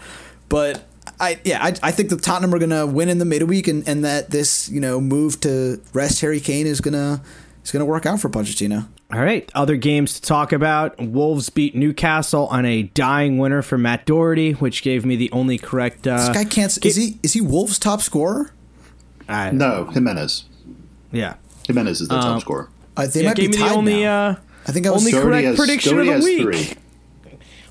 But 0.51 0.85
I, 1.18 1.40
yeah, 1.44 1.64
I, 1.64 1.72
I 1.83 1.90
think 1.92 2.11
the 2.11 2.16
Tottenham 2.16 2.55
are 2.55 2.59
gonna 2.59 2.87
win 2.87 3.09
in 3.09 3.16
the 3.16 3.25
midweek, 3.25 3.66
and, 3.66 3.88
and 3.88 4.05
that 4.05 4.29
this, 4.31 4.68
you 4.68 4.81
know, 4.81 5.01
move 5.01 5.40
to 5.40 5.81
rest 5.94 6.20
Harry 6.20 6.40
Kane 6.40 6.66
is 6.66 6.83
gonna 7.72 7.85
gonna 7.85 7.90
work 7.90 8.07
out 8.07 8.20
for 8.20 8.29
Pochettino. 8.29 8.87
All 9.12 9.20
right, 9.20 9.50
other 9.55 9.76
games 9.76 10.14
to 10.14 10.22
talk 10.22 10.52
about. 10.52 10.98
Wolves 11.00 11.48
beat 11.50 11.74
Newcastle 11.76 12.46
on 12.48 12.64
a 12.66 12.83
dying 12.85 13.38
winner 13.38 13.62
for 13.62 13.79
Matt 13.79 14.05
Doherty, 14.07 14.52
which 14.52 14.83
gave 14.83 15.05
me 15.07 15.14
the 15.16 15.31
only 15.33 15.59
correct. 15.59 16.07
Uh, 16.07 16.16
This 16.16 16.29
guy 16.37 16.44
can't. 16.44 16.85
Is 16.85 16.96
he 16.96 17.18
is 17.22 17.33
he 17.35 17.40
Wolves' 17.40 17.79
top 17.79 18.02
scorer? 18.02 18.50
I- 19.29 19.50
no, 19.52 19.85
Jimenez. 19.87 20.44
Yeah. 21.12 21.35
Jimenez 21.66 22.00
is 22.00 22.09
the 22.09 22.14
Um, 22.16 22.22
top 22.22 22.40
scorer. 22.40 22.68
Uh, 22.96 23.07
they 23.07 23.22
yeah, 23.22 23.29
might 23.29 23.37
be 23.37 23.42
gave 23.42 23.50
me 23.52 23.57
the 23.57 23.62
tied 23.62 23.76
only. 23.76 24.02
now. 24.02 24.26
Uh, 24.29 24.35
I 24.68 24.72
think 24.72 24.87
I 24.87 24.90
was 24.90 25.02
only 25.02 25.12
Doherty 25.12 25.29
correct 25.31 25.46
has- 25.46 25.57
prediction 25.57 25.92
Doherty 25.96 26.11
of 26.11 26.20
the 26.20 26.24
week. 26.24 26.42
three. 26.42 26.76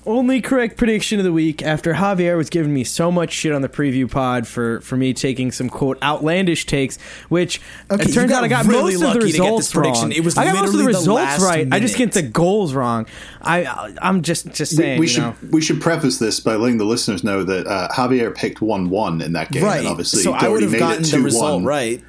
Only 0.06 0.40
correct 0.40 0.76
prediction 0.76 1.18
of 1.18 1.24
the 1.24 1.32
week 1.32 1.62
after 1.62 1.94
Javier 1.94 2.36
was 2.36 2.48
giving 2.48 2.72
me 2.72 2.84
so 2.84 3.10
much 3.10 3.32
shit 3.32 3.50
on 3.52 3.62
the 3.62 3.68
preview 3.68 4.08
pod 4.08 4.46
for, 4.46 4.80
for 4.82 4.96
me 4.96 5.12
taking 5.12 5.50
some 5.50 5.68
quote 5.68 6.00
outlandish 6.00 6.64
takes, 6.64 6.96
which 7.28 7.60
Okay, 7.90 8.04
it 8.04 8.12
turns 8.14 8.30
out 8.30 8.44
I 8.44 8.48
got 8.48 8.66
really 8.66 8.94
most 8.96 9.02
of 9.02 9.14
the 9.14 9.20
results 9.20 9.74
wrong. 9.74 10.12
It 10.12 10.22
was 10.22 10.38
I 10.38 10.44
got 10.44 10.54
most 10.54 10.66
of 10.68 10.78
the 10.78 10.84
literally 10.84 10.92
the 10.92 10.98
results 10.98 11.22
last 11.24 11.42
right. 11.42 11.68
I 11.72 11.80
just 11.80 11.96
get 11.96 12.12
the 12.12 12.22
goals 12.22 12.72
wrong. 12.72 13.06
I 13.42 13.94
I'm 14.00 14.22
just 14.22 14.52
just 14.52 14.76
saying. 14.76 15.00
we 15.00 15.06
you 15.06 15.12
should 15.12 15.22
know. 15.22 15.34
we 15.50 15.60
should 15.60 15.80
preface 15.80 16.18
this 16.18 16.38
by 16.38 16.54
letting 16.54 16.78
the 16.78 16.84
listeners 16.84 17.24
know 17.24 17.42
that 17.42 17.66
uh, 17.66 17.88
Javier 17.88 18.32
picked 18.32 18.62
one 18.62 18.90
one 18.90 19.20
in 19.20 19.32
that 19.32 19.50
game, 19.50 19.64
right. 19.64 19.80
and 19.80 19.88
obviously 19.88 20.22
so 20.22 20.32
I 20.32 20.48
would 20.48 20.62
have 20.62 20.78
gotten 20.78 21.02
the 21.02 21.08
2-1. 21.08 21.24
result 21.24 21.64
right. 21.64 22.02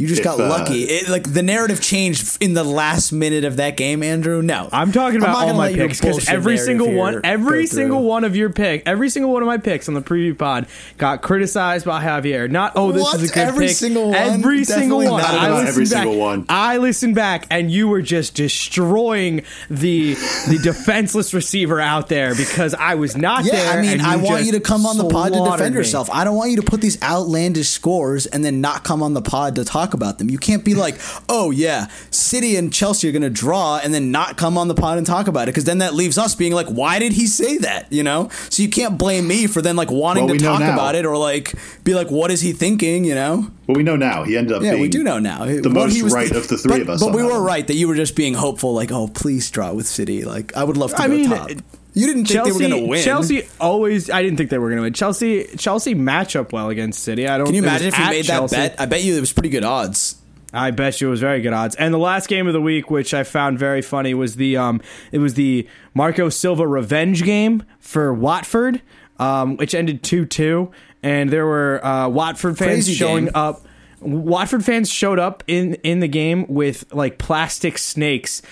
You 0.00 0.06
just 0.06 0.20
If, 0.20 0.24
got 0.24 0.40
uh, 0.40 0.48
lucky. 0.48 0.84
It, 0.84 1.10
like 1.10 1.30
the 1.30 1.42
narrative 1.42 1.82
changed 1.82 2.42
in 2.42 2.54
the 2.54 2.64
last 2.64 3.12
minute 3.12 3.44
of 3.44 3.56
that 3.58 3.76
game, 3.76 4.02
Andrew. 4.02 4.40
No, 4.40 4.66
I'm 4.72 4.92
talking 4.92 5.18
about 5.18 5.32
not 5.32 5.48
all 5.48 5.54
my 5.54 5.74
picks 5.74 6.00
because 6.00 6.26
every 6.26 6.56
single 6.56 6.90
one, 6.90 7.20
every 7.22 7.66
single 7.66 8.02
one 8.02 8.24
of 8.24 8.34
your 8.34 8.48
pick, 8.48 8.82
every 8.86 9.10
single 9.10 9.30
one 9.30 9.42
of 9.42 9.46
my 9.46 9.58
picks 9.58 9.88
on 9.88 9.94
the 9.94 10.00
preview 10.00 10.36
pod 10.38 10.68
got 10.96 11.20
criticized 11.20 11.84
by 11.84 12.02
Javier. 12.02 12.50
Not 12.50 12.72
oh, 12.76 12.92
this 12.92 13.02
What? 13.02 13.16
is 13.20 13.30
a 13.30 13.34
good 13.34 13.46
Every 13.48 13.66
pick. 13.66 13.76
single 13.76 14.06
one? 14.06 14.14
Every 14.14 14.64
single 14.64 15.00
Definitely 15.00 15.10
one. 15.10 15.20
not 15.22 15.34
I 15.34 15.46
about 15.48 15.66
every 15.66 15.84
back, 15.84 15.92
single 15.92 16.16
one. 16.18 16.46
I 16.48 16.76
listened 16.78 17.14
back, 17.14 17.46
and 17.50 17.70
you 17.70 17.86
were 17.88 18.00
just 18.00 18.34
destroying 18.34 19.42
the 19.68 20.14
the 20.48 20.58
defenseless 20.62 21.34
receiver 21.34 21.78
out 21.78 22.08
there 22.08 22.34
because 22.34 22.72
I 22.72 22.94
was 22.94 23.18
not 23.18 23.44
Yeah, 23.44 23.52
there. 23.52 23.78
I 23.78 23.82
mean, 23.82 23.90
and 23.92 24.02
I 24.02 24.16
want 24.16 24.44
you 24.44 24.52
to 24.52 24.60
come 24.60 24.86
on 24.86 24.96
the 24.96 25.10
pod 25.10 25.34
to 25.34 25.44
defend 25.44 25.74
me. 25.74 25.78
yourself. 25.80 26.08
I 26.10 26.24
don't 26.24 26.36
want 26.36 26.50
you 26.52 26.56
to 26.56 26.62
put 26.62 26.80
these 26.80 27.00
outlandish 27.02 27.68
scores 27.68 28.24
and 28.24 28.42
then 28.42 28.62
not 28.62 28.82
come 28.82 29.02
on 29.02 29.12
the 29.12 29.20
pod 29.22 29.56
to 29.56 29.64
talk 29.66 29.89
about 29.94 30.18
them. 30.18 30.30
You 30.30 30.38
can't 30.38 30.64
be 30.64 30.74
like, 30.74 30.96
oh, 31.28 31.50
yeah, 31.50 31.86
City 32.10 32.56
and 32.56 32.72
Chelsea 32.72 33.08
are 33.08 33.12
going 33.12 33.22
to 33.22 33.30
draw 33.30 33.78
and 33.82 33.92
then 33.94 34.10
not 34.10 34.36
come 34.36 34.56
on 34.58 34.68
the 34.68 34.74
pod 34.74 34.98
and 34.98 35.06
talk 35.06 35.28
about 35.28 35.42
it 35.48 35.52
because 35.52 35.64
then 35.64 35.78
that 35.78 35.94
leaves 35.94 36.18
us 36.18 36.34
being 36.34 36.52
like, 36.52 36.66
why 36.68 36.98
did 36.98 37.12
he 37.12 37.26
say 37.26 37.58
that? 37.58 37.92
You 37.92 38.02
know? 38.02 38.28
So 38.50 38.62
you 38.62 38.68
can't 38.68 38.98
blame 38.98 39.26
me 39.26 39.46
for 39.46 39.62
then 39.62 39.76
like 39.76 39.90
wanting 39.90 40.26
Well, 40.26 40.36
to 40.36 40.44
talk 40.44 40.60
about 40.62 40.94
it 40.94 41.04
or 41.06 41.16
like 41.16 41.54
be 41.84 41.94
like, 41.94 42.10
what 42.10 42.30
is 42.30 42.40
he 42.40 42.52
thinking? 42.52 43.04
You 43.04 43.14
know? 43.14 43.50
Well, 43.66 43.76
we 43.76 43.82
know 43.82 43.96
now. 43.96 44.24
He 44.24 44.36
ended 44.36 44.56
up 44.56 44.62
Yeah, 44.62 44.72
being 44.72 44.82
we 44.82 44.88
do 44.88 45.02
know 45.04 45.18
now. 45.18 45.44
the 45.44 45.60
What 45.62 45.72
most 45.72 45.94
he 45.94 46.02
was 46.02 46.12
right 46.12 46.28
thi- 46.28 46.36
of 46.38 46.48
the 46.48 46.58
three 46.58 46.72
but, 46.72 46.80
of 46.82 46.90
us. 46.90 47.04
But 47.04 47.14
we 47.14 47.22
were 47.22 47.40
right 47.42 47.66
that 47.66 47.74
you 47.74 47.86
were 47.88 47.94
just 47.94 48.16
being 48.16 48.34
hopeful, 48.34 48.74
like, 48.74 48.90
oh, 48.90 49.08
please 49.08 49.50
draw 49.50 49.72
with 49.72 49.86
City. 49.86 50.24
Like, 50.24 50.56
I 50.56 50.64
would 50.64 50.76
love 50.76 50.90
to 50.94 51.00
I 51.02 51.06
go 51.06 51.14
mean, 51.14 51.28
top. 51.30 51.50
You 51.92 52.06
didn't 52.06 52.26
think 52.26 52.36
Chelsea, 52.36 52.50
they 52.50 52.64
were 52.64 52.70
going 52.70 52.82
to 52.82 52.88
win. 52.88 53.02
Chelsea 53.02 53.48
always. 53.60 54.10
I 54.10 54.22
didn't 54.22 54.36
think 54.36 54.50
they 54.50 54.58
were 54.58 54.68
going 54.68 54.78
to 54.78 54.82
win. 54.82 54.92
Chelsea, 54.92 55.44
Chelsea 55.56 55.94
match 55.94 56.36
up 56.36 56.52
well 56.52 56.68
against 56.68 57.02
City. 57.02 57.26
I 57.26 57.36
don't. 57.38 57.46
Can 57.46 57.54
you 57.56 57.62
imagine 57.62 57.88
if 57.88 57.98
you 57.98 58.04
made 58.04 58.24
Chelsea. 58.24 58.56
that 58.56 58.76
bet? 58.76 58.80
I 58.80 58.86
bet 58.86 59.02
you 59.02 59.16
it 59.16 59.20
was 59.20 59.32
pretty 59.32 59.48
good 59.48 59.64
odds. 59.64 60.16
I 60.52 60.70
bet 60.72 61.00
you 61.00 61.08
it 61.08 61.10
was 61.10 61.20
very 61.20 61.40
good 61.40 61.52
odds. 61.52 61.76
And 61.76 61.94
the 61.94 61.98
last 61.98 62.28
game 62.28 62.46
of 62.46 62.52
the 62.52 62.60
week, 62.60 62.90
which 62.90 63.14
I 63.14 63.22
found 63.22 63.58
very 63.58 63.82
funny, 63.82 64.14
was 64.14 64.36
the 64.36 64.56
um, 64.56 64.80
it 65.12 65.18
was 65.18 65.34
the 65.34 65.68
Marco 65.94 66.28
Silva 66.28 66.66
revenge 66.66 67.24
game 67.24 67.62
for 67.78 68.12
Watford, 68.12 68.82
um, 69.18 69.56
which 69.56 69.74
ended 69.74 70.02
two 70.02 70.26
two, 70.26 70.70
and 71.02 71.30
there 71.30 71.46
were 71.46 71.84
uh, 71.84 72.08
Watford 72.08 72.58
fans 72.58 72.68
Crazy 72.68 72.94
showing 72.94 73.24
game. 73.26 73.32
up. 73.34 73.64
Watford 74.00 74.64
fans 74.64 74.90
showed 74.90 75.18
up 75.18 75.44
in 75.46 75.74
in 75.82 76.00
the 76.00 76.08
game 76.08 76.46
with 76.48 76.92
like 76.92 77.18
plastic 77.18 77.78
snakes 77.78 78.42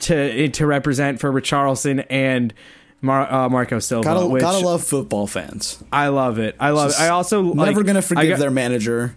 to 0.00 0.48
to 0.48 0.66
represent 0.66 1.20
for 1.20 1.32
Richarlison 1.32 2.04
and. 2.10 2.52
Mar- 3.00 3.32
uh, 3.32 3.48
Marco 3.48 3.78
Silva, 3.78 4.02
Gotta, 4.04 4.40
gotta 4.40 4.58
love 4.58 4.82
football 4.82 5.26
fans. 5.28 5.82
I 5.92 6.08
love 6.08 6.38
it. 6.38 6.56
I 6.58 6.70
love 6.70 6.90
it. 6.90 6.98
I 7.00 7.08
also 7.10 7.42
like, 7.42 7.68
Never 7.68 7.84
gonna 7.84 8.00
I 8.00 8.02
forgive 8.02 8.28
got- 8.30 8.38
their 8.40 8.50
manager. 8.50 9.14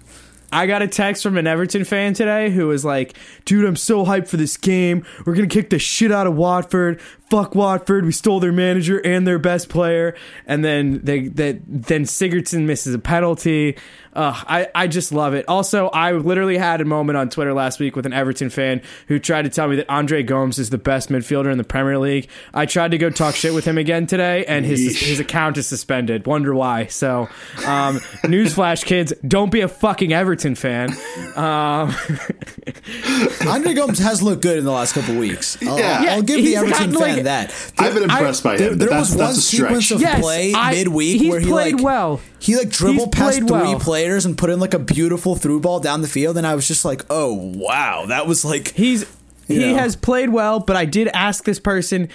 I 0.51 0.67
got 0.67 0.81
a 0.81 0.87
text 0.87 1.23
from 1.23 1.37
an 1.37 1.47
Everton 1.47 1.83
fan 1.83 2.13
today 2.13 2.49
who 2.49 2.67
was 2.67 2.83
like, 2.83 3.15
"Dude, 3.45 3.65
I'm 3.65 3.75
so 3.75 4.05
hyped 4.05 4.27
for 4.27 4.37
this 4.37 4.57
game. 4.57 5.05
We're 5.25 5.35
gonna 5.35 5.47
kick 5.47 5.69
the 5.69 5.79
shit 5.79 6.11
out 6.11 6.27
of 6.27 6.35
Watford. 6.35 6.99
Fuck 7.29 7.55
Watford. 7.55 8.05
We 8.05 8.11
stole 8.11 8.41
their 8.41 8.51
manager 8.51 8.99
and 8.99 9.25
their 9.25 9.39
best 9.39 9.69
player." 9.69 10.15
And 10.45 10.63
then 10.65 10.99
they 11.03 11.27
that 11.29 11.61
then 11.67 12.03
Sigurdsson 12.03 12.65
misses 12.65 12.93
a 12.93 12.99
penalty. 12.99 13.77
Uh, 14.13 14.33
I 14.45 14.67
I 14.75 14.87
just 14.87 15.13
love 15.13 15.33
it. 15.33 15.45
Also, 15.47 15.87
I 15.87 16.11
literally 16.11 16.57
had 16.57 16.81
a 16.81 16.85
moment 16.85 17.17
on 17.17 17.29
Twitter 17.29 17.53
last 17.53 17.79
week 17.79 17.95
with 17.95 18.05
an 18.05 18.11
Everton 18.11 18.49
fan 18.49 18.81
who 19.07 19.19
tried 19.19 19.43
to 19.43 19.49
tell 19.49 19.69
me 19.69 19.77
that 19.77 19.89
Andre 19.89 20.21
Gomes 20.21 20.59
is 20.59 20.69
the 20.69 20.77
best 20.77 21.09
midfielder 21.09 21.49
in 21.49 21.57
the 21.57 21.63
Premier 21.63 21.97
League. 21.97 22.27
I 22.53 22.65
tried 22.65 22.91
to 22.91 22.97
go 22.97 23.09
talk 23.09 23.35
shit 23.35 23.53
with 23.53 23.63
him 23.63 23.77
again 23.77 24.07
today, 24.07 24.43
and 24.45 24.65
his 24.65 24.81
Yeesh. 24.81 25.07
his 25.07 25.19
account 25.21 25.57
is 25.57 25.67
suspended. 25.67 26.27
Wonder 26.27 26.53
why? 26.53 26.87
So, 26.87 27.29
um, 27.65 27.99
newsflash, 28.25 28.83
kids, 28.83 29.13
don't 29.25 29.51
be 29.51 29.61
a 29.61 29.69
fucking 29.69 30.11
Everton 30.11 30.40
fan. 30.55 30.89
Um, 31.35 31.93
Andre 33.47 33.73
Gomes 33.73 33.99
has 33.99 34.21
looked 34.21 34.41
good 34.41 34.57
in 34.57 34.63
the 34.65 34.71
last 34.71 34.93
couple 34.93 35.15
weeks. 35.17 35.57
I'll, 35.65 35.77
Yeah. 35.79 36.05
I'll 36.09 36.21
give 36.21 36.37
the 36.37 36.41
He's 36.43 36.55
Everton 36.57 36.91
gotten, 36.91 36.93
fan 36.93 37.15
like- 37.15 37.23
that. 37.25 37.71
I've 37.77 37.93
been 37.93 38.03
impressed 38.03 38.43
by 38.43 38.57
There, 38.57 38.71
him. 38.71 38.77
there 38.77 38.89
but 38.89 38.95
that's, 38.95 39.09
was 39.11 39.17
one 39.19 39.29
a 39.29 39.33
sequence 39.33 39.85
stretch. 39.85 39.95
of 39.97 40.01
Yes, 40.01 40.21
play 40.21 40.53
I- 40.53 40.71
midweek 40.73 41.21
he's 41.21 41.29
where 41.31 41.39
he 41.39 41.47
played 41.49 41.75
like 41.75 41.83
well. 41.83 42.21
he 42.39 42.57
like 42.57 42.69
dribbled 42.69 43.13
He's 43.15 43.21
past 43.21 43.37
three 43.39 43.47
well. 43.49 43.79
players 43.79 44.25
and 44.25 44.37
put 44.37 44.49
in 44.49 44.59
like 44.59 44.73
a 44.73 44.79
beautiful 44.79 45.35
through 45.35 45.59
ball 45.61 45.79
down 45.79 46.01
the 46.01 46.07
field, 46.07 46.37
and 46.37 46.45
I 46.45 46.55
was 46.55 46.67
just 46.67 46.85
like, 46.85 47.05
oh 47.09 47.33
wow, 47.33 48.05
that 48.07 48.27
was 48.27 48.43
like 48.45 48.73
he's 48.73 49.05
he 49.47 49.57
know. 49.59 49.75
has 49.75 49.95
played 49.95 50.29
well, 50.29 50.59
but 50.59 50.75
I 50.75 50.85
did 50.85 51.07
ask 51.09 51.43
this 51.43 51.59
person 51.59 52.09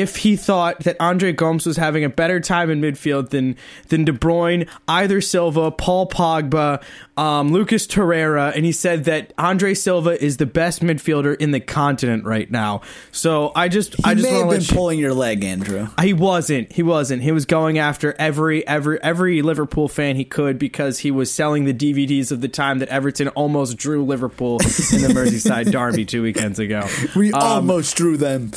if 0.00 0.16
he 0.16 0.36
thought 0.36 0.80
that 0.80 0.96
Andre 1.00 1.32
Gomes 1.32 1.66
was 1.66 1.76
having 1.76 2.04
a 2.04 2.08
better 2.08 2.40
time 2.40 2.70
in 2.70 2.80
midfield 2.80 3.30
than 3.30 3.56
than 3.88 4.04
De 4.04 4.12
Bruyne, 4.12 4.68
either 4.88 5.20
Silva, 5.20 5.70
Paul 5.70 6.08
Pogba, 6.08 6.82
um, 7.16 7.52
Lucas 7.52 7.86
Torreira, 7.86 8.54
and 8.54 8.64
he 8.64 8.72
said 8.72 9.04
that 9.04 9.32
Andre 9.38 9.74
Silva 9.74 10.22
is 10.22 10.36
the 10.36 10.46
best 10.46 10.82
midfielder 10.82 11.36
in 11.36 11.50
the 11.50 11.60
continent 11.60 12.24
right 12.24 12.50
now. 12.50 12.82
So 13.12 13.52
I 13.56 13.68
just 13.68 13.94
he 13.94 14.02
I 14.04 14.14
just 14.14 14.24
may 14.28 14.38
have 14.38 14.50
been 14.50 14.60
you, 14.60 14.66
pulling 14.74 14.98
your 14.98 15.14
leg, 15.14 15.44
Andrew. 15.44 15.88
He 16.02 16.12
wasn't. 16.12 16.72
He 16.72 16.82
wasn't. 16.82 17.22
He 17.22 17.32
was 17.32 17.46
going 17.46 17.78
after 17.78 18.14
every 18.18 18.66
every 18.66 19.02
every 19.02 19.42
Liverpool 19.42 19.88
fan 19.88 20.16
he 20.16 20.24
could 20.24 20.58
because 20.58 20.98
he 20.98 21.10
was 21.10 21.32
selling 21.32 21.64
the 21.64 21.74
DVDs 21.74 22.30
of 22.32 22.40
the 22.40 22.48
time 22.48 22.78
that 22.80 22.88
Everton 22.88 23.28
almost 23.28 23.76
drew 23.76 24.04
Liverpool 24.04 24.54
in 24.60 24.66
the 25.02 25.12
Merseyside 25.14 25.70
derby 25.72 26.04
two 26.04 26.22
weekends 26.22 26.58
ago. 26.58 26.86
We 27.14 27.32
Um, 27.32 27.40
almost 27.42 27.96
drew 27.96 28.16
them. 28.16 28.50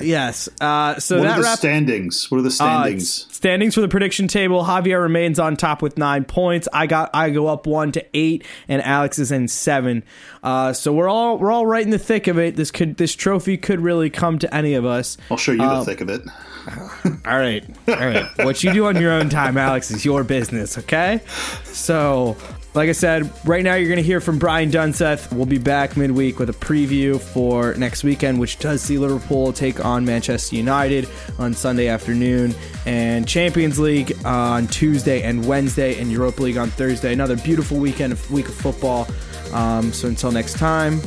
Yes. 0.00 0.48
Uh, 0.60 0.64
so 0.98 1.18
What 1.18 1.24
that 1.24 1.32
are 1.32 1.36
the 1.36 1.42
wraps 1.44 1.58
standings? 1.60 2.30
What 2.30 2.38
are 2.38 2.42
the 2.42 2.48
uh, 2.48 2.50
standings? 2.50 3.26
standings 3.34 3.74
for 3.74 3.80
the 3.80 3.88
prediction 3.88 4.28
table. 4.28 4.64
Javier 4.64 5.00
remains 5.00 5.38
on 5.38 5.56
top 5.56 5.82
with 5.82 5.96
nine 5.98 6.24
points. 6.24 6.68
I 6.72 6.86
got 6.86 7.10
I 7.14 7.30
go 7.30 7.46
up 7.46 7.66
one 7.66 7.92
to 7.92 8.04
eight, 8.14 8.44
and 8.68 8.82
Alex 8.82 9.18
is 9.18 9.30
in 9.32 9.48
seven. 9.48 10.02
Uh, 10.42 10.72
so 10.72 10.92
we're 10.92 11.08
all 11.08 11.38
we're 11.38 11.52
all 11.52 11.66
right 11.66 11.82
in 11.84 11.90
the 11.90 11.98
thick 11.98 12.26
of 12.26 12.38
it. 12.38 12.56
This 12.56 12.70
could 12.70 12.96
this 12.96 13.14
trophy 13.14 13.56
could 13.56 13.80
really 13.80 14.10
come 14.10 14.38
to 14.38 14.54
any 14.54 14.74
of 14.74 14.84
us. 14.84 15.16
I'll 15.30 15.36
show 15.36 15.52
you 15.52 15.62
uh, 15.62 15.80
the 15.80 15.84
thick 15.84 16.00
of 16.00 16.08
it. 16.08 16.22
All 17.24 17.38
right, 17.38 17.64
all 17.88 17.94
right. 17.94 18.26
what 18.44 18.62
you 18.62 18.70
do 18.74 18.84
on 18.84 19.00
your 19.00 19.12
own 19.12 19.30
time, 19.30 19.56
Alex, 19.56 19.90
is 19.90 20.04
your 20.04 20.22
business. 20.24 20.76
Okay. 20.76 21.22
So. 21.64 22.36
Like 22.72 22.88
I 22.88 22.92
said, 22.92 23.32
right 23.44 23.64
now 23.64 23.74
you're 23.74 23.88
going 23.88 23.96
to 23.96 24.02
hear 24.02 24.20
from 24.20 24.38
Brian 24.38 24.70
Dunseth. 24.70 25.32
We'll 25.32 25.44
be 25.44 25.58
back 25.58 25.96
midweek 25.96 26.38
with 26.38 26.50
a 26.50 26.52
preview 26.52 27.20
for 27.20 27.74
next 27.74 28.04
weekend, 28.04 28.38
which 28.38 28.60
does 28.60 28.80
see 28.80 28.96
Liverpool 28.96 29.52
take 29.52 29.84
on 29.84 30.04
Manchester 30.04 30.54
United 30.54 31.08
on 31.40 31.52
Sunday 31.52 31.88
afternoon, 31.88 32.54
and 32.86 33.26
Champions 33.26 33.80
League 33.80 34.16
on 34.24 34.68
Tuesday 34.68 35.22
and 35.22 35.44
Wednesday, 35.46 36.00
and 36.00 36.12
Europa 36.12 36.42
League 36.42 36.58
on 36.58 36.70
Thursday. 36.70 37.12
Another 37.12 37.36
beautiful 37.36 37.76
weekend 37.76 38.12
of 38.12 38.30
week 38.30 38.48
of 38.48 38.54
football. 38.54 39.08
Um, 39.52 39.92
so 39.92 40.06
until 40.06 40.30
next 40.30 40.56
time, 40.56 41.00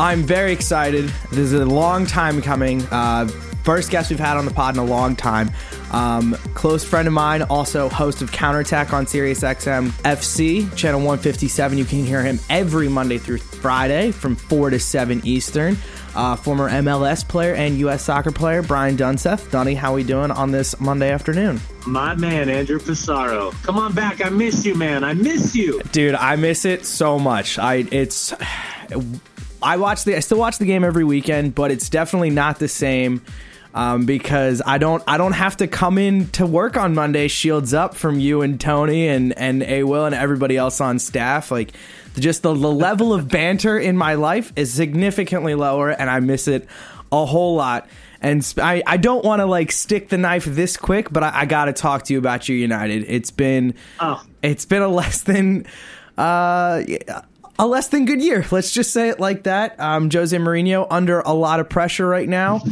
I'm 0.00 0.22
very 0.22 0.50
excited. 0.50 1.12
This 1.28 1.52
is 1.52 1.52
a 1.52 1.66
long 1.66 2.06
time 2.06 2.40
coming. 2.40 2.80
Uh, 2.90 3.26
first 3.64 3.90
guest 3.90 4.08
we've 4.08 4.18
had 4.18 4.38
on 4.38 4.46
the 4.46 4.50
pod 4.50 4.74
in 4.74 4.80
a 4.80 4.84
long 4.84 5.14
time. 5.14 5.50
Um, 5.92 6.32
close 6.54 6.82
friend 6.82 7.06
of 7.06 7.12
mine, 7.12 7.42
also 7.42 7.90
host 7.90 8.22
of 8.22 8.32
Counterattack 8.32 8.94
on 8.94 9.06
Sirius 9.06 9.42
XM 9.42 9.90
FC, 10.04 10.74
channel 10.74 11.00
157. 11.00 11.76
You 11.76 11.84
can 11.84 12.06
hear 12.06 12.22
him 12.22 12.40
every 12.48 12.88
Monday 12.88 13.18
through 13.18 13.38
Friday 13.40 14.10
from 14.10 14.36
4 14.36 14.70
to 14.70 14.80
7 14.80 15.20
Eastern. 15.22 15.76
Uh, 16.14 16.34
former 16.34 16.70
MLS 16.70 17.28
player 17.28 17.54
and 17.54 17.76
U.S. 17.80 18.02
soccer 18.02 18.32
player 18.32 18.62
Brian 18.62 18.96
Dunseth. 18.96 19.50
Donnie, 19.50 19.74
how 19.74 19.92
are 19.92 19.96
we 19.96 20.02
doing 20.02 20.30
on 20.30 20.50
this 20.50 20.80
Monday 20.80 21.10
afternoon? 21.10 21.60
My 21.86 22.14
man, 22.14 22.48
Andrew 22.48 22.78
Pissarro. 22.78 23.52
Come 23.64 23.76
on 23.76 23.92
back. 23.92 24.24
I 24.24 24.30
miss 24.30 24.64
you, 24.64 24.74
man. 24.74 25.04
I 25.04 25.12
miss 25.12 25.54
you. 25.54 25.82
dude 25.92 26.14
i 26.14 26.36
miss 26.36 26.64
it 26.64 26.86
so 26.86 27.18
much 27.18 27.58
i 27.58 27.86
it's 27.92 28.32
i 29.62 29.76
watch 29.76 30.04
the 30.04 30.16
i 30.16 30.20
still 30.20 30.38
watch 30.38 30.58
the 30.58 30.66
game 30.66 30.84
every 30.84 31.04
weekend 31.04 31.54
but 31.54 31.70
it's 31.70 31.88
definitely 31.88 32.30
not 32.30 32.58
the 32.58 32.68
same 32.68 33.22
um, 33.72 34.04
because 34.04 34.60
I 34.66 34.78
don't 34.78 35.00
I 35.06 35.16
don't 35.16 35.30
have 35.30 35.58
to 35.58 35.68
come 35.68 35.96
in 35.96 36.26
to 36.30 36.44
work 36.44 36.76
on 36.76 36.92
Monday 36.92 37.28
shields 37.28 37.72
up 37.72 37.94
from 37.94 38.18
you 38.18 38.42
and 38.42 38.60
Tony 38.60 39.06
and 39.06 39.32
and 39.38 39.62
A 39.62 39.84
Will 39.84 40.06
and 40.06 40.14
everybody 40.14 40.56
else 40.56 40.80
on 40.80 40.98
staff. 40.98 41.52
Like 41.52 41.70
just 42.18 42.42
the, 42.42 42.52
the 42.52 42.68
level 42.72 43.14
of 43.14 43.28
banter 43.28 43.78
in 43.78 43.96
my 43.96 44.14
life 44.14 44.52
is 44.56 44.72
significantly 44.74 45.54
lower 45.54 45.88
and 45.90 46.10
I 46.10 46.18
miss 46.18 46.48
it 46.48 46.66
a 47.12 47.24
whole 47.24 47.54
lot. 47.54 47.88
And 48.20 48.44
sp- 48.44 48.58
I, 48.58 48.82
I 48.88 48.96
don't 48.96 49.24
want 49.24 49.38
to 49.38 49.46
like 49.46 49.70
stick 49.70 50.08
the 50.08 50.18
knife 50.18 50.46
this 50.46 50.76
quick 50.76 51.12
but 51.12 51.22
I, 51.22 51.42
I 51.42 51.46
got 51.46 51.66
to 51.66 51.72
talk 51.72 52.02
to 52.06 52.12
you 52.12 52.18
about 52.18 52.48
your 52.48 52.58
United. 52.58 53.04
It's 53.06 53.30
been 53.30 53.74
Oh. 54.00 54.20
it's 54.42 54.64
been 54.64 54.82
a 54.82 54.88
less 54.88 55.20
than 55.22 55.64
uh 56.18 56.82
a 57.60 57.66
less 57.66 57.88
than 57.88 58.06
good 58.06 58.22
year. 58.22 58.44
Let's 58.50 58.72
just 58.72 58.90
say 58.90 59.10
it 59.10 59.20
like 59.20 59.44
that. 59.44 59.78
Um, 59.78 60.10
Jose 60.10 60.36
Mourinho 60.36 60.86
under 60.90 61.20
a 61.20 61.34
lot 61.34 61.60
of 61.60 61.68
pressure 61.68 62.08
right 62.08 62.28
now. 62.28 62.62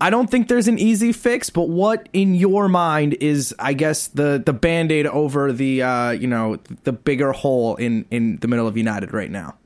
I 0.00 0.10
don't 0.10 0.30
think 0.30 0.48
there's 0.48 0.68
an 0.68 0.78
easy 0.78 1.12
fix, 1.12 1.48
but 1.48 1.70
what 1.70 2.10
in 2.12 2.34
your 2.34 2.68
mind 2.68 3.14
is, 3.20 3.54
I 3.58 3.72
guess, 3.72 4.08
the 4.08 4.42
the 4.44 4.52
band 4.52 4.92
aid 4.92 5.06
over 5.06 5.50
the 5.50 5.82
uh, 5.82 6.10
you 6.10 6.26
know 6.26 6.58
the 6.82 6.92
bigger 6.92 7.32
hole 7.32 7.76
in 7.76 8.04
in 8.10 8.36
the 8.36 8.48
middle 8.48 8.68
of 8.68 8.76
United 8.76 9.14
right 9.14 9.30
now? 9.30 9.56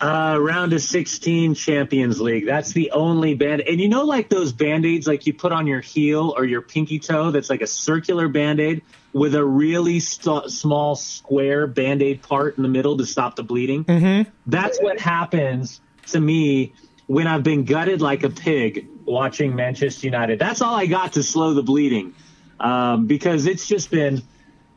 Uh, 0.00 0.38
round 0.40 0.72
of 0.72 0.80
16 0.80 1.54
Champions 1.54 2.20
League. 2.22 2.46
That's 2.46 2.72
the 2.72 2.90
only 2.92 3.34
band. 3.34 3.60
And 3.60 3.78
you 3.78 3.88
know, 3.88 4.04
like 4.04 4.30
those 4.30 4.50
band 4.50 4.86
aids, 4.86 5.06
like 5.06 5.26
you 5.26 5.34
put 5.34 5.52
on 5.52 5.66
your 5.66 5.82
heel 5.82 6.32
or 6.34 6.46
your 6.46 6.62
pinky 6.62 6.98
toe, 6.98 7.30
that's 7.30 7.50
like 7.50 7.60
a 7.60 7.66
circular 7.66 8.26
band 8.28 8.60
aid 8.60 8.80
with 9.12 9.34
a 9.34 9.44
really 9.44 10.00
st- 10.00 10.50
small 10.50 10.96
square 10.96 11.66
band 11.66 12.00
aid 12.00 12.22
part 12.22 12.56
in 12.56 12.62
the 12.62 12.68
middle 12.68 12.96
to 12.96 13.04
stop 13.04 13.36
the 13.36 13.42
bleeding. 13.42 13.84
Mm-hmm. 13.84 14.30
That's 14.46 14.80
what 14.80 14.98
happens 14.98 15.82
to 16.08 16.20
me 16.20 16.72
when 17.06 17.26
I've 17.26 17.42
been 17.42 17.64
gutted 17.64 18.00
like 18.00 18.22
a 18.22 18.30
pig 18.30 18.86
watching 19.04 19.54
Manchester 19.54 20.06
United. 20.06 20.38
That's 20.38 20.62
all 20.62 20.74
I 20.74 20.86
got 20.86 21.14
to 21.14 21.22
slow 21.22 21.54
the 21.54 21.62
bleeding 21.62 22.14
um, 22.58 23.06
because 23.06 23.46
it's 23.46 23.66
just 23.66 23.90
been. 23.90 24.22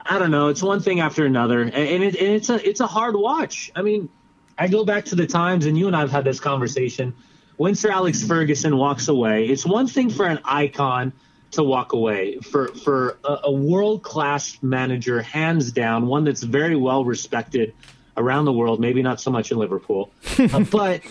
I 0.05 0.19
don't 0.19 0.31
know. 0.31 0.49
It's 0.49 0.61
one 0.61 0.81
thing 0.81 0.99
after 0.99 1.25
another, 1.25 1.61
and, 1.61 1.73
it, 1.73 2.15
and 2.15 2.33
it's 2.33 2.49
a 2.49 2.67
it's 2.67 2.81
a 2.81 2.87
hard 2.87 3.15
watch. 3.15 3.71
I 3.73 3.83
mean, 3.83 4.09
I 4.57 4.67
go 4.67 4.85
back 4.85 5.05
to 5.05 5.15
the 5.15 5.27
times, 5.27 5.65
and 5.65 5.77
you 5.77 5.87
and 5.87 5.95
I 5.95 6.01
have 6.01 6.11
had 6.11 6.23
this 6.23 6.39
conversation. 6.39 7.15
When 7.57 7.75
Sir 7.75 7.91
Alex 7.91 8.23
Ferguson 8.23 8.77
walks 8.77 9.07
away, 9.07 9.45
it's 9.45 9.65
one 9.65 9.87
thing 9.87 10.09
for 10.09 10.25
an 10.25 10.39
icon 10.43 11.13
to 11.51 11.63
walk 11.63 11.93
away. 11.93 12.37
For 12.39 12.67
for 12.69 13.17
a, 13.23 13.39
a 13.45 13.51
world 13.51 14.03
class 14.03 14.57
manager, 14.61 15.21
hands 15.21 15.71
down, 15.71 16.07
one 16.07 16.23
that's 16.23 16.43
very 16.43 16.75
well 16.75 17.05
respected 17.05 17.73
around 18.17 18.45
the 18.45 18.53
world. 18.53 18.79
Maybe 18.79 19.01
not 19.01 19.19
so 19.19 19.31
much 19.31 19.51
in 19.51 19.57
Liverpool, 19.57 20.11
uh, 20.39 20.59
but 20.71 21.01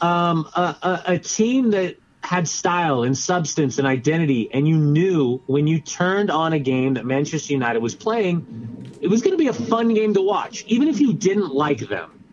um, 0.00 0.48
a, 0.54 0.60
a, 0.60 1.02
a 1.06 1.18
team 1.18 1.70
that 1.70 1.96
had 2.22 2.48
style 2.48 3.02
and 3.02 3.16
substance 3.16 3.78
and 3.78 3.86
identity, 3.86 4.48
and 4.52 4.66
you 4.66 4.76
knew 4.76 5.42
when 5.46 5.66
you 5.66 5.78
turned 5.80 6.30
on 6.30 6.54
a 6.54 6.58
game 6.58 6.94
that 6.94 7.04
Manchester 7.04 7.52
United 7.52 7.82
was 7.82 7.94
playing, 7.94 8.96
it 9.00 9.08
was 9.08 9.20
going 9.20 9.32
to 9.32 9.38
be 9.38 9.48
a 9.48 9.52
fun 9.52 9.92
game 9.92 10.14
to 10.14 10.22
watch, 10.22 10.64
even 10.66 10.88
if 10.88 11.00
you 11.00 11.12
didn't 11.12 11.54
like 11.54 11.80
them. 11.80 12.23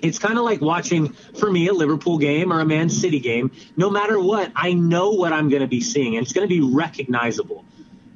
It's 0.00 0.18
kind 0.18 0.38
of 0.38 0.44
like 0.44 0.60
watching, 0.60 1.08
for 1.12 1.50
me, 1.50 1.66
a 1.68 1.72
Liverpool 1.72 2.18
game 2.18 2.52
or 2.52 2.60
a 2.60 2.64
Man 2.64 2.88
City 2.88 3.18
game. 3.18 3.50
No 3.76 3.90
matter 3.90 4.18
what, 4.20 4.52
I 4.54 4.72
know 4.72 5.10
what 5.10 5.32
I'm 5.32 5.48
going 5.48 5.62
to 5.62 5.68
be 5.68 5.80
seeing, 5.80 6.16
and 6.16 6.24
it's 6.24 6.32
going 6.32 6.48
to 6.48 6.54
be 6.54 6.60
recognizable. 6.60 7.64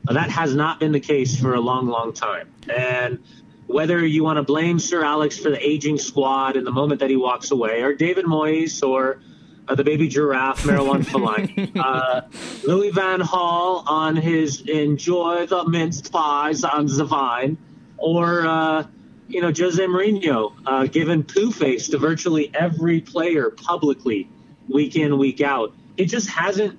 That 0.04 0.30
has 0.30 0.54
not 0.54 0.80
been 0.80 0.92
the 0.92 1.00
case 1.00 1.38
for 1.38 1.54
a 1.54 1.60
long, 1.60 1.88
long 1.88 2.12
time. 2.12 2.52
And 2.68 3.22
whether 3.66 4.04
you 4.04 4.22
want 4.22 4.36
to 4.36 4.42
blame 4.42 4.78
Sir 4.78 5.04
Alex 5.04 5.38
for 5.38 5.50
the 5.50 5.64
aging 5.64 5.98
squad 5.98 6.56
and 6.56 6.66
the 6.66 6.72
moment 6.72 7.00
that 7.00 7.10
he 7.10 7.16
walks 7.16 7.50
away, 7.50 7.82
or 7.82 7.94
David 7.94 8.26
Moyes, 8.26 8.86
or 8.86 9.20
uh, 9.68 9.74
the 9.74 9.84
baby 9.84 10.08
giraffe, 10.08 10.62
Marouane 10.64 11.04
Fellaini, 11.04 11.76
uh, 11.76 12.22
Louis 12.66 12.90
Van 12.90 13.20
Gaal 13.20 13.84
on 13.86 14.16
his 14.16 14.60
enjoy 14.62 15.46
the 15.46 15.64
minced 15.68 16.12
pies 16.12 16.64
on 16.64 16.86
the 16.86 17.04
vine, 17.04 17.56
or 17.96 18.46
uh, 18.46 18.86
you 19.32 19.40
know 19.40 19.52
Jose 19.56 19.82
Mourinho 19.82 20.52
uh, 20.66 20.86
giving 20.86 21.22
poo 21.22 21.50
face 21.50 21.88
to 21.88 21.98
virtually 21.98 22.50
every 22.54 23.00
player 23.00 23.50
publicly, 23.50 24.28
week 24.68 24.94
in 24.94 25.18
week 25.18 25.40
out. 25.40 25.74
It 25.96 26.06
just 26.06 26.28
hasn't. 26.28 26.78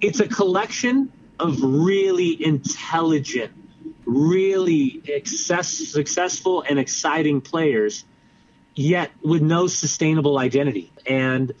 It's 0.00 0.20
a 0.20 0.28
collection 0.28 1.12
of 1.38 1.62
really 1.62 2.42
intelligent, 2.42 3.52
really 4.06 5.02
excess, 5.06 5.68
successful 5.68 6.64
and 6.66 6.78
exciting 6.78 7.42
players, 7.42 8.04
yet 8.74 9.10
with 9.22 9.42
no 9.42 9.66
sustainable 9.66 10.38
identity 10.38 10.90
and 11.06 11.52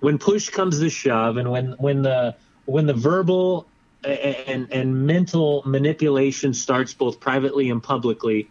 when 0.00 0.18
push 0.18 0.50
comes 0.50 0.80
to 0.80 0.90
shove 0.90 1.38
and 1.38 1.50
when 1.50 1.72
when 1.78 2.02
the 2.02 2.36
when 2.66 2.86
the 2.86 2.94
verbal 2.94 3.66
and 4.04 4.70
and 4.70 5.06
mental 5.06 5.62
manipulation 5.64 6.54
starts 6.54 6.94
both 6.94 7.20
privately 7.20 7.70
and 7.70 7.82
publicly 7.82 8.48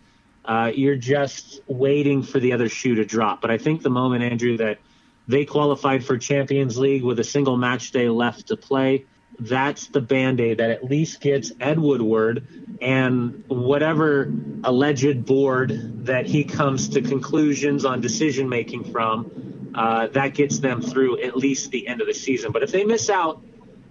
uh, 0.48 0.72
you're 0.74 0.96
just 0.96 1.62
waiting 1.68 2.24
for 2.24 2.40
the 2.40 2.54
other 2.54 2.70
shoe 2.70 2.96
to 2.96 3.06
drop 3.06 3.42
but 3.42 3.52
i 3.52 3.58
think 3.58 3.82
the 3.82 3.90
moment 3.90 4.24
andrew 4.24 4.58
that 4.58 4.80
they 5.28 5.46
qualified 5.46 6.04
for 6.04 6.18
champions 6.18 6.78
league 6.78 7.04
with 7.04 7.20
a 7.20 7.24
single 7.24 7.58
match 7.58 7.92
day 7.92 8.10
left 8.10 8.48
to 8.48 8.58
play 8.58 9.06
that's 9.40 9.88
the 9.88 10.02
band-aid 10.02 10.58
that 10.58 10.72
at 10.72 10.84
least 10.84 11.22
gets 11.22 11.52
ed 11.60 11.78
woodward 11.78 12.48
and 12.82 13.44
whatever 13.48 14.34
alleged 14.64 15.26
board 15.26 16.06
that 16.06 16.26
he 16.26 16.44
comes 16.44 16.90
to 16.90 17.02
conclusions 17.02 17.86
on 17.86 18.02
decision 18.02 18.50
making 18.50 18.92
from 18.92 19.48
uh, 19.78 20.08
that 20.08 20.34
gets 20.34 20.58
them 20.58 20.82
through 20.82 21.22
at 21.22 21.38
least 21.38 21.70
the 21.70 21.88
end 21.88 22.02
of 22.02 22.08
the 22.08 22.14
season. 22.14 22.52
But 22.52 22.64
if 22.64 22.72
they 22.72 22.84
miss 22.84 23.12
out 23.12 23.44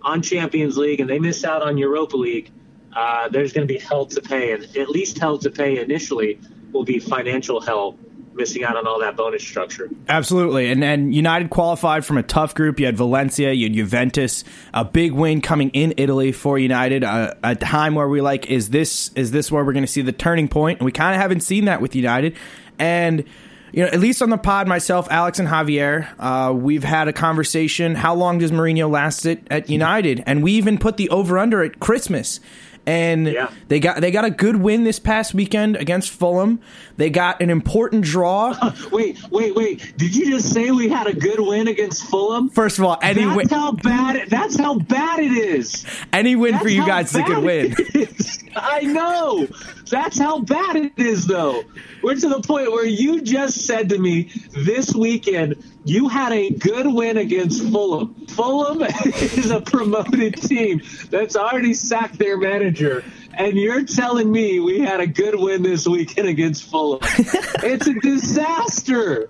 on 0.02 0.20
Champions 0.20 0.76
League 0.76 0.98
and 0.98 1.08
they 1.08 1.20
miss 1.20 1.44
out 1.44 1.62
on 1.62 1.78
Europa 1.78 2.16
League, 2.16 2.50
uh, 2.96 3.28
there's 3.28 3.52
going 3.52 3.66
to 3.66 3.72
be 3.72 3.78
hell 3.78 4.06
to 4.06 4.22
pay, 4.22 4.52
and 4.52 4.64
at 4.76 4.88
least 4.88 5.18
hell 5.18 5.38
to 5.38 5.50
pay 5.50 5.78
initially 5.78 6.40
will 6.72 6.84
be 6.84 6.98
financial 6.98 7.60
hell 7.60 7.98
missing 8.32 8.64
out 8.64 8.76
on 8.76 8.86
all 8.86 9.00
that 9.00 9.16
bonus 9.16 9.42
structure. 9.42 9.90
Absolutely. 10.08 10.70
And 10.70 10.82
then 10.82 11.12
United 11.12 11.50
qualified 11.50 12.04
from 12.04 12.18
a 12.18 12.22
tough 12.22 12.54
group. 12.54 12.78
You 12.78 12.86
had 12.86 12.96
Valencia, 12.96 13.52
you 13.52 13.66
had 13.66 13.74
Juventus, 13.74 14.44
a 14.74 14.84
big 14.84 15.12
win 15.12 15.40
coming 15.40 15.70
in 15.70 15.94
Italy 15.96 16.32
for 16.32 16.58
United, 16.58 17.04
uh, 17.04 17.34
a 17.42 17.54
time 17.54 17.94
where 17.94 18.08
we 18.08 18.20
like, 18.20 18.46
is 18.46 18.70
this 18.70 19.10
is 19.14 19.30
this 19.30 19.50
where 19.50 19.64
we're 19.64 19.72
going 19.72 19.84
to 19.84 19.90
see 19.90 20.02
the 20.02 20.12
turning 20.12 20.48
point? 20.48 20.78
And 20.78 20.86
we 20.86 20.92
kind 20.92 21.14
of 21.14 21.20
haven't 21.20 21.40
seen 21.40 21.66
that 21.66 21.80
with 21.80 21.94
United. 21.94 22.36
And 22.78 23.24
you 23.72 23.82
know, 23.82 23.88
at 23.88 24.00
least 24.00 24.22
on 24.22 24.30
the 24.30 24.38
pod, 24.38 24.68
myself, 24.68 25.06
Alex, 25.10 25.38
and 25.38 25.48
Javier, 25.48 26.08
uh, 26.18 26.52
we've 26.52 26.84
had 26.84 27.08
a 27.08 27.12
conversation. 27.12 27.94
How 27.94 28.14
long 28.14 28.38
does 28.38 28.50
Mourinho 28.50 28.90
last 28.90 29.26
it 29.26 29.46
at 29.50 29.68
United? 29.68 30.22
And 30.24 30.42
we 30.42 30.52
even 30.52 30.78
put 30.78 30.96
the 30.96 31.10
over 31.10 31.36
under 31.36 31.62
at 31.62 31.78
Christmas 31.80 32.40
and 32.86 33.26
yeah. 33.26 33.50
they 33.68 33.80
got 33.80 34.00
they 34.00 34.10
got 34.10 34.24
a 34.24 34.30
good 34.30 34.56
win 34.56 34.84
this 34.84 34.98
past 34.98 35.34
weekend 35.34 35.76
against 35.76 36.10
Fulham. 36.10 36.60
They 36.96 37.10
got 37.10 37.42
an 37.42 37.50
important 37.50 38.04
draw. 38.04 38.56
wait, 38.92 39.20
wait, 39.30 39.54
wait! 39.54 39.96
Did 39.96 40.14
you 40.14 40.30
just 40.30 40.52
say 40.52 40.70
we 40.70 40.88
had 40.88 41.06
a 41.06 41.14
good 41.14 41.40
win 41.40 41.68
against 41.68 42.04
Fulham? 42.04 42.48
First 42.48 42.78
of 42.78 42.84
all, 42.84 42.98
any 43.02 43.24
that's 43.24 43.36
win. 43.36 43.48
how 43.48 43.72
bad. 43.72 44.16
It, 44.16 44.30
that's 44.30 44.56
how 44.56 44.78
bad 44.78 45.18
it 45.18 45.32
is. 45.32 45.84
Any 46.12 46.36
win 46.36 46.52
that's 46.52 46.62
for 46.62 46.68
you 46.70 46.86
guys 46.86 47.10
is 47.10 47.16
a 47.16 47.22
good 47.22 47.42
win. 47.42 47.74
I 48.56 48.80
know. 48.82 49.46
That's 49.90 50.18
how 50.18 50.40
bad 50.40 50.76
it 50.76 50.92
is, 50.96 51.26
though. 51.26 51.62
We're 52.06 52.14
to 52.14 52.28
the 52.28 52.40
point 52.40 52.70
where 52.70 52.86
you 52.86 53.20
just 53.20 53.66
said 53.66 53.88
to 53.88 53.98
me 53.98 54.30
this 54.52 54.94
weekend 54.94 55.56
you 55.84 56.06
had 56.06 56.32
a 56.32 56.50
good 56.50 56.86
win 56.86 57.16
against 57.16 57.64
Fulham. 57.64 58.14
Fulham 58.28 58.80
is 59.04 59.50
a 59.50 59.60
promoted 59.60 60.40
team 60.40 60.82
that's 61.10 61.34
already 61.34 61.74
sacked 61.74 62.16
their 62.16 62.38
manager. 62.38 63.02
And 63.34 63.54
you're 63.54 63.82
telling 63.82 64.30
me 64.30 64.60
we 64.60 64.78
had 64.78 65.00
a 65.00 65.08
good 65.08 65.34
win 65.34 65.64
this 65.64 65.84
weekend 65.88 66.28
against 66.28 66.70
Fulham. 66.70 67.00
it's 67.02 67.88
a 67.88 67.94
disaster. 67.94 69.28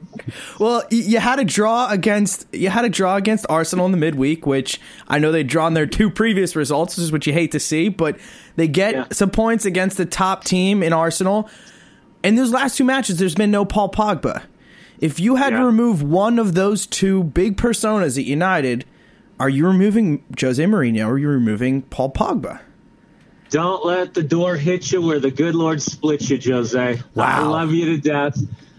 Well, 0.60 0.84
you 0.90 1.18
had 1.18 1.38
a 1.38 1.44
draw 1.44 1.90
against 1.90 2.44
you 2.52 2.68
had 2.68 2.84
a 2.84 2.90
draw 2.90 3.16
against 3.16 3.46
Arsenal 3.48 3.86
in 3.86 3.92
the 3.92 3.98
midweek, 3.98 4.44
which 4.44 4.82
I 5.08 5.18
know 5.18 5.32
they'd 5.32 5.46
drawn 5.46 5.72
their 5.72 5.86
two 5.86 6.10
previous 6.10 6.54
results, 6.54 6.98
which 6.98 7.04
is 7.04 7.10
what 7.10 7.26
you 7.26 7.32
hate 7.32 7.52
to 7.52 7.60
see, 7.60 7.88
but 7.88 8.18
they 8.56 8.68
get 8.68 8.94
yeah. 8.94 9.06
some 9.12 9.30
points 9.30 9.64
against 9.64 9.96
the 9.96 10.04
top 10.04 10.44
team 10.44 10.82
in 10.82 10.92
Arsenal. 10.92 11.48
In 12.26 12.34
those 12.34 12.50
last 12.50 12.76
two 12.76 12.82
matches, 12.82 13.20
there's 13.20 13.36
been 13.36 13.52
no 13.52 13.64
Paul 13.64 13.88
Pogba. 13.88 14.42
If 14.98 15.20
you 15.20 15.36
had 15.36 15.52
yeah. 15.52 15.60
to 15.60 15.64
remove 15.64 16.02
one 16.02 16.40
of 16.40 16.54
those 16.54 16.84
two 16.84 17.22
big 17.22 17.56
personas 17.56 18.18
at 18.18 18.24
United, 18.24 18.84
are 19.38 19.48
you 19.48 19.64
removing 19.64 20.24
Jose 20.40 20.62
Mourinho 20.64 21.06
or 21.06 21.12
are 21.12 21.18
you 21.18 21.28
removing 21.28 21.82
Paul 21.82 22.10
Pogba? 22.10 22.58
Don't 23.50 23.86
let 23.86 24.14
the 24.14 24.24
door 24.24 24.56
hit 24.56 24.90
you 24.90 25.02
where 25.02 25.20
the 25.20 25.30
good 25.30 25.54
Lord 25.54 25.80
splits 25.80 26.28
you, 26.28 26.40
Jose. 26.42 27.00
Wow. 27.14 27.24
I 27.24 27.46
love 27.46 27.70
you 27.70 27.94
to 27.94 27.98
death. 27.98 28.36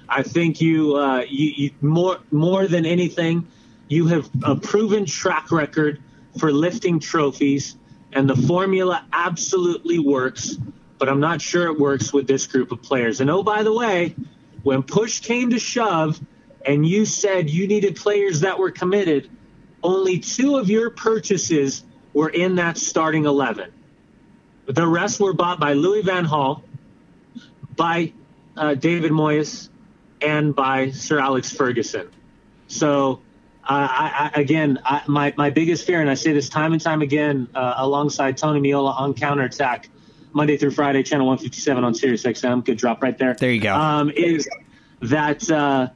I 0.10 0.24
think 0.24 0.60
you, 0.60 0.98
uh, 0.98 1.24
you, 1.30 1.54
you 1.56 1.72
more 1.80 2.18
more 2.32 2.68
than 2.68 2.86
anything, 2.86 3.48
you 3.88 4.08
have 4.08 4.30
a 4.44 4.58
proven 4.58 5.06
track 5.06 5.54
record 5.54 6.02
for 6.38 6.52
lifting 6.52 7.00
trophies, 7.00 7.78
and 8.12 8.30
the 8.30 8.36
formula 8.36 9.06
absolutely 9.14 10.00
works. 10.00 10.58
But 10.98 11.10
I'm 11.10 11.20
not 11.20 11.42
sure 11.42 11.68
it 11.68 11.80
works 11.80 12.12
with 12.12 12.28
this 12.28 12.48
group 12.48 12.72
of 12.72 12.82
players. 12.82 13.22
And 13.22 13.30
oh, 13.30 13.44
by 13.44 13.64
the 13.64 13.74
way, 13.74 14.16
when 14.64 14.84
push 14.84 15.20
came 15.20 15.52
to 15.52 15.60
shove 15.60 16.20
and 16.66 16.86
you 16.86 17.06
said 17.06 17.50
you 17.50 17.68
needed 17.68 17.96
players 17.96 18.42
that 18.42 18.58
were 18.58 18.72
committed, 18.72 19.30
only 19.84 20.20
two 20.20 20.58
of 20.58 20.70
your 20.70 20.90
purchases 20.90 21.84
were 22.14 22.30
in 22.30 22.56
that 22.56 22.78
starting 22.78 23.26
11. 23.26 23.72
The 24.66 24.88
rest 24.88 25.20
were 25.20 25.34
bought 25.34 25.60
by 25.60 25.74
Louis 25.74 26.02
Van 26.02 26.26
Gaal, 26.26 26.62
by 27.76 28.12
uh, 28.58 28.74
David 28.74 29.12
Moyes, 29.12 29.70
and 30.22 30.56
by 30.56 30.92
Sir 30.92 31.20
Alex 31.20 31.52
Ferguson. 31.52 32.10
So, 32.68 33.22
uh, 33.64 33.88
I, 33.90 34.32
I, 34.34 34.42
again, 34.42 34.80
I, 34.84 35.04
my, 35.08 35.34
my 35.38 35.52
biggest 35.52 35.86
fear, 35.86 36.02
and 36.02 36.10
I 36.10 36.16
say 36.16 36.34
this 36.34 36.50
time 36.50 36.74
and 36.74 36.82
time 36.82 37.02
again 37.02 37.48
uh, 37.54 37.76
alongside 37.78 38.38
Tony 38.38 38.60
Meola 38.60 39.00
on 39.00 39.14
Counterattack, 39.14 39.90
Monday 40.38 40.56
through 40.56 40.72
Friday, 40.72 41.02
channel 41.02 41.26
157 41.26 41.84
on 41.84 41.96
Sirius 41.96 42.24
XM. 42.24 42.64
Good 42.64 42.78
drop 42.78 43.02
right 43.02 43.18
there. 43.18 43.34
There 43.34 43.52
you 43.52 43.60
go. 43.60 43.76
Um, 43.76 44.12
is 44.12 44.48
that 45.02 45.50
uh, 45.50 45.90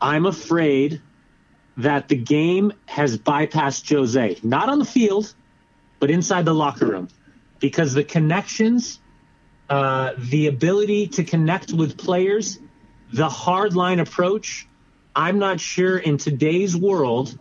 I'm 0.00 0.24
afraid 0.24 1.02
that 1.76 2.08
the 2.08 2.16
game 2.16 2.72
has 2.86 3.18
bypassed 3.18 3.92
Jose, 3.92 4.38
not 4.44 4.68
on 4.68 4.78
the 4.78 4.84
field, 4.84 5.34
but 5.98 6.10
inside 6.10 6.44
the 6.44 6.54
locker 6.54 6.86
room, 6.86 7.08
because 7.58 7.92
the 7.92 8.04
connections, 8.04 9.00
uh, 9.68 10.12
the 10.16 10.46
ability 10.46 11.08
to 11.08 11.24
connect 11.24 11.72
with 11.72 11.98
players, 11.98 12.60
the 13.12 13.28
hard 13.28 13.74
line 13.74 13.98
approach, 13.98 14.68
I'm 15.14 15.40
not 15.40 15.60
sure 15.60 15.98
in 15.98 16.18
today's 16.18 16.76
world 16.76 17.36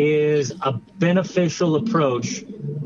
is 0.00 0.52
a 0.62 0.72
beneficial 0.72 1.76
approach 1.76 2.42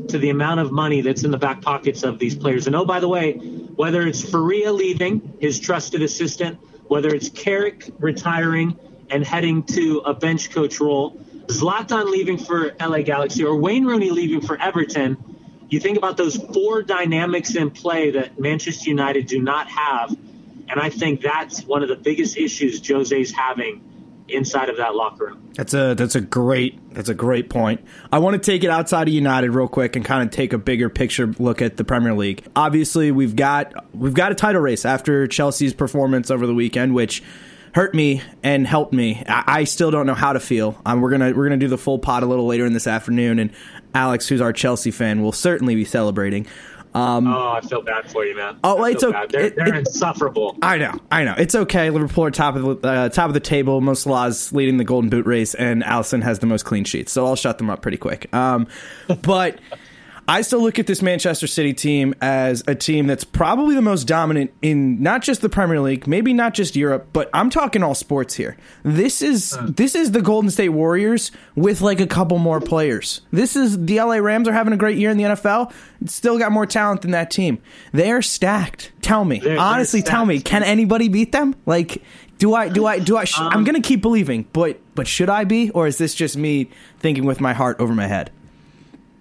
to 0.09 0.17
the 0.17 0.29
amount 0.29 0.59
of 0.59 0.71
money 0.71 0.99
that's 0.99 1.23
in 1.23 1.31
the 1.31 1.37
back 1.37 1.61
pockets 1.61 2.03
of 2.03 2.19
these 2.19 2.35
players. 2.35 2.67
And 2.67 2.75
oh, 2.75 2.83
by 2.83 2.99
the 2.99 3.07
way, 3.07 3.33
whether 3.33 4.05
it's 4.05 4.21
Faria 4.21 4.73
leaving, 4.73 5.37
his 5.39 5.59
trusted 5.59 6.01
assistant, 6.01 6.59
whether 6.87 7.09
it's 7.09 7.29
Carrick 7.29 7.89
retiring 7.99 8.77
and 9.09 9.25
heading 9.25 9.63
to 9.63 9.99
a 9.99 10.13
bench 10.13 10.51
coach 10.51 10.79
role, 10.81 11.17
Zlatan 11.47 12.09
leaving 12.09 12.37
for 12.37 12.75
LA 12.79 13.01
Galaxy, 13.01 13.45
or 13.45 13.55
Wayne 13.55 13.85
Rooney 13.85 14.11
leaving 14.11 14.41
for 14.41 14.61
Everton, 14.61 15.17
you 15.69 15.79
think 15.79 15.97
about 15.97 16.17
those 16.17 16.35
four 16.35 16.83
dynamics 16.83 17.55
in 17.55 17.71
play 17.71 18.11
that 18.11 18.39
Manchester 18.39 18.89
United 18.89 19.27
do 19.27 19.41
not 19.41 19.69
have. 19.69 20.11
And 20.67 20.79
I 20.79 20.89
think 20.89 21.21
that's 21.21 21.63
one 21.63 21.81
of 21.81 21.89
the 21.89 21.95
biggest 21.95 22.35
issues 22.35 22.85
Jose's 22.85 23.31
having 23.31 23.94
inside 24.27 24.69
of 24.69 24.77
that 24.77 24.95
locker 24.95 25.25
room. 25.25 25.49
That's 25.53 25.73
a 25.73 25.93
that's 25.95 26.15
a 26.15 26.21
great 26.21 26.79
that's 26.93 27.09
a 27.09 27.13
great 27.13 27.49
point. 27.49 27.81
I 28.11 28.19
want 28.19 28.41
to 28.41 28.51
take 28.51 28.63
it 28.63 28.69
outside 28.69 29.07
of 29.07 29.13
United 29.13 29.51
real 29.51 29.67
quick 29.67 29.95
and 29.95 30.03
kind 30.03 30.23
of 30.23 30.31
take 30.33 30.53
a 30.53 30.57
bigger 30.57 30.89
picture 30.89 31.27
look 31.39 31.61
at 31.61 31.77
the 31.77 31.83
Premier 31.83 32.13
League. 32.13 32.45
Obviously, 32.55 33.11
we've 33.11 33.35
got 33.35 33.73
we've 33.95 34.13
got 34.13 34.31
a 34.31 34.35
title 34.35 34.61
race 34.61 34.85
after 34.85 35.27
Chelsea's 35.27 35.73
performance 35.73 36.31
over 36.31 36.47
the 36.47 36.53
weekend, 36.53 36.93
which 36.93 37.23
hurt 37.73 37.93
me 37.93 38.21
and 38.41 38.65
helped 38.65 38.93
me. 38.93 39.21
I, 39.27 39.43
I 39.47 39.63
still 39.65 39.91
don't 39.91 40.07
know 40.07 40.13
how 40.13 40.33
to 40.33 40.39
feel. 40.39 40.81
Um, 40.85 41.01
we're 41.01 41.11
gonna 41.11 41.33
we're 41.33 41.45
gonna 41.45 41.57
do 41.57 41.67
the 41.67 41.77
full 41.77 41.99
pot 41.99 42.23
a 42.23 42.25
little 42.25 42.47
later 42.47 42.65
in 42.65 42.73
this 42.73 42.87
afternoon, 42.87 43.39
and 43.39 43.51
Alex, 43.93 44.27
who's 44.27 44.41
our 44.41 44.53
Chelsea 44.53 44.91
fan, 44.91 45.21
will 45.21 45.31
certainly 45.31 45.75
be 45.75 45.85
celebrating. 45.85 46.47
Um, 46.95 47.27
oh, 47.27 47.51
I 47.51 47.59
feel 47.59 47.81
bad 47.81 48.09
for 48.09 48.25
you, 48.25 48.37
man. 48.37 48.57
Oh, 48.63 48.81
it's 48.85 49.03
okay. 49.03 49.25
They're, 49.29 49.49
they're 49.49 49.75
it, 49.75 49.79
insufferable. 49.79 50.57
I 50.61 50.77
know, 50.77 50.97
I 51.11 51.25
know. 51.25 51.35
It's 51.37 51.53
okay. 51.53 51.89
Liverpool 51.89 52.23
are 52.23 52.31
top 52.31 52.55
of 52.55 52.81
the 52.81 52.87
uh, 52.87 53.09
top 53.09 53.27
of 53.27 53.33
the 53.33 53.41
table. 53.41 53.81
Mo 53.81 53.93
Salah's 53.93 54.53
leading 54.53 54.77
the 54.77 54.85
Golden 54.85 55.09
Boot 55.09 55.25
race, 55.25 55.53
and 55.55 55.83
Alisson 55.83 56.23
has 56.23 56.39
the 56.39 56.47
most 56.47 56.63
clean 56.63 56.85
sheets. 56.85 57.11
So 57.11 57.25
I'll 57.25 57.35
shut 57.35 57.57
them 57.57 57.69
up 57.69 57.81
pretty 57.81 57.97
quick. 57.97 58.33
Um, 58.33 58.67
but. 59.21 59.59
I 60.27 60.41
still 60.41 60.61
look 60.61 60.79
at 60.79 60.87
this 60.87 61.01
Manchester 61.01 61.45
City 61.45 61.73
team 61.73 62.15
as 62.19 62.63
a 62.67 62.73
team 62.73 63.05
that's 63.05 63.23
probably 63.23 63.75
the 63.75 63.81
most 63.81 64.05
dominant 64.05 64.51
in 64.61 65.01
not 65.01 65.21
just 65.21 65.41
the 65.41 65.49
Premier 65.49 65.79
League, 65.79 66.07
maybe 66.07 66.33
not 66.33 66.53
just 66.55 66.75
Europe, 66.75 67.07
but 67.13 67.29
I'm 67.33 67.49
talking 67.51 67.83
all 67.83 67.93
sports 67.93 68.33
here. 68.33 68.57
This 68.83 69.21
is 69.21 69.53
uh. 69.53 69.67
this 69.69 69.93
is 69.93 70.11
the 70.11 70.21
Golden 70.21 70.49
State 70.49 70.69
Warriors 70.69 71.31
with 71.55 71.81
like 71.81 71.99
a 71.99 72.07
couple 72.07 72.39
more 72.39 72.59
players. 72.59 73.21
This 73.31 73.55
is 73.55 73.85
the 73.85 73.99
LA 73.99 74.15
Rams 74.15 74.47
are 74.47 74.53
having 74.53 74.73
a 74.73 74.77
great 74.77 74.97
year 74.97 75.11
in 75.11 75.17
the 75.17 75.25
NFL. 75.25 75.71
Still 76.07 76.39
got 76.39 76.51
more 76.51 76.65
talent 76.65 77.03
than 77.03 77.11
that 77.11 77.29
team. 77.29 77.59
They 77.91 78.11
are 78.11 78.21
stacked. 78.21 78.91
Tell 79.01 79.25
me, 79.25 79.39
they're, 79.39 79.59
honestly, 79.59 80.01
they're 80.01 80.11
tell 80.11 80.25
me, 80.25 80.41
can 80.41 80.63
anybody 80.63 81.07
beat 81.07 81.31
them? 81.31 81.55
Like, 81.67 82.01
do 82.39 82.55
I 82.55 82.69
do 82.69 82.87
I 82.87 82.99
do 82.99 83.17
I? 83.17 83.25
Sh- 83.25 83.39
um, 83.39 83.49
I'm 83.51 83.63
gonna 83.63 83.81
keep 83.81 84.01
believing, 84.01 84.47
but 84.53 84.79
but 84.95 85.07
should 85.07 85.29
I 85.29 85.43
be, 85.43 85.69
or 85.69 85.85
is 85.85 85.99
this 85.99 86.15
just 86.15 86.35
me 86.35 86.69
thinking 86.99 87.25
with 87.25 87.39
my 87.39 87.53
heart 87.53 87.79
over 87.79 87.93
my 87.93 88.07
head? 88.07 88.31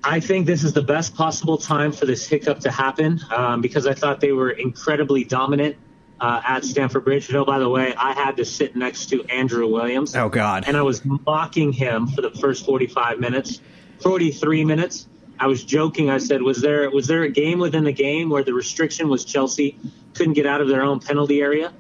I 0.04 0.20
think 0.20 0.46
this 0.46 0.64
is 0.64 0.74
the 0.74 0.82
best 0.82 1.14
possible 1.14 1.56
time 1.56 1.90
for 1.90 2.04
this 2.04 2.26
hiccup 2.26 2.60
to 2.60 2.70
happen 2.70 3.20
um, 3.34 3.62
because 3.62 3.86
I 3.86 3.94
thought 3.94 4.20
they 4.20 4.32
were 4.32 4.50
incredibly 4.50 5.24
dominant 5.24 5.76
uh, 6.20 6.42
at 6.46 6.64
Stamford 6.64 7.04
Bridge. 7.04 7.28
You 7.28 7.34
know, 7.34 7.44
by 7.46 7.58
the 7.58 7.68
way, 7.68 7.94
I 7.94 8.12
had 8.12 8.36
to 8.36 8.44
sit 8.44 8.76
next 8.76 9.06
to 9.06 9.24
Andrew 9.24 9.66
Williams. 9.66 10.14
Oh 10.14 10.28
God! 10.28 10.64
And 10.66 10.76
I 10.76 10.82
was 10.82 11.02
mocking 11.04 11.72
him 11.72 12.06
for 12.08 12.20
the 12.20 12.30
first 12.30 12.66
45 12.66 13.18
minutes, 13.18 13.62
43 14.00 14.64
minutes. 14.66 15.08
I 15.40 15.46
was 15.46 15.64
joking. 15.64 16.10
I 16.10 16.18
said, 16.18 16.42
"Was 16.42 16.60
there 16.60 16.90
was 16.90 17.06
there 17.06 17.22
a 17.22 17.30
game 17.30 17.58
within 17.58 17.84
the 17.84 17.92
game 17.92 18.28
where 18.28 18.44
the 18.44 18.52
restriction 18.52 19.08
was 19.08 19.24
Chelsea 19.24 19.78
couldn't 20.12 20.34
get 20.34 20.46
out 20.46 20.60
of 20.60 20.68
their 20.68 20.82
own 20.82 21.00
penalty 21.00 21.40
area?" 21.40 21.72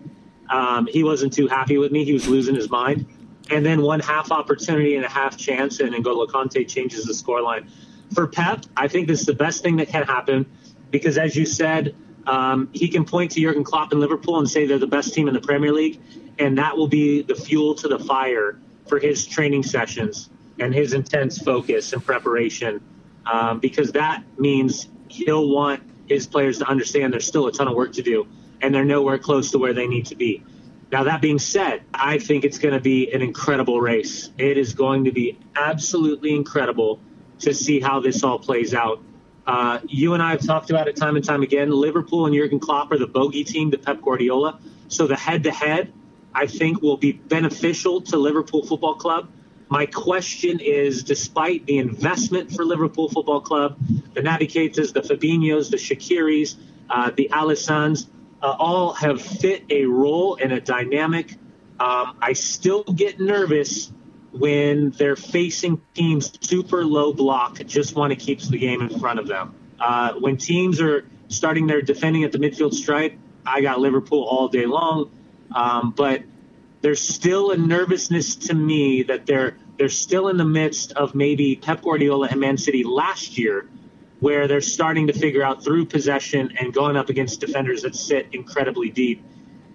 Um, 0.48 0.86
he 0.90 1.04
wasn't 1.04 1.32
too 1.34 1.46
happy 1.46 1.78
with 1.78 1.92
me. 1.92 2.04
He 2.04 2.12
was 2.12 2.26
losing 2.26 2.54
his 2.54 2.70
mind. 2.70 3.06
And 3.50 3.64
then 3.64 3.82
one 3.82 4.00
half 4.00 4.32
opportunity 4.32 4.96
and 4.96 5.04
a 5.04 5.08
half 5.08 5.36
chance, 5.36 5.80
and 5.80 5.92
N'Golo 5.94 6.26
Kante 6.26 6.66
changes 6.66 7.04
the 7.04 7.12
scoreline 7.12 7.68
for 8.12 8.26
Pep, 8.26 8.64
I 8.76 8.88
think 8.88 9.08
this 9.08 9.20
is 9.20 9.26
the 9.26 9.34
best 9.34 9.62
thing 9.62 9.76
that 9.76 9.88
can 9.88 10.02
happen 10.02 10.46
because, 10.90 11.18
as 11.18 11.36
you 11.36 11.46
said, 11.46 11.94
um, 12.26 12.68
he 12.72 12.88
can 12.88 13.04
point 13.04 13.32
to 13.32 13.40
Jurgen 13.40 13.64
Klopp 13.64 13.92
in 13.92 14.00
Liverpool 14.00 14.38
and 14.38 14.48
say 14.48 14.66
they're 14.66 14.78
the 14.78 14.86
best 14.86 15.14
team 15.14 15.28
in 15.28 15.34
the 15.34 15.40
Premier 15.40 15.72
League, 15.72 16.00
and 16.38 16.58
that 16.58 16.76
will 16.76 16.88
be 16.88 17.22
the 17.22 17.34
fuel 17.34 17.74
to 17.76 17.88
the 17.88 17.98
fire 17.98 18.58
for 18.86 18.98
his 18.98 19.26
training 19.26 19.62
sessions 19.62 20.30
and 20.58 20.74
his 20.74 20.92
intense 20.92 21.38
focus 21.38 21.92
and 21.92 22.04
preparation, 22.04 22.80
um, 23.26 23.58
because 23.58 23.92
that 23.92 24.22
means 24.38 24.88
he'll 25.08 25.48
want 25.48 25.82
his 26.06 26.26
players 26.26 26.58
to 26.58 26.68
understand 26.68 27.12
there's 27.12 27.26
still 27.26 27.46
a 27.46 27.52
ton 27.52 27.68
of 27.68 27.74
work 27.74 27.92
to 27.94 28.02
do, 28.02 28.26
and 28.62 28.74
they're 28.74 28.84
nowhere 28.84 29.18
close 29.18 29.50
to 29.50 29.58
where 29.58 29.72
they 29.72 29.86
need 29.86 30.06
to 30.06 30.16
be. 30.16 30.42
Now, 30.92 31.04
that 31.04 31.20
being 31.20 31.38
said, 31.38 31.82
I 31.92 32.18
think 32.18 32.44
it's 32.44 32.58
going 32.58 32.74
to 32.74 32.80
be 32.80 33.12
an 33.12 33.20
incredible 33.20 33.80
race. 33.80 34.30
It 34.38 34.58
is 34.58 34.74
going 34.74 35.04
to 35.04 35.12
be 35.12 35.38
absolutely 35.56 36.34
incredible 36.34 37.00
to 37.40 37.54
see 37.54 37.80
how 37.80 38.00
this 38.00 38.22
all 38.22 38.38
plays 38.38 38.74
out. 38.74 39.00
Uh, 39.46 39.78
you 39.86 40.14
and 40.14 40.22
I 40.22 40.30
have 40.30 40.44
talked 40.44 40.70
about 40.70 40.88
it 40.88 40.96
time 40.96 41.16
and 41.16 41.24
time 41.24 41.42
again. 41.42 41.70
Liverpool 41.70 42.26
and 42.26 42.34
Jurgen 42.34 42.60
Klopp 42.60 42.90
are 42.92 42.98
the 42.98 43.06
bogey 43.06 43.44
team 43.44 43.70
to 43.72 43.78
Pep 43.78 44.00
Guardiola. 44.00 44.58
So 44.88 45.06
the 45.06 45.16
head 45.16 45.44
to 45.44 45.50
head, 45.50 45.92
I 46.34 46.46
think, 46.46 46.80
will 46.80 46.96
be 46.96 47.12
beneficial 47.12 48.00
to 48.02 48.16
Liverpool 48.16 48.64
Football 48.64 48.94
Club. 48.94 49.28
My 49.68 49.86
question 49.86 50.60
is 50.60 51.02
despite 51.02 51.66
the 51.66 51.78
investment 51.78 52.52
for 52.52 52.64
Liverpool 52.64 53.08
Football 53.08 53.40
Club, 53.40 53.76
the 54.14 54.20
Naby 54.20 54.72
the 54.72 55.00
Fabinhos, 55.00 55.70
the 55.70 55.76
Shaqiris, 55.76 56.56
uh, 56.88 57.10
the 57.14 57.28
Alissons, 57.32 58.06
uh, 58.42 58.54
all 58.58 58.92
have 58.92 59.20
fit 59.20 59.64
a 59.70 59.84
role 59.84 60.36
in 60.36 60.52
a 60.52 60.60
dynamic. 60.60 61.32
Um, 61.80 62.16
I 62.20 62.34
still 62.34 62.84
get 62.84 63.18
nervous 63.18 63.90
when 64.38 64.90
they're 64.90 65.16
facing 65.16 65.80
teams 65.94 66.32
super 66.40 66.84
low 66.84 67.12
block, 67.12 67.64
just 67.66 67.94
want 67.94 68.12
to 68.12 68.16
keep 68.16 68.40
the 68.40 68.58
game 68.58 68.82
in 68.82 68.98
front 68.98 69.20
of 69.20 69.28
them. 69.28 69.54
Uh, 69.78 70.14
when 70.14 70.36
teams 70.36 70.80
are 70.80 71.06
starting 71.28 71.66
their 71.66 71.82
defending 71.82 72.24
at 72.24 72.32
the 72.32 72.38
midfield 72.38 72.74
stripe, 72.74 73.16
I 73.46 73.60
got 73.60 73.78
Liverpool 73.78 74.24
all 74.24 74.48
day 74.48 74.66
long. 74.66 75.10
Um, 75.54 75.92
but 75.96 76.22
there's 76.80 77.00
still 77.00 77.52
a 77.52 77.56
nervousness 77.56 78.36
to 78.36 78.54
me 78.54 79.04
that 79.04 79.26
they're 79.26 79.56
they're 79.78 79.88
still 79.88 80.28
in 80.28 80.36
the 80.36 80.44
midst 80.44 80.92
of 80.92 81.14
maybe 81.14 81.56
Pep 81.56 81.82
Guardiola 81.82 82.28
and 82.30 82.40
Man 82.40 82.56
City 82.58 82.84
last 82.84 83.38
year, 83.38 83.68
where 84.20 84.46
they're 84.46 84.60
starting 84.60 85.08
to 85.08 85.12
figure 85.12 85.42
out 85.42 85.64
through 85.64 85.86
possession 85.86 86.56
and 86.58 86.72
going 86.72 86.96
up 86.96 87.08
against 87.08 87.40
defenders 87.40 87.82
that 87.82 87.94
sit 87.96 88.28
incredibly 88.32 88.90
deep. 88.90 89.24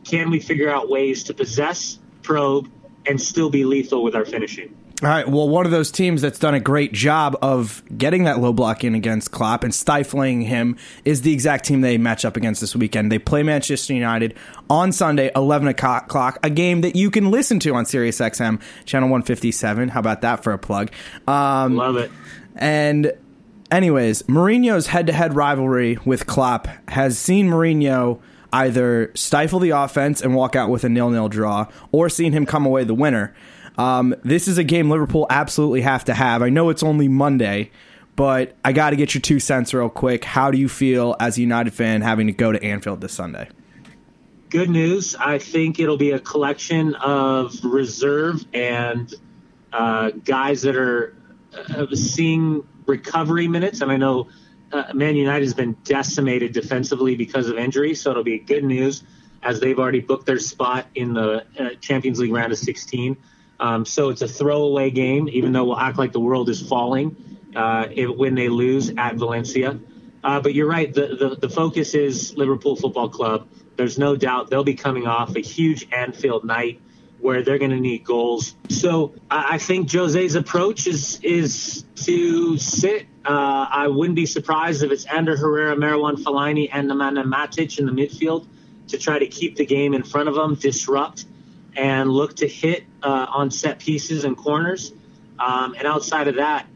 Can 0.05 0.29
we 0.29 0.39
figure 0.39 0.69
out 0.69 0.89
ways 0.89 1.25
to 1.25 1.33
possess, 1.33 1.99
probe, 2.23 2.69
and 3.05 3.19
still 3.21 3.49
be 3.49 3.65
lethal 3.65 4.03
with 4.03 4.15
our 4.15 4.25
finishing. 4.25 4.75
All 5.01 5.07
right. 5.07 5.25
Well, 5.25 5.47
one 5.47 5.65
of 5.65 5.71
those 5.71 5.91
teams 5.91 6.21
that's 6.21 6.39
done 6.39 6.53
a 6.53 6.59
great 6.59 6.91
job 6.91 7.37
of 7.41 7.81
getting 7.97 8.25
that 8.25 8.39
low 8.39 8.51
block 8.51 8.83
in 8.83 8.95
against 8.95 9.31
Klopp 9.31 9.63
and 9.63 9.73
stifling 9.73 10.41
him 10.41 10.75
is 11.05 11.21
the 11.21 11.31
exact 11.31 11.63
team 11.63 11.79
they 11.79 11.97
match 11.97 12.25
up 12.25 12.35
against 12.35 12.59
this 12.59 12.75
weekend. 12.75 13.09
They 13.09 13.17
play 13.17 13.41
Manchester 13.41 13.93
United 13.93 14.35
on 14.69 14.91
Sunday, 14.91 15.31
11 15.37 15.69
o'clock, 15.69 16.37
a 16.43 16.49
game 16.49 16.81
that 16.81 16.97
you 16.97 17.11
can 17.11 17.31
listen 17.31 17.59
to 17.61 17.75
on 17.75 17.85
SiriusXM, 17.85 18.61
channel 18.83 19.07
157. 19.07 19.87
How 19.87 20.01
about 20.01 20.19
that 20.21 20.43
for 20.43 20.51
a 20.51 20.57
plug? 20.57 20.91
Um, 21.25 21.77
Love 21.77 21.95
it. 21.95 22.11
And, 22.57 23.13
anyways, 23.71 24.23
Mourinho's 24.23 24.87
head 24.87 25.07
to 25.07 25.13
head 25.13 25.33
rivalry 25.33 25.97
with 26.03 26.27
Klopp 26.27 26.67
has 26.89 27.17
seen 27.17 27.49
Mourinho 27.49 28.19
either 28.51 29.11
stifle 29.15 29.59
the 29.59 29.71
offense 29.71 30.21
and 30.21 30.35
walk 30.35 30.55
out 30.55 30.69
with 30.69 30.83
a 30.83 30.89
nil-nil 30.89 31.29
draw, 31.29 31.67
or 31.91 32.09
seeing 32.09 32.31
him 32.31 32.45
come 32.45 32.65
away 32.65 32.83
the 32.83 32.93
winner. 32.93 33.33
Um, 33.77 34.13
this 34.23 34.47
is 34.47 34.57
a 34.57 34.63
game 34.63 34.89
Liverpool 34.89 35.25
absolutely 35.29 35.81
have 35.81 36.05
to 36.05 36.13
have. 36.13 36.41
I 36.41 36.49
know 36.49 36.69
it's 36.69 36.83
only 36.83 37.07
Monday, 37.07 37.71
but 38.15 38.55
I 38.65 38.73
got 38.73 38.89
to 38.89 38.97
get 38.97 39.13
your 39.13 39.21
two 39.21 39.39
cents 39.39 39.73
real 39.73 39.89
quick. 39.89 40.25
How 40.25 40.51
do 40.51 40.57
you 40.57 40.67
feel 40.67 41.15
as 41.19 41.37
a 41.37 41.41
United 41.41 41.73
fan 41.73 42.01
having 42.01 42.27
to 42.27 42.33
go 42.33 42.51
to 42.51 42.61
Anfield 42.61 42.99
this 42.99 43.13
Sunday? 43.13 43.47
Good 44.49 44.69
news. 44.69 45.15
I 45.15 45.37
think 45.37 45.79
it'll 45.79 45.95
be 45.95 46.11
a 46.11 46.19
collection 46.19 46.95
of 46.95 47.53
reserve 47.63 48.43
and 48.53 49.13
uh, 49.71 50.09
guys 50.25 50.63
that 50.63 50.75
are 50.75 51.15
uh, 51.53 51.85
seeing 51.93 52.67
recovery 52.87 53.47
minutes. 53.47 53.79
And 53.81 53.91
I 53.91 53.97
know 53.97 54.27
uh, 54.71 54.93
Man 54.93 55.15
United 55.15 55.43
has 55.43 55.53
been 55.53 55.75
decimated 55.83 56.53
defensively 56.53 57.15
because 57.15 57.47
of 57.47 57.57
injury, 57.57 57.95
so 57.95 58.11
it'll 58.11 58.23
be 58.23 58.39
good 58.39 58.63
news 58.63 59.03
as 59.41 59.59
they've 59.59 59.79
already 59.79 60.01
booked 60.01 60.25
their 60.25 60.39
spot 60.39 60.85
in 60.95 61.13
the 61.13 61.45
uh, 61.57 61.69
Champions 61.81 62.19
League 62.19 62.33
round 62.33 62.51
of 62.51 62.57
16. 62.57 63.17
Um, 63.59 63.85
so 63.85 64.09
it's 64.09 64.21
a 64.21 64.27
throwaway 64.27 64.89
game, 64.89 65.27
even 65.29 65.51
though 65.51 65.65
we'll 65.65 65.79
act 65.79 65.97
like 65.97 66.11
the 66.11 66.19
world 66.19 66.49
is 66.49 66.61
falling 66.61 67.15
uh, 67.55 67.87
if, 67.91 68.09
when 68.09 68.35
they 68.35 68.49
lose 68.49 68.91
at 68.97 69.15
Valencia. 69.15 69.79
Uh, 70.23 70.41
but 70.41 70.53
you're 70.53 70.67
right. 70.67 70.93
The, 70.93 71.15
the, 71.15 71.35
the 71.35 71.49
focus 71.49 71.93
is 71.93 72.35
Liverpool 72.35 72.75
Football 72.75 73.09
Club. 73.09 73.47
There's 73.75 73.97
no 73.97 74.15
doubt 74.15 74.49
they'll 74.49 74.63
be 74.63 74.75
coming 74.75 75.07
off 75.07 75.35
a 75.35 75.41
huge 75.41 75.87
Anfield 75.91 76.43
night 76.43 76.81
where 77.19 77.43
they're 77.43 77.57
going 77.57 77.71
to 77.71 77.79
need 77.79 78.03
goals. 78.03 78.55
So 78.69 79.13
I 79.29 79.57
think 79.57 79.91
Jose's 79.91 80.35
approach 80.35 80.87
is 80.87 81.19
is 81.21 81.85
to 82.03 82.57
sit. 82.57 83.07
Uh, 83.25 83.67
I 83.69 83.87
wouldn't 83.87 84.15
be 84.15 84.25
surprised 84.25 84.81
if 84.83 84.91
it's 84.91 85.05
Ander 85.05 85.35
Herrera, 85.35 85.75
Marouane 85.75 86.15
Fellaini, 86.15 86.69
and 86.71 86.89
Nemanja 86.89 87.23
Matic 87.23 87.77
in 87.77 87.85
the 87.85 87.91
midfield 87.91 88.47
to 88.87 88.97
try 88.97 89.19
to 89.19 89.27
keep 89.27 89.55
the 89.55 89.65
game 89.65 89.93
in 89.93 90.03
front 90.03 90.29
of 90.29 90.35
them, 90.35 90.55
disrupt. 90.55 91.25
and 91.75 92.09
look 92.09 92.35
to 92.37 92.47
hit 92.47 92.83
uh, 93.03 93.27
on 93.29 93.51
set 93.51 93.79
pieces 93.79 94.23
and 94.25 94.35
corners. 94.35 94.91
Um, 95.37 95.75
and 95.77 95.85
outside 95.87 96.27
of 96.27 96.35
that, 96.35 96.67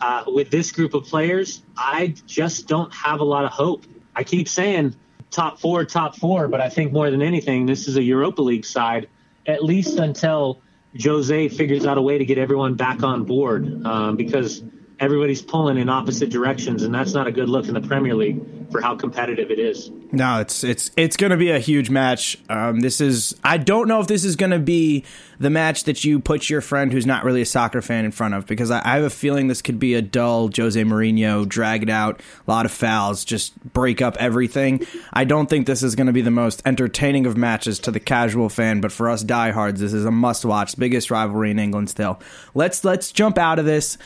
uh, 0.00 0.24
with 0.26 0.50
this 0.50 0.72
group 0.72 0.94
of 0.94 1.04
players, 1.04 1.62
I 1.76 2.14
just 2.26 2.66
don't 2.66 2.92
have 2.92 3.20
a 3.20 3.24
lot 3.24 3.44
of 3.44 3.52
hope. 3.52 3.84
I 4.16 4.24
keep 4.24 4.48
saying 4.48 4.96
top 5.30 5.60
four, 5.60 5.84
top 5.84 6.16
four, 6.16 6.48
but 6.48 6.60
I 6.60 6.68
think 6.68 6.92
more 6.92 7.10
than 7.10 7.22
anything, 7.22 7.66
this 7.66 7.86
is 7.86 7.96
a 7.96 8.02
Europa 8.02 8.42
League 8.42 8.64
side, 8.64 9.08
at 9.46 9.62
least 9.62 9.98
until 9.98 10.60
Jose 11.00 11.48
figures 11.50 11.86
out 11.86 11.98
a 11.98 12.02
way 12.02 12.18
to 12.18 12.24
get 12.24 12.38
everyone 12.38 12.74
back 12.74 13.02
on 13.02 13.24
board 13.24 13.86
um, 13.86 14.16
because 14.16 14.62
everybody's 15.00 15.40
pulling 15.40 15.78
in 15.78 15.88
opposite 15.88 16.28
directions, 16.28 16.82
and 16.82 16.94
that's 16.94 17.14
not 17.14 17.26
a 17.26 17.32
good 17.32 17.48
look 17.48 17.66
in 17.66 17.74
the 17.74 17.80
Premier 17.80 18.14
League 18.14 18.40
for 18.70 18.80
how 18.80 18.94
competitive 18.94 19.50
it 19.50 19.58
is. 19.58 19.90
No, 20.12 20.40
it's 20.40 20.62
it's 20.62 20.90
it's 20.96 21.16
going 21.16 21.30
to 21.30 21.36
be 21.36 21.50
a 21.50 21.58
huge 21.58 21.90
match. 21.90 22.38
Um, 22.48 22.80
this 22.80 23.00
is 23.00 23.34
I 23.42 23.56
don't 23.56 23.88
know 23.88 24.00
if 24.00 24.06
this 24.06 24.24
is 24.24 24.36
going 24.36 24.52
to 24.52 24.58
be 24.58 25.04
the 25.38 25.50
match 25.50 25.84
that 25.84 26.04
you 26.04 26.20
put 26.20 26.50
your 26.50 26.60
friend 26.60 26.92
who's 26.92 27.06
not 27.06 27.24
really 27.24 27.40
a 27.40 27.46
soccer 27.46 27.80
fan 27.80 28.04
in 28.04 28.10
front 28.10 28.34
of 28.34 28.46
because 28.46 28.70
I, 28.70 28.80
I 28.84 28.96
have 28.96 29.04
a 29.04 29.10
feeling 29.10 29.48
this 29.48 29.62
could 29.62 29.78
be 29.78 29.94
a 29.94 30.02
dull 30.02 30.50
Jose 30.54 30.80
Mourinho, 30.80 31.48
drag 31.48 31.82
it 31.82 31.90
out, 31.90 32.20
a 32.46 32.50
lot 32.50 32.66
of 32.66 32.72
fouls, 32.72 33.24
just 33.24 33.58
break 33.72 34.02
up 34.02 34.16
everything. 34.18 34.86
I 35.12 35.24
don't 35.24 35.48
think 35.48 35.66
this 35.66 35.82
is 35.82 35.94
going 35.94 36.08
to 36.08 36.12
be 36.12 36.22
the 36.22 36.30
most 36.30 36.60
entertaining 36.66 37.24
of 37.26 37.36
matches 37.36 37.78
to 37.80 37.90
the 37.90 38.00
casual 38.00 38.50
fan, 38.50 38.80
but 38.80 38.92
for 38.92 39.08
us 39.08 39.22
diehards, 39.22 39.80
this 39.80 39.94
is 39.94 40.04
a 40.04 40.10
must 40.10 40.44
watch. 40.44 40.78
Biggest 40.78 41.10
rivalry 41.10 41.50
in 41.50 41.58
England 41.58 41.88
still. 41.88 42.20
Let's 42.54 42.84
let's 42.84 43.10
jump 43.10 43.38
out 43.38 43.58
of 43.58 43.64
this. 43.64 43.96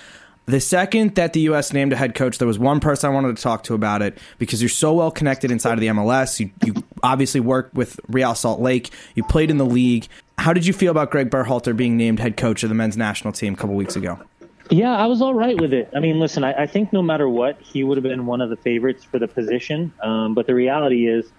The 0.47 0.61
second 0.61 1.15
that 1.15 1.33
the 1.33 1.41
U.S. 1.41 1.73
named 1.73 1.93
a 1.95 1.97
head 1.97 2.15
coach, 2.15 2.37
there 2.39 2.47
was 2.47 2.59
one 2.59 2.79
person 2.79 3.11
I 3.11 3.15
wanted 3.15 3.37
to 3.37 3.43
talk 3.43 3.65
to 3.65 3.75
about 3.75 4.03
it 4.03 4.19
because 4.39 4.61
you're 4.61 4.69
so 4.69 4.93
well 4.93 5.11
connected 5.11 5.51
inside 5.51 5.75
of 5.75 5.81
the 5.81 5.87
MLS. 5.87 6.39
You, 6.39 6.51
you 6.65 6.75
obviously 7.03 7.41
worked 7.41 7.75
with 7.75 7.99
Real 8.09 8.35
Salt 8.35 8.61
Lake. 8.61 8.91
You 9.15 9.25
played 9.25 9.51
in 9.51 9.57
the 9.57 9.65
league. 9.65 10.07
How 10.37 10.53
did 10.53 10.67
you 10.67 10.75
feel 10.75 10.91
about 10.91 11.11
Greg 11.11 11.31
Berhalter 11.31 11.75
being 11.75 11.97
named 11.97 12.21
head 12.21 12.37
coach 12.37 12.63
of 12.63 12.69
the 12.69 12.75
men's 12.75 12.97
national 12.97 13.33
team 13.33 13.55
a 13.55 13.57
couple 13.57 13.75
weeks 13.75 13.97
ago? 13.97 14.19
Yeah, 14.71 14.95
I 14.97 15.07
was 15.07 15.23
all 15.23 15.35
right 15.35 15.59
with 15.59 15.73
it. 15.73 15.91
I 15.95 16.01
mean, 16.01 16.21
listen, 16.21 16.45
I, 16.45 16.63
I 16.63 16.67
think 16.67 16.93
no 16.93 17.03
matter 17.03 17.29
what, 17.29 17.61
he 17.61 17.85
would 17.85 17.97
have 17.97 18.03
been 18.03 18.27
one 18.27 18.41
of 18.41 18.51
the 18.51 18.57
favorites 18.57 19.05
for 19.05 19.19
the 19.19 19.29
position. 19.29 19.93
Um, 20.03 20.35
but 20.35 20.47
the 20.47 20.55
reality 20.55 21.07
is, 21.07 21.31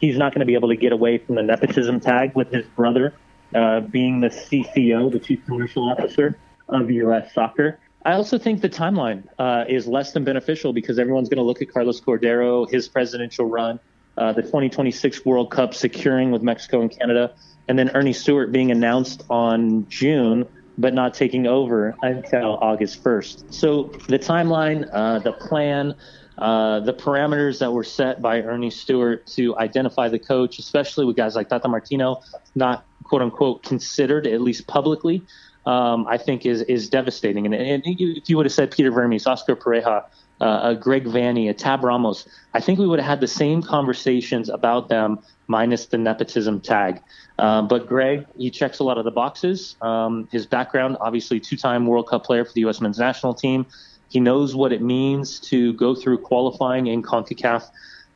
he's 0.00 0.16
not 0.18 0.32
going 0.32 0.40
to 0.40 0.46
be 0.46 0.54
able 0.54 0.68
to 0.68 0.76
get 0.76 0.92
away 0.92 1.18
from 1.18 1.34
the 1.34 1.42
nepotism 1.42 2.00
tag 2.00 2.34
with 2.34 2.50
his 2.50 2.66
brother 2.66 3.14
uh, 3.54 3.80
being 3.80 4.20
the 4.20 4.28
CCO, 4.28 5.10
the 5.10 5.18
Chief 5.18 5.44
Commercial 5.46 5.88
Officer 5.88 6.38
of 6.68 6.90
U.S. 6.90 7.32
Soccer. 7.32 7.78
I 8.04 8.12
also 8.12 8.38
think 8.38 8.60
the 8.60 8.68
timeline 8.68 9.24
uh, 9.38 9.64
is 9.68 9.86
less 9.86 10.12
than 10.12 10.24
beneficial 10.24 10.72
because 10.72 10.98
everyone's 10.98 11.28
going 11.28 11.38
to 11.38 11.44
look 11.44 11.62
at 11.62 11.72
Carlos 11.72 12.00
Cordeiro, 12.00 12.70
his 12.70 12.86
presidential 12.86 13.46
run, 13.46 13.80
uh, 14.18 14.32
the 14.32 14.42
2026 14.42 15.24
World 15.24 15.50
Cup 15.50 15.74
securing 15.74 16.30
with 16.30 16.42
Mexico 16.42 16.82
and 16.82 16.90
Canada, 16.90 17.34
and 17.66 17.78
then 17.78 17.88
Earnie 17.94 18.12
Stewart 18.12 18.52
being 18.52 18.70
announced 18.70 19.24
on 19.30 19.88
June 19.88 20.46
but 20.78 20.94
not 20.94 21.14
taking 21.14 21.46
over 21.46 21.94
until 22.02 22.56
August 22.60 23.02
1st. 23.02 23.52
So 23.52 23.84
the 24.08 24.18
timeline, 24.18 24.88
uh, 24.92 25.20
the 25.20 25.32
plan, 25.32 25.94
uh, 26.38 26.80
the 26.80 26.92
parameters 26.92 27.60
that 27.60 27.72
were 27.72 27.84
set 27.84 28.20
by 28.20 28.42
Earnie 28.42 28.70
Stewart 28.70 29.26
to 29.28 29.56
identify 29.56 30.08
the 30.08 30.18
coach, 30.18 30.58
especially 30.58 31.04
with 31.04 31.16
guys 31.16 31.36
like 31.36 31.48
Tata 31.48 31.68
Martino, 31.68 32.22
not 32.54 32.84
quote 33.04 33.22
unquote 33.22 33.62
considered, 33.62 34.26
at 34.26 34.40
least 34.40 34.66
publicly, 34.66 35.22
um, 35.66 36.06
I 36.06 36.18
think 36.18 36.46
is 36.46 36.62
is 36.62 36.88
devastating. 36.88 37.46
And, 37.46 37.54
and 37.54 37.82
if 37.86 38.28
you 38.28 38.36
would 38.36 38.46
have 38.46 38.52
said 38.52 38.70
Peter 38.70 38.90
Vermes, 38.90 39.26
Oscar 39.26 39.56
Pareja, 39.56 40.04
uh, 40.40 40.60
a 40.62 40.74
Greg 40.74 41.04
Vanney, 41.04 41.48
a 41.48 41.54
Tab 41.54 41.84
Ramos, 41.84 42.28
I 42.52 42.60
think 42.60 42.78
we 42.78 42.86
would 42.86 42.98
have 42.98 43.08
had 43.08 43.20
the 43.20 43.28
same 43.28 43.62
conversations 43.62 44.48
about 44.48 44.88
them 44.88 45.18
minus 45.46 45.86
the 45.86 45.98
nepotism 45.98 46.60
tag. 46.60 47.00
Um, 47.38 47.68
but 47.68 47.86
Greg, 47.86 48.26
he 48.36 48.50
checks 48.50 48.78
a 48.78 48.84
lot 48.84 48.98
of 48.98 49.04
the 49.04 49.10
boxes. 49.10 49.76
Um, 49.80 50.28
his 50.30 50.46
background, 50.46 50.96
obviously, 51.00 51.40
two-time 51.40 51.86
World 51.86 52.08
Cup 52.08 52.24
player 52.24 52.44
for 52.44 52.52
the 52.52 52.60
U.S. 52.62 52.80
men's 52.80 52.98
national 52.98 53.34
team. 53.34 53.66
He 54.08 54.20
knows 54.20 54.54
what 54.54 54.72
it 54.72 54.80
means 54.80 55.40
to 55.40 55.72
go 55.74 55.94
through 55.94 56.18
qualifying 56.18 56.86
in 56.86 57.02
CONCACAF. 57.02 57.68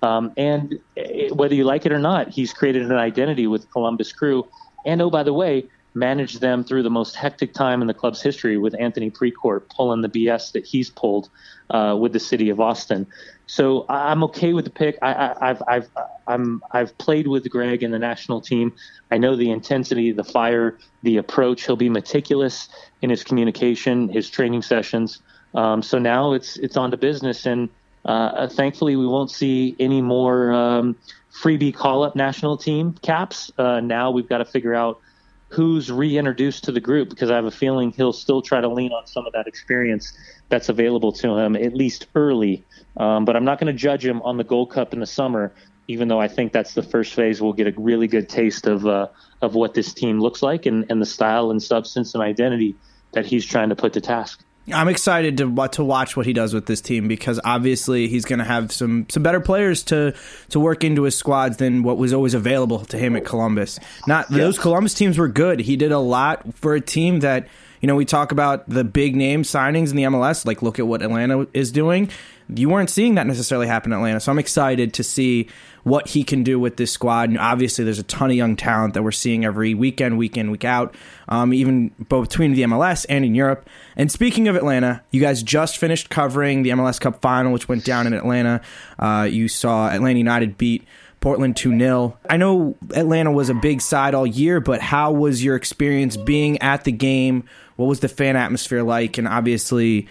Um, 0.02 0.32
and 0.36 0.78
it, 0.94 1.34
whether 1.34 1.54
you 1.54 1.64
like 1.64 1.86
it 1.86 1.92
or 1.92 1.98
not, 1.98 2.28
he's 2.28 2.52
created 2.52 2.82
an 2.82 2.92
identity 2.92 3.46
with 3.46 3.70
Columbus 3.72 4.12
Crew. 4.12 4.46
And 4.86 5.02
oh, 5.02 5.10
by 5.10 5.24
the 5.24 5.32
way, 5.32 5.66
managed 5.98 6.40
them 6.40 6.64
through 6.64 6.82
the 6.82 6.90
most 6.90 7.16
hectic 7.16 7.52
time 7.52 7.80
in 7.80 7.88
the 7.88 7.94
club's 7.94 8.22
history 8.22 8.56
with 8.56 8.74
Anthony 8.78 9.10
Precourt 9.10 9.68
pulling 9.68 10.00
the 10.02 10.08
BS 10.08 10.52
that 10.52 10.64
he's 10.64 10.90
pulled 10.90 11.28
uh, 11.70 11.96
with 11.98 12.12
the 12.12 12.20
city 12.20 12.50
of 12.50 12.60
Austin. 12.60 13.06
So 13.46 13.86
I'm 13.88 14.22
okay 14.24 14.52
with 14.52 14.64
the 14.66 14.70
pick. 14.70 14.98
I, 15.00 15.34
have 15.40 15.62
I've 15.66 15.88
I'm 16.26 16.62
I've 16.70 16.96
played 16.98 17.26
with 17.26 17.48
Greg 17.48 17.82
in 17.82 17.90
the 17.90 17.98
national 17.98 18.40
team. 18.40 18.74
I 19.10 19.18
know 19.18 19.36
the 19.36 19.50
intensity, 19.50 20.12
the 20.12 20.24
fire, 20.24 20.78
the 21.02 21.16
approach. 21.16 21.64
He'll 21.64 21.76
be 21.76 21.88
meticulous 21.88 22.68
in 23.00 23.10
his 23.10 23.24
communication, 23.24 24.10
his 24.10 24.28
training 24.28 24.62
sessions. 24.62 25.22
Um, 25.54 25.82
so 25.82 25.98
now 25.98 26.32
it's 26.34 26.58
it's 26.58 26.76
on 26.76 26.90
to 26.90 26.98
business, 26.98 27.46
and 27.46 27.70
uh, 28.04 28.48
thankfully 28.48 28.96
we 28.96 29.06
won't 29.06 29.30
see 29.30 29.74
any 29.80 30.02
more 30.02 30.52
um, 30.52 30.96
freebie 31.32 31.74
call 31.74 32.02
up 32.02 32.14
national 32.14 32.58
team 32.58 32.94
caps. 33.02 33.50
Uh, 33.56 33.80
now 33.80 34.10
we've 34.10 34.28
got 34.28 34.38
to 34.38 34.44
figure 34.44 34.74
out 34.74 35.00
who's 35.48 35.90
reintroduced 35.90 36.64
to 36.64 36.72
the 36.72 36.80
group 36.80 37.08
because 37.08 37.30
I 37.30 37.36
have 37.36 37.46
a 37.46 37.50
feeling 37.50 37.90
he'll 37.90 38.12
still 38.12 38.42
try 38.42 38.60
to 38.60 38.68
lean 38.68 38.92
on 38.92 39.06
some 39.06 39.26
of 39.26 39.32
that 39.32 39.46
experience 39.46 40.12
that's 40.48 40.68
available 40.68 41.12
to 41.12 41.36
him, 41.36 41.56
at 41.56 41.74
least 41.74 42.06
early. 42.14 42.64
Um, 42.96 43.24
but 43.24 43.34
I'm 43.34 43.44
not 43.44 43.58
going 43.58 43.72
to 43.72 43.78
judge 43.78 44.04
him 44.04 44.20
on 44.22 44.36
the 44.36 44.44
Gold 44.44 44.70
Cup 44.70 44.92
in 44.92 45.00
the 45.00 45.06
summer, 45.06 45.54
even 45.86 46.08
though 46.08 46.20
I 46.20 46.28
think 46.28 46.52
that's 46.52 46.74
the 46.74 46.82
first 46.82 47.14
phase. 47.14 47.40
We'll 47.40 47.54
get 47.54 47.66
a 47.66 47.80
really 47.80 48.08
good 48.08 48.28
taste 48.28 48.66
of 48.66 48.86
uh, 48.86 49.08
of 49.40 49.54
what 49.54 49.74
this 49.74 49.94
team 49.94 50.20
looks 50.20 50.42
like 50.42 50.66
and, 50.66 50.84
and 50.90 51.00
the 51.00 51.06
style 51.06 51.50
and 51.50 51.62
substance 51.62 52.14
and 52.14 52.22
identity 52.22 52.76
that 53.12 53.24
he's 53.24 53.46
trying 53.46 53.70
to 53.70 53.76
put 53.76 53.94
to 53.94 54.00
task. 54.00 54.44
I'm 54.72 54.88
excited 54.88 55.38
to 55.38 55.68
to 55.72 55.84
watch 55.84 56.16
what 56.16 56.26
he 56.26 56.32
does 56.32 56.54
with 56.54 56.66
this 56.66 56.80
team 56.80 57.08
because 57.08 57.40
obviously 57.44 58.08
he's 58.08 58.24
going 58.24 58.38
to 58.38 58.44
have 58.44 58.72
some 58.72 59.06
some 59.08 59.22
better 59.22 59.40
players 59.40 59.82
to 59.84 60.14
to 60.50 60.60
work 60.60 60.84
into 60.84 61.02
his 61.02 61.16
squads 61.16 61.56
than 61.56 61.82
what 61.82 61.98
was 61.98 62.12
always 62.12 62.34
available 62.34 62.84
to 62.86 62.98
him 62.98 63.16
at 63.16 63.24
Columbus. 63.24 63.78
Not 64.06 64.28
those 64.28 64.58
Columbus 64.58 64.94
teams 64.94 65.18
were 65.18 65.28
good. 65.28 65.60
He 65.60 65.76
did 65.76 65.92
a 65.92 65.98
lot 65.98 66.54
for 66.54 66.74
a 66.74 66.80
team 66.80 67.20
that 67.20 67.48
you 67.80 67.86
know 67.86 67.96
we 67.96 68.04
talk 68.04 68.32
about 68.32 68.68
the 68.68 68.84
big 68.84 69.16
name 69.16 69.42
signings 69.42 69.90
in 69.90 69.96
the 69.96 70.04
MLS. 70.04 70.44
Like 70.46 70.62
look 70.62 70.78
at 70.78 70.86
what 70.86 71.02
Atlanta 71.02 71.46
is 71.52 71.72
doing. 71.72 72.10
You 72.54 72.68
weren't 72.68 72.90
seeing 72.90 73.16
that 73.16 73.26
necessarily 73.26 73.66
happen 73.66 73.92
in 73.92 73.98
Atlanta, 73.98 74.20
so 74.20 74.32
I'm 74.32 74.38
excited 74.38 74.94
to 74.94 75.04
see 75.04 75.48
what 75.84 76.08
he 76.08 76.22
can 76.22 76.42
do 76.42 76.58
with 76.58 76.76
this 76.76 76.92
squad. 76.92 77.28
And 77.28 77.38
obviously, 77.38 77.84
there's 77.84 77.98
a 77.98 78.04
ton 78.04 78.30
of 78.30 78.36
young 78.36 78.56
talent 78.56 78.94
that 78.94 79.02
we're 79.02 79.10
seeing 79.10 79.44
every 79.44 79.74
weekend, 79.74 80.18
week 80.18 80.36
in, 80.36 80.50
week 80.50 80.64
out, 80.64 80.94
um, 81.28 81.52
even 81.52 81.90
both 82.08 82.28
between 82.28 82.52
the 82.54 82.62
MLS 82.62 83.06
and 83.08 83.24
in 83.24 83.34
Europe. 83.34 83.68
And 83.96 84.10
speaking 84.10 84.48
of 84.48 84.56
Atlanta, 84.56 85.02
you 85.10 85.20
guys 85.20 85.42
just 85.42 85.78
finished 85.78 86.10
covering 86.10 86.62
the 86.62 86.70
MLS 86.70 87.00
Cup 87.00 87.20
final, 87.20 87.52
which 87.52 87.68
went 87.68 87.84
down 87.84 88.06
in 88.06 88.14
Atlanta. 88.14 88.60
Uh, 88.98 89.28
you 89.30 89.48
saw 89.48 89.88
Atlanta 89.88 90.18
United 90.18 90.56
beat. 90.58 90.86
Portland 91.20 91.56
2 91.56 91.76
0. 91.76 92.16
I 92.30 92.36
know 92.36 92.76
Atlanta 92.94 93.32
was 93.32 93.48
a 93.48 93.54
big 93.54 93.80
side 93.80 94.14
all 94.14 94.24
year, 94.24 94.60
but 94.60 94.80
how 94.80 95.10
was 95.10 95.42
your 95.42 95.56
experience 95.56 96.16
being 96.16 96.62
at 96.62 96.84
the 96.84 96.92
game? 96.92 97.42
What 97.74 97.86
was 97.86 97.98
the 98.00 98.08
fan 98.08 98.36
atmosphere 98.36 98.84
like? 98.84 99.18
And 99.18 99.26
obviously, 99.26 100.06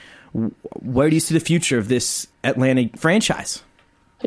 where 0.82 1.10
do 1.10 1.16
you 1.16 1.20
see 1.20 1.34
the 1.34 1.40
future 1.40 1.78
of 1.78 1.88
this 1.88 2.28
Atlanta 2.44 2.90
franchise? 2.96 3.64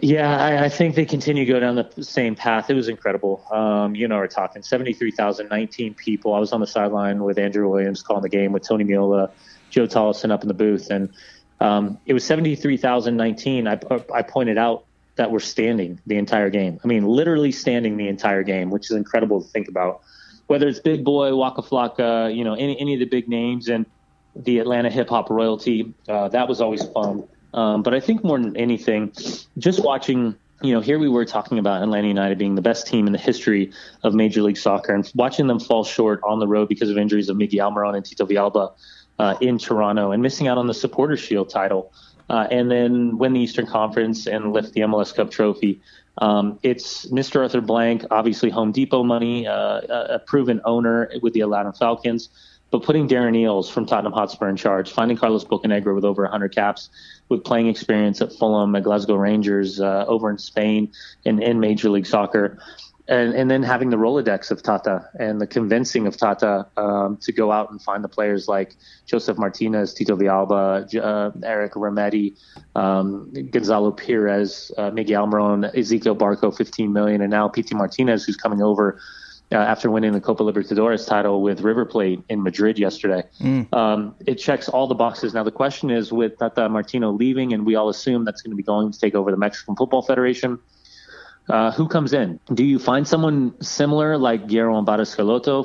Yeah, 0.02 0.36
I, 0.36 0.64
I, 0.66 0.68
think 0.68 0.94
they 0.94 1.04
continue 1.04 1.44
to 1.44 1.52
go 1.52 1.58
down 1.58 1.74
the 1.74 2.04
same 2.04 2.36
path. 2.36 2.70
It 2.70 2.74
was 2.74 2.88
incredible. 2.88 3.44
Um, 3.50 3.96
you 3.96 4.06
know, 4.06 4.18
we're 4.18 4.28
talking 4.28 4.62
73,019 4.62 5.94
people. 5.94 6.32
I 6.32 6.38
was 6.38 6.52
on 6.52 6.60
the 6.60 6.66
sideline 6.66 7.24
with 7.24 7.38
Andrew 7.38 7.68
Williams 7.68 8.00
calling 8.00 8.22
the 8.22 8.28
game 8.28 8.52
with 8.52 8.62
Tony 8.62 8.84
Meola, 8.84 9.30
Joe 9.70 9.88
Tollefson 9.88 10.30
up 10.30 10.42
in 10.42 10.48
the 10.48 10.54
booth. 10.54 10.90
And 10.90 11.12
um, 11.58 11.98
it 12.06 12.14
was 12.14 12.24
73,019. 12.24 13.66
I, 13.66 13.80
I 14.14 14.22
pointed 14.22 14.58
out 14.58 14.84
that 15.16 15.32
we're 15.32 15.40
standing 15.40 16.00
the 16.06 16.16
entire 16.16 16.50
game. 16.50 16.78
I 16.84 16.86
mean, 16.86 17.04
literally 17.04 17.50
standing 17.50 17.96
the 17.96 18.06
entire 18.06 18.44
game, 18.44 18.70
which 18.70 18.90
is 18.90 18.96
incredible 18.96 19.42
to 19.42 19.48
think 19.48 19.68
about. 19.68 20.02
Whether 20.46 20.68
it's 20.68 20.78
Big 20.80 21.04
Boi, 21.04 21.34
Waka 21.34 21.62
Flocka, 21.62 22.34
you 22.34 22.44
know, 22.44 22.54
any, 22.54 22.80
any 22.80 22.94
of 22.94 23.00
the 23.00 23.06
big 23.06 23.28
names 23.28 23.68
and 23.68 23.86
the 24.36 24.58
Atlanta 24.58 24.90
hip 24.90 25.08
hop 25.08 25.30
royalty, 25.30 25.92
uh, 26.08 26.28
that 26.28 26.48
was 26.48 26.60
always 26.60 26.84
fun. 26.88 27.26
Um, 27.52 27.82
but 27.82 27.94
I 27.94 28.00
think 28.00 28.22
more 28.22 28.38
than 28.38 28.56
anything, 28.56 29.12
just 29.58 29.82
watching, 29.82 30.36
you 30.62 30.72
know, 30.72 30.80
here 30.80 30.98
we 30.98 31.08
were 31.08 31.24
talking 31.24 31.58
about 31.58 31.82
Atlanta 31.82 32.08
United 32.08 32.38
being 32.38 32.54
the 32.54 32.62
best 32.62 32.86
team 32.86 33.06
in 33.06 33.12
the 33.12 33.18
history 33.18 33.72
of 34.02 34.14
Major 34.14 34.42
League 34.42 34.56
Soccer, 34.56 34.94
and 34.94 35.10
watching 35.14 35.46
them 35.46 35.58
fall 35.58 35.84
short 35.84 36.20
on 36.22 36.38
the 36.38 36.46
road 36.46 36.68
because 36.68 36.90
of 36.90 36.98
injuries 36.98 37.28
of 37.28 37.36
Miggy 37.36 37.54
Almiron 37.54 37.96
and 37.96 38.04
Tito 38.04 38.24
Villalba 38.24 38.72
uh, 39.18 39.36
in 39.40 39.58
Toronto, 39.58 40.12
and 40.12 40.22
missing 40.22 40.48
out 40.48 40.58
on 40.58 40.66
the 40.66 40.74
Supporters 40.74 41.20
Shield 41.20 41.50
title, 41.50 41.92
uh, 42.28 42.46
and 42.50 42.70
then 42.70 43.18
win 43.18 43.32
the 43.32 43.40
Eastern 43.40 43.66
Conference 43.66 44.26
and 44.26 44.52
lift 44.52 44.72
the 44.72 44.82
MLS 44.82 45.14
Cup 45.14 45.30
trophy. 45.30 45.80
Um, 46.18 46.58
it's 46.62 47.06
Mr. 47.06 47.40
Arthur 47.40 47.60
Blank, 47.60 48.04
obviously 48.10 48.50
Home 48.50 48.72
Depot 48.72 49.02
money, 49.02 49.46
uh, 49.46 49.80
a 49.88 50.18
proven 50.18 50.60
owner 50.64 51.10
with 51.22 51.32
the 51.32 51.40
Atlanta 51.40 51.72
Falcons. 51.72 52.28
But 52.70 52.84
putting 52.84 53.08
Darren 53.08 53.36
Eales 53.36 53.70
from 53.70 53.86
Tottenham 53.86 54.12
Hotspur 54.12 54.48
in 54.48 54.56
charge, 54.56 54.92
finding 54.92 55.16
Carlos 55.16 55.44
Bocanegra 55.44 55.94
with 55.94 56.04
over 56.04 56.22
100 56.22 56.54
caps, 56.54 56.88
with 57.28 57.42
playing 57.42 57.68
experience 57.68 58.20
at 58.20 58.32
Fulham, 58.32 58.74
at 58.76 58.84
Glasgow 58.84 59.16
Rangers, 59.16 59.80
uh, 59.80 60.04
over 60.06 60.30
in 60.30 60.38
Spain, 60.38 60.92
and 61.24 61.42
in 61.42 61.58
Major 61.58 61.90
League 61.90 62.06
Soccer, 62.06 62.58
and, 63.10 63.34
and 63.34 63.50
then 63.50 63.64
having 63.64 63.90
the 63.90 63.96
Rolodex 63.96 64.52
of 64.52 64.62
Tata 64.62 65.08
and 65.18 65.40
the 65.40 65.46
convincing 65.46 66.06
of 66.06 66.16
Tata 66.16 66.68
um, 66.76 67.16
to 67.18 67.32
go 67.32 67.50
out 67.50 67.72
and 67.72 67.82
find 67.82 68.04
the 68.04 68.08
players 68.08 68.46
like 68.46 68.76
Josef 69.04 69.36
Martinez, 69.36 69.92
Tito 69.92 70.16
Villalba, 70.16 70.94
uh, 70.94 71.32
Eric 71.42 71.72
Remedi, 71.72 72.36
um, 72.76 73.32
Gonzalo 73.50 73.90
Pirez, 73.90 74.70
uh, 74.78 74.90
Miguel 74.92 75.26
Almiron, 75.26 75.74
Ezequiel 75.74 76.16
Barco, 76.16 76.56
15 76.56 76.92
million, 76.92 77.20
and 77.20 77.32
now 77.32 77.48
Pity 77.48 77.74
Martinez, 77.74 78.24
who's 78.24 78.36
coming 78.36 78.62
over 78.62 79.00
uh, 79.52 79.56
after 79.56 79.90
winning 79.90 80.12
the 80.12 80.20
Copa 80.20 80.42
Libertadores 80.42 81.06
title 81.06 81.42
with 81.42 81.60
River 81.60 81.84
Plate 81.84 82.22
in 82.28 82.42
Madrid 82.42 82.78
yesterday. 82.78 83.24
Mm. 83.40 83.72
Um, 83.74 84.14
it 84.26 84.36
checks 84.36 84.68
all 84.68 84.86
the 84.86 84.94
boxes. 84.94 85.34
Now 85.34 85.42
the 85.42 85.50
question 85.50 85.90
is, 85.90 86.12
with 86.12 86.38
Tata 86.38 86.68
Martino 86.68 87.10
leaving, 87.10 87.52
and 87.52 87.66
we 87.66 87.74
all 87.74 87.88
assume 87.88 88.24
that's 88.24 88.42
going 88.42 88.52
to 88.52 88.56
be 88.56 88.62
going 88.62 88.92
to 88.92 88.98
take 88.98 89.14
over 89.14 89.30
the 89.30 89.36
Mexican 89.36 89.76
Football 89.76 90.02
Federation. 90.02 90.58
Uh, 91.48 91.72
who 91.72 91.88
comes 91.88 92.12
in? 92.12 92.38
Do 92.54 92.64
you 92.64 92.78
find 92.78 93.08
someone 93.08 93.60
similar 93.60 94.16
like 94.16 94.46
Guillermo 94.46 94.82
Barros 94.82 95.14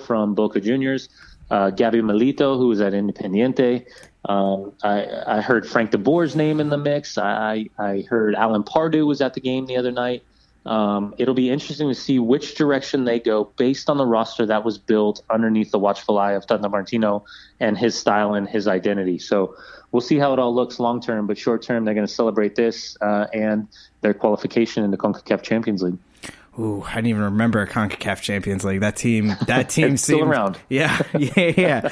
from 0.04 0.34
Boca 0.34 0.60
Juniors, 0.60 1.10
uh, 1.52 1.70
Gabby 1.70 2.00
Milito, 2.00 2.58
who 2.58 2.70
was 2.70 2.82
at 2.82 2.94
Independiente? 2.94 3.86
Um, 4.28 4.74
I, 4.82 5.08
I, 5.28 5.42
heard 5.42 5.68
Frank 5.68 5.92
de 5.92 6.00
Boer's 6.00 6.36
name 6.36 6.60
in 6.60 6.70
the 6.70 6.78
mix. 6.78 7.20
I, 7.20 7.70
I 7.78 8.04
heard 8.10 8.34
Alan 8.34 8.64
Pardew 8.64 9.06
was 9.06 9.22
at 9.22 9.36
the 9.36 9.42
game 9.42 9.68
the 9.68 9.78
other 9.78 9.92
night. 9.92 10.24
Um, 10.66 11.13
it'll 11.18 11.36
be 11.36 11.49
interesting 11.49 11.89
to 11.89 11.95
see 11.95 12.18
which 12.18 12.55
direction 12.55 13.05
they 13.05 13.20
go 13.20 13.51
based 13.57 13.89
on 13.89 13.97
the 13.97 14.05
roster 14.05 14.45
that 14.47 14.66
was 14.66 14.78
built 14.78 15.22
underneath 15.30 15.72
the 15.72 15.78
watchful 15.80 16.18
eye 16.18 16.32
of 16.32 16.47
Tata 16.47 16.68
Martino 16.68 17.24
and 17.59 17.78
his 17.78 17.95
style 17.95 18.34
and 18.34 18.49
his 18.49 18.68
identity. 18.68 19.20
So 19.20 19.55
we'll 19.91 20.01
see 20.01 20.18
how 20.18 20.34
it 20.34 20.39
all 20.39 20.53
looks 20.53 20.80
long 20.80 21.01
term, 21.01 21.28
but 21.28 21.38
short 21.38 21.61
term, 21.61 21.86
they're 21.86 21.93
going 21.93 22.07
to 22.07 22.13
celebrate 22.13 22.55
this 22.55 22.97
uh, 23.01 23.28
and 23.34 23.68
their 24.01 24.13
qualification 24.13 24.84
in 24.84 24.91
the 24.91 24.97
CONCACAF 24.97 25.43
Champions 25.43 25.84
League. 25.84 25.97
Ooh, 26.58 26.84
I 26.84 26.95
didn't 26.95 27.08
even 27.08 27.22
remember 27.24 27.62
a 27.62 27.68
CONCACAF 27.68 28.22
Champions 28.22 28.64
League. 28.64 28.80
That 28.80 28.95
team, 28.95 29.36
that 29.47 29.70
team 29.70 29.97
still 29.97 30.24
around. 30.24 30.58
Yeah, 30.70 31.01
yeah, 31.18 31.53
yeah. 31.58 31.89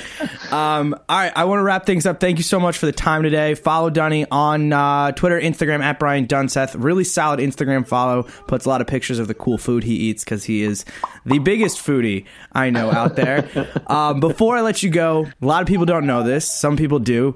um, 0.51 0.95
all 1.07 1.17
right, 1.17 1.31
I 1.35 1.43
want 1.45 1.59
to 1.59 1.63
wrap 1.63 1.85
things 1.85 2.05
up. 2.05 2.19
Thank 2.19 2.37
you 2.37 2.43
so 2.43 2.59
much 2.59 2.77
for 2.77 2.85
the 2.85 2.91
time 2.91 3.23
today. 3.23 3.55
Follow 3.55 3.89
Dunny 3.89 4.25
on 4.31 4.71
uh, 4.71 5.11
Twitter, 5.11 5.39
Instagram 5.39 5.81
at 5.81 5.99
Brian 5.99 6.27
Dunseth. 6.27 6.75
Really 6.77 7.03
solid 7.03 7.39
Instagram 7.39 7.85
follow. 7.85 8.23
Puts 8.47 8.65
a 8.65 8.69
lot 8.69 8.81
of 8.81 8.87
pictures 8.87 9.19
of 9.19 9.27
the 9.27 9.33
cool 9.33 9.57
food 9.57 9.83
he 9.83 9.95
eats 9.95 10.23
because 10.23 10.45
he 10.45 10.63
is 10.63 10.85
the 11.25 11.39
biggest 11.39 11.77
foodie 11.77 12.25
I 12.51 12.69
know 12.69 12.89
out 12.89 13.15
there. 13.15 13.49
um, 13.87 14.19
before 14.19 14.57
I 14.57 14.61
let 14.61 14.81
you 14.81 14.89
go, 14.89 15.27
a 15.41 15.45
lot 15.45 15.61
of 15.61 15.67
people 15.67 15.85
don't 15.85 16.07
know 16.07 16.23
this. 16.23 16.49
Some 16.49 16.77
people 16.77 16.99
do. 16.99 17.35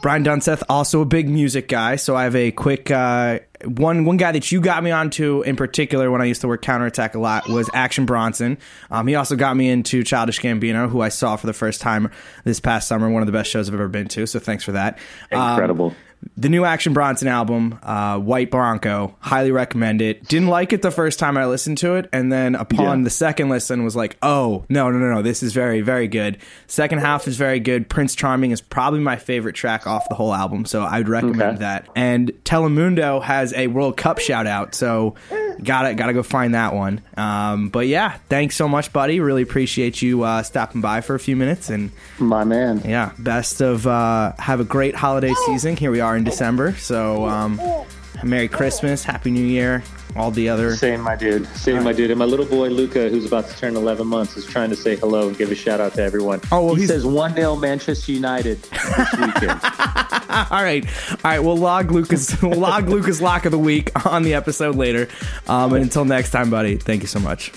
Brian 0.00 0.24
Dunseth, 0.24 0.62
also 0.68 1.00
a 1.02 1.04
big 1.04 1.28
music 1.28 1.68
guy, 1.68 1.96
so 1.96 2.16
I 2.16 2.24
have 2.24 2.34
a 2.34 2.50
quick 2.50 2.90
uh, 2.90 3.40
one. 3.64 4.04
One 4.04 4.16
guy 4.16 4.32
that 4.32 4.50
you 4.50 4.60
got 4.60 4.82
me 4.82 4.90
onto 4.90 5.42
in 5.42 5.54
particular 5.54 6.10
when 6.10 6.20
I 6.20 6.24
used 6.24 6.40
to 6.40 6.48
work 6.48 6.62
counterattack 6.62 7.14
a 7.14 7.18
lot 7.18 7.48
was 7.48 7.68
Action 7.74 8.06
Bronson. 8.06 8.58
Um, 8.90 9.06
he 9.06 9.14
also 9.14 9.36
got 9.36 9.56
me 9.56 9.68
into 9.68 10.02
Childish 10.02 10.40
Gambino, 10.40 10.88
who 10.88 11.00
I 11.02 11.08
saw 11.08 11.36
for 11.36 11.46
the 11.46 11.52
first 11.52 11.80
time 11.80 12.10
this 12.44 12.58
past 12.58 12.88
summer. 12.88 13.10
One 13.10 13.22
of 13.22 13.26
the 13.26 13.32
best 13.32 13.50
shows 13.50 13.68
I've 13.68 13.74
ever 13.74 13.88
been 13.88 14.08
to. 14.08 14.26
So 14.26 14.38
thanks 14.38 14.64
for 14.64 14.72
that. 14.72 14.98
Incredible. 15.30 15.88
Um, 15.88 15.96
the 16.36 16.48
new 16.48 16.64
Action 16.64 16.92
Bronson 16.92 17.28
album, 17.28 17.78
uh, 17.82 18.18
White 18.18 18.50
Bronco, 18.50 19.14
highly 19.20 19.50
recommend 19.50 20.00
it. 20.02 20.24
Didn't 20.28 20.48
like 20.48 20.72
it 20.72 20.82
the 20.82 20.90
first 20.90 21.18
time 21.18 21.36
I 21.36 21.46
listened 21.46 21.78
to 21.78 21.94
it, 21.94 22.08
and 22.12 22.32
then 22.32 22.54
upon 22.54 22.98
yeah. 22.98 23.04
the 23.04 23.10
second 23.10 23.48
listen, 23.48 23.84
was 23.84 23.96
like, 23.96 24.16
oh 24.22 24.64
no, 24.68 24.90
no, 24.90 24.98
no, 24.98 25.14
no, 25.14 25.22
this 25.22 25.42
is 25.42 25.52
very, 25.52 25.80
very 25.80 26.08
good. 26.08 26.38
Second 26.66 26.98
half 26.98 27.28
is 27.28 27.36
very 27.36 27.60
good. 27.60 27.88
Prince 27.88 28.14
Charming 28.14 28.50
is 28.50 28.60
probably 28.60 29.00
my 29.00 29.16
favorite 29.16 29.54
track 29.54 29.86
off 29.86 30.08
the 30.08 30.14
whole 30.14 30.34
album, 30.34 30.64
so 30.64 30.82
I'd 30.82 31.08
recommend 31.08 31.42
okay. 31.42 31.58
that. 31.58 31.88
And 31.94 32.32
Telemundo 32.44 33.22
has 33.22 33.52
a 33.54 33.66
World 33.66 33.96
Cup 33.96 34.18
shout 34.18 34.46
out, 34.46 34.74
so 34.74 35.14
gotta 35.62 35.94
gotta 35.94 36.12
go 36.12 36.22
find 36.22 36.54
that 36.54 36.74
one. 36.74 37.00
Um, 37.16 37.68
but 37.68 37.86
yeah, 37.86 38.18
thanks 38.28 38.56
so 38.56 38.68
much, 38.68 38.92
buddy. 38.92 39.20
Really 39.20 39.42
appreciate 39.42 40.02
you 40.02 40.22
uh, 40.22 40.42
stopping 40.42 40.80
by 40.80 41.00
for 41.00 41.14
a 41.14 41.20
few 41.20 41.36
minutes, 41.36 41.70
and 41.70 41.90
my 42.18 42.44
man, 42.44 42.82
yeah, 42.84 43.12
best 43.18 43.60
of 43.60 43.86
uh, 43.86 44.32
have 44.38 44.60
a 44.60 44.64
great 44.64 44.94
holiday 44.94 45.32
season. 45.46 45.76
Here 45.76 45.90
we 45.90 46.00
are 46.00 46.11
in 46.16 46.24
December, 46.24 46.74
so 46.74 47.26
um, 47.26 47.60
Merry 48.22 48.48
Christmas, 48.48 49.04
Happy 49.04 49.30
New 49.30 49.44
Year, 49.44 49.82
all 50.16 50.30
the 50.30 50.48
other. 50.48 50.76
Same, 50.76 51.00
my 51.00 51.16
dude. 51.16 51.46
Same, 51.48 51.76
right. 51.76 51.84
my 51.84 51.92
dude. 51.92 52.10
And 52.10 52.18
my 52.18 52.24
little 52.24 52.46
boy 52.46 52.68
Luca, 52.68 53.08
who's 53.08 53.24
about 53.24 53.48
to 53.48 53.56
turn 53.56 53.76
11 53.76 54.06
months, 54.06 54.36
is 54.36 54.46
trying 54.46 54.70
to 54.70 54.76
say 54.76 54.96
hello 54.96 55.28
and 55.28 55.36
give 55.36 55.50
a 55.50 55.54
shout 55.54 55.80
out 55.80 55.94
to 55.94 56.02
everyone. 56.02 56.40
Oh, 56.50 56.66
well, 56.66 56.74
he 56.74 56.86
says 56.86 57.04
one 57.04 57.34
0 57.34 57.56
Manchester 57.56 58.12
United 58.12 58.62
this 58.62 59.12
weekend. 59.12 59.60
all 60.32 60.62
right, 60.62 60.84
all 61.10 61.16
right. 61.24 61.40
We'll 61.40 61.56
log 61.56 61.90
Lucas. 61.90 62.32
We'll 62.42 62.58
log 62.58 62.88
Lucas 62.88 63.20
lock 63.20 63.44
of 63.44 63.52
the 63.52 63.58
week 63.58 63.90
on 64.06 64.24
the 64.24 64.34
episode 64.34 64.74
later. 64.74 65.08
Um, 65.46 65.72
and 65.74 65.84
until 65.84 66.04
next 66.04 66.30
time, 66.30 66.50
buddy. 66.50 66.76
Thank 66.76 67.02
you 67.02 67.08
so 67.08 67.20
much. 67.20 67.52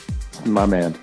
My 0.45 0.65
man. 0.65 0.95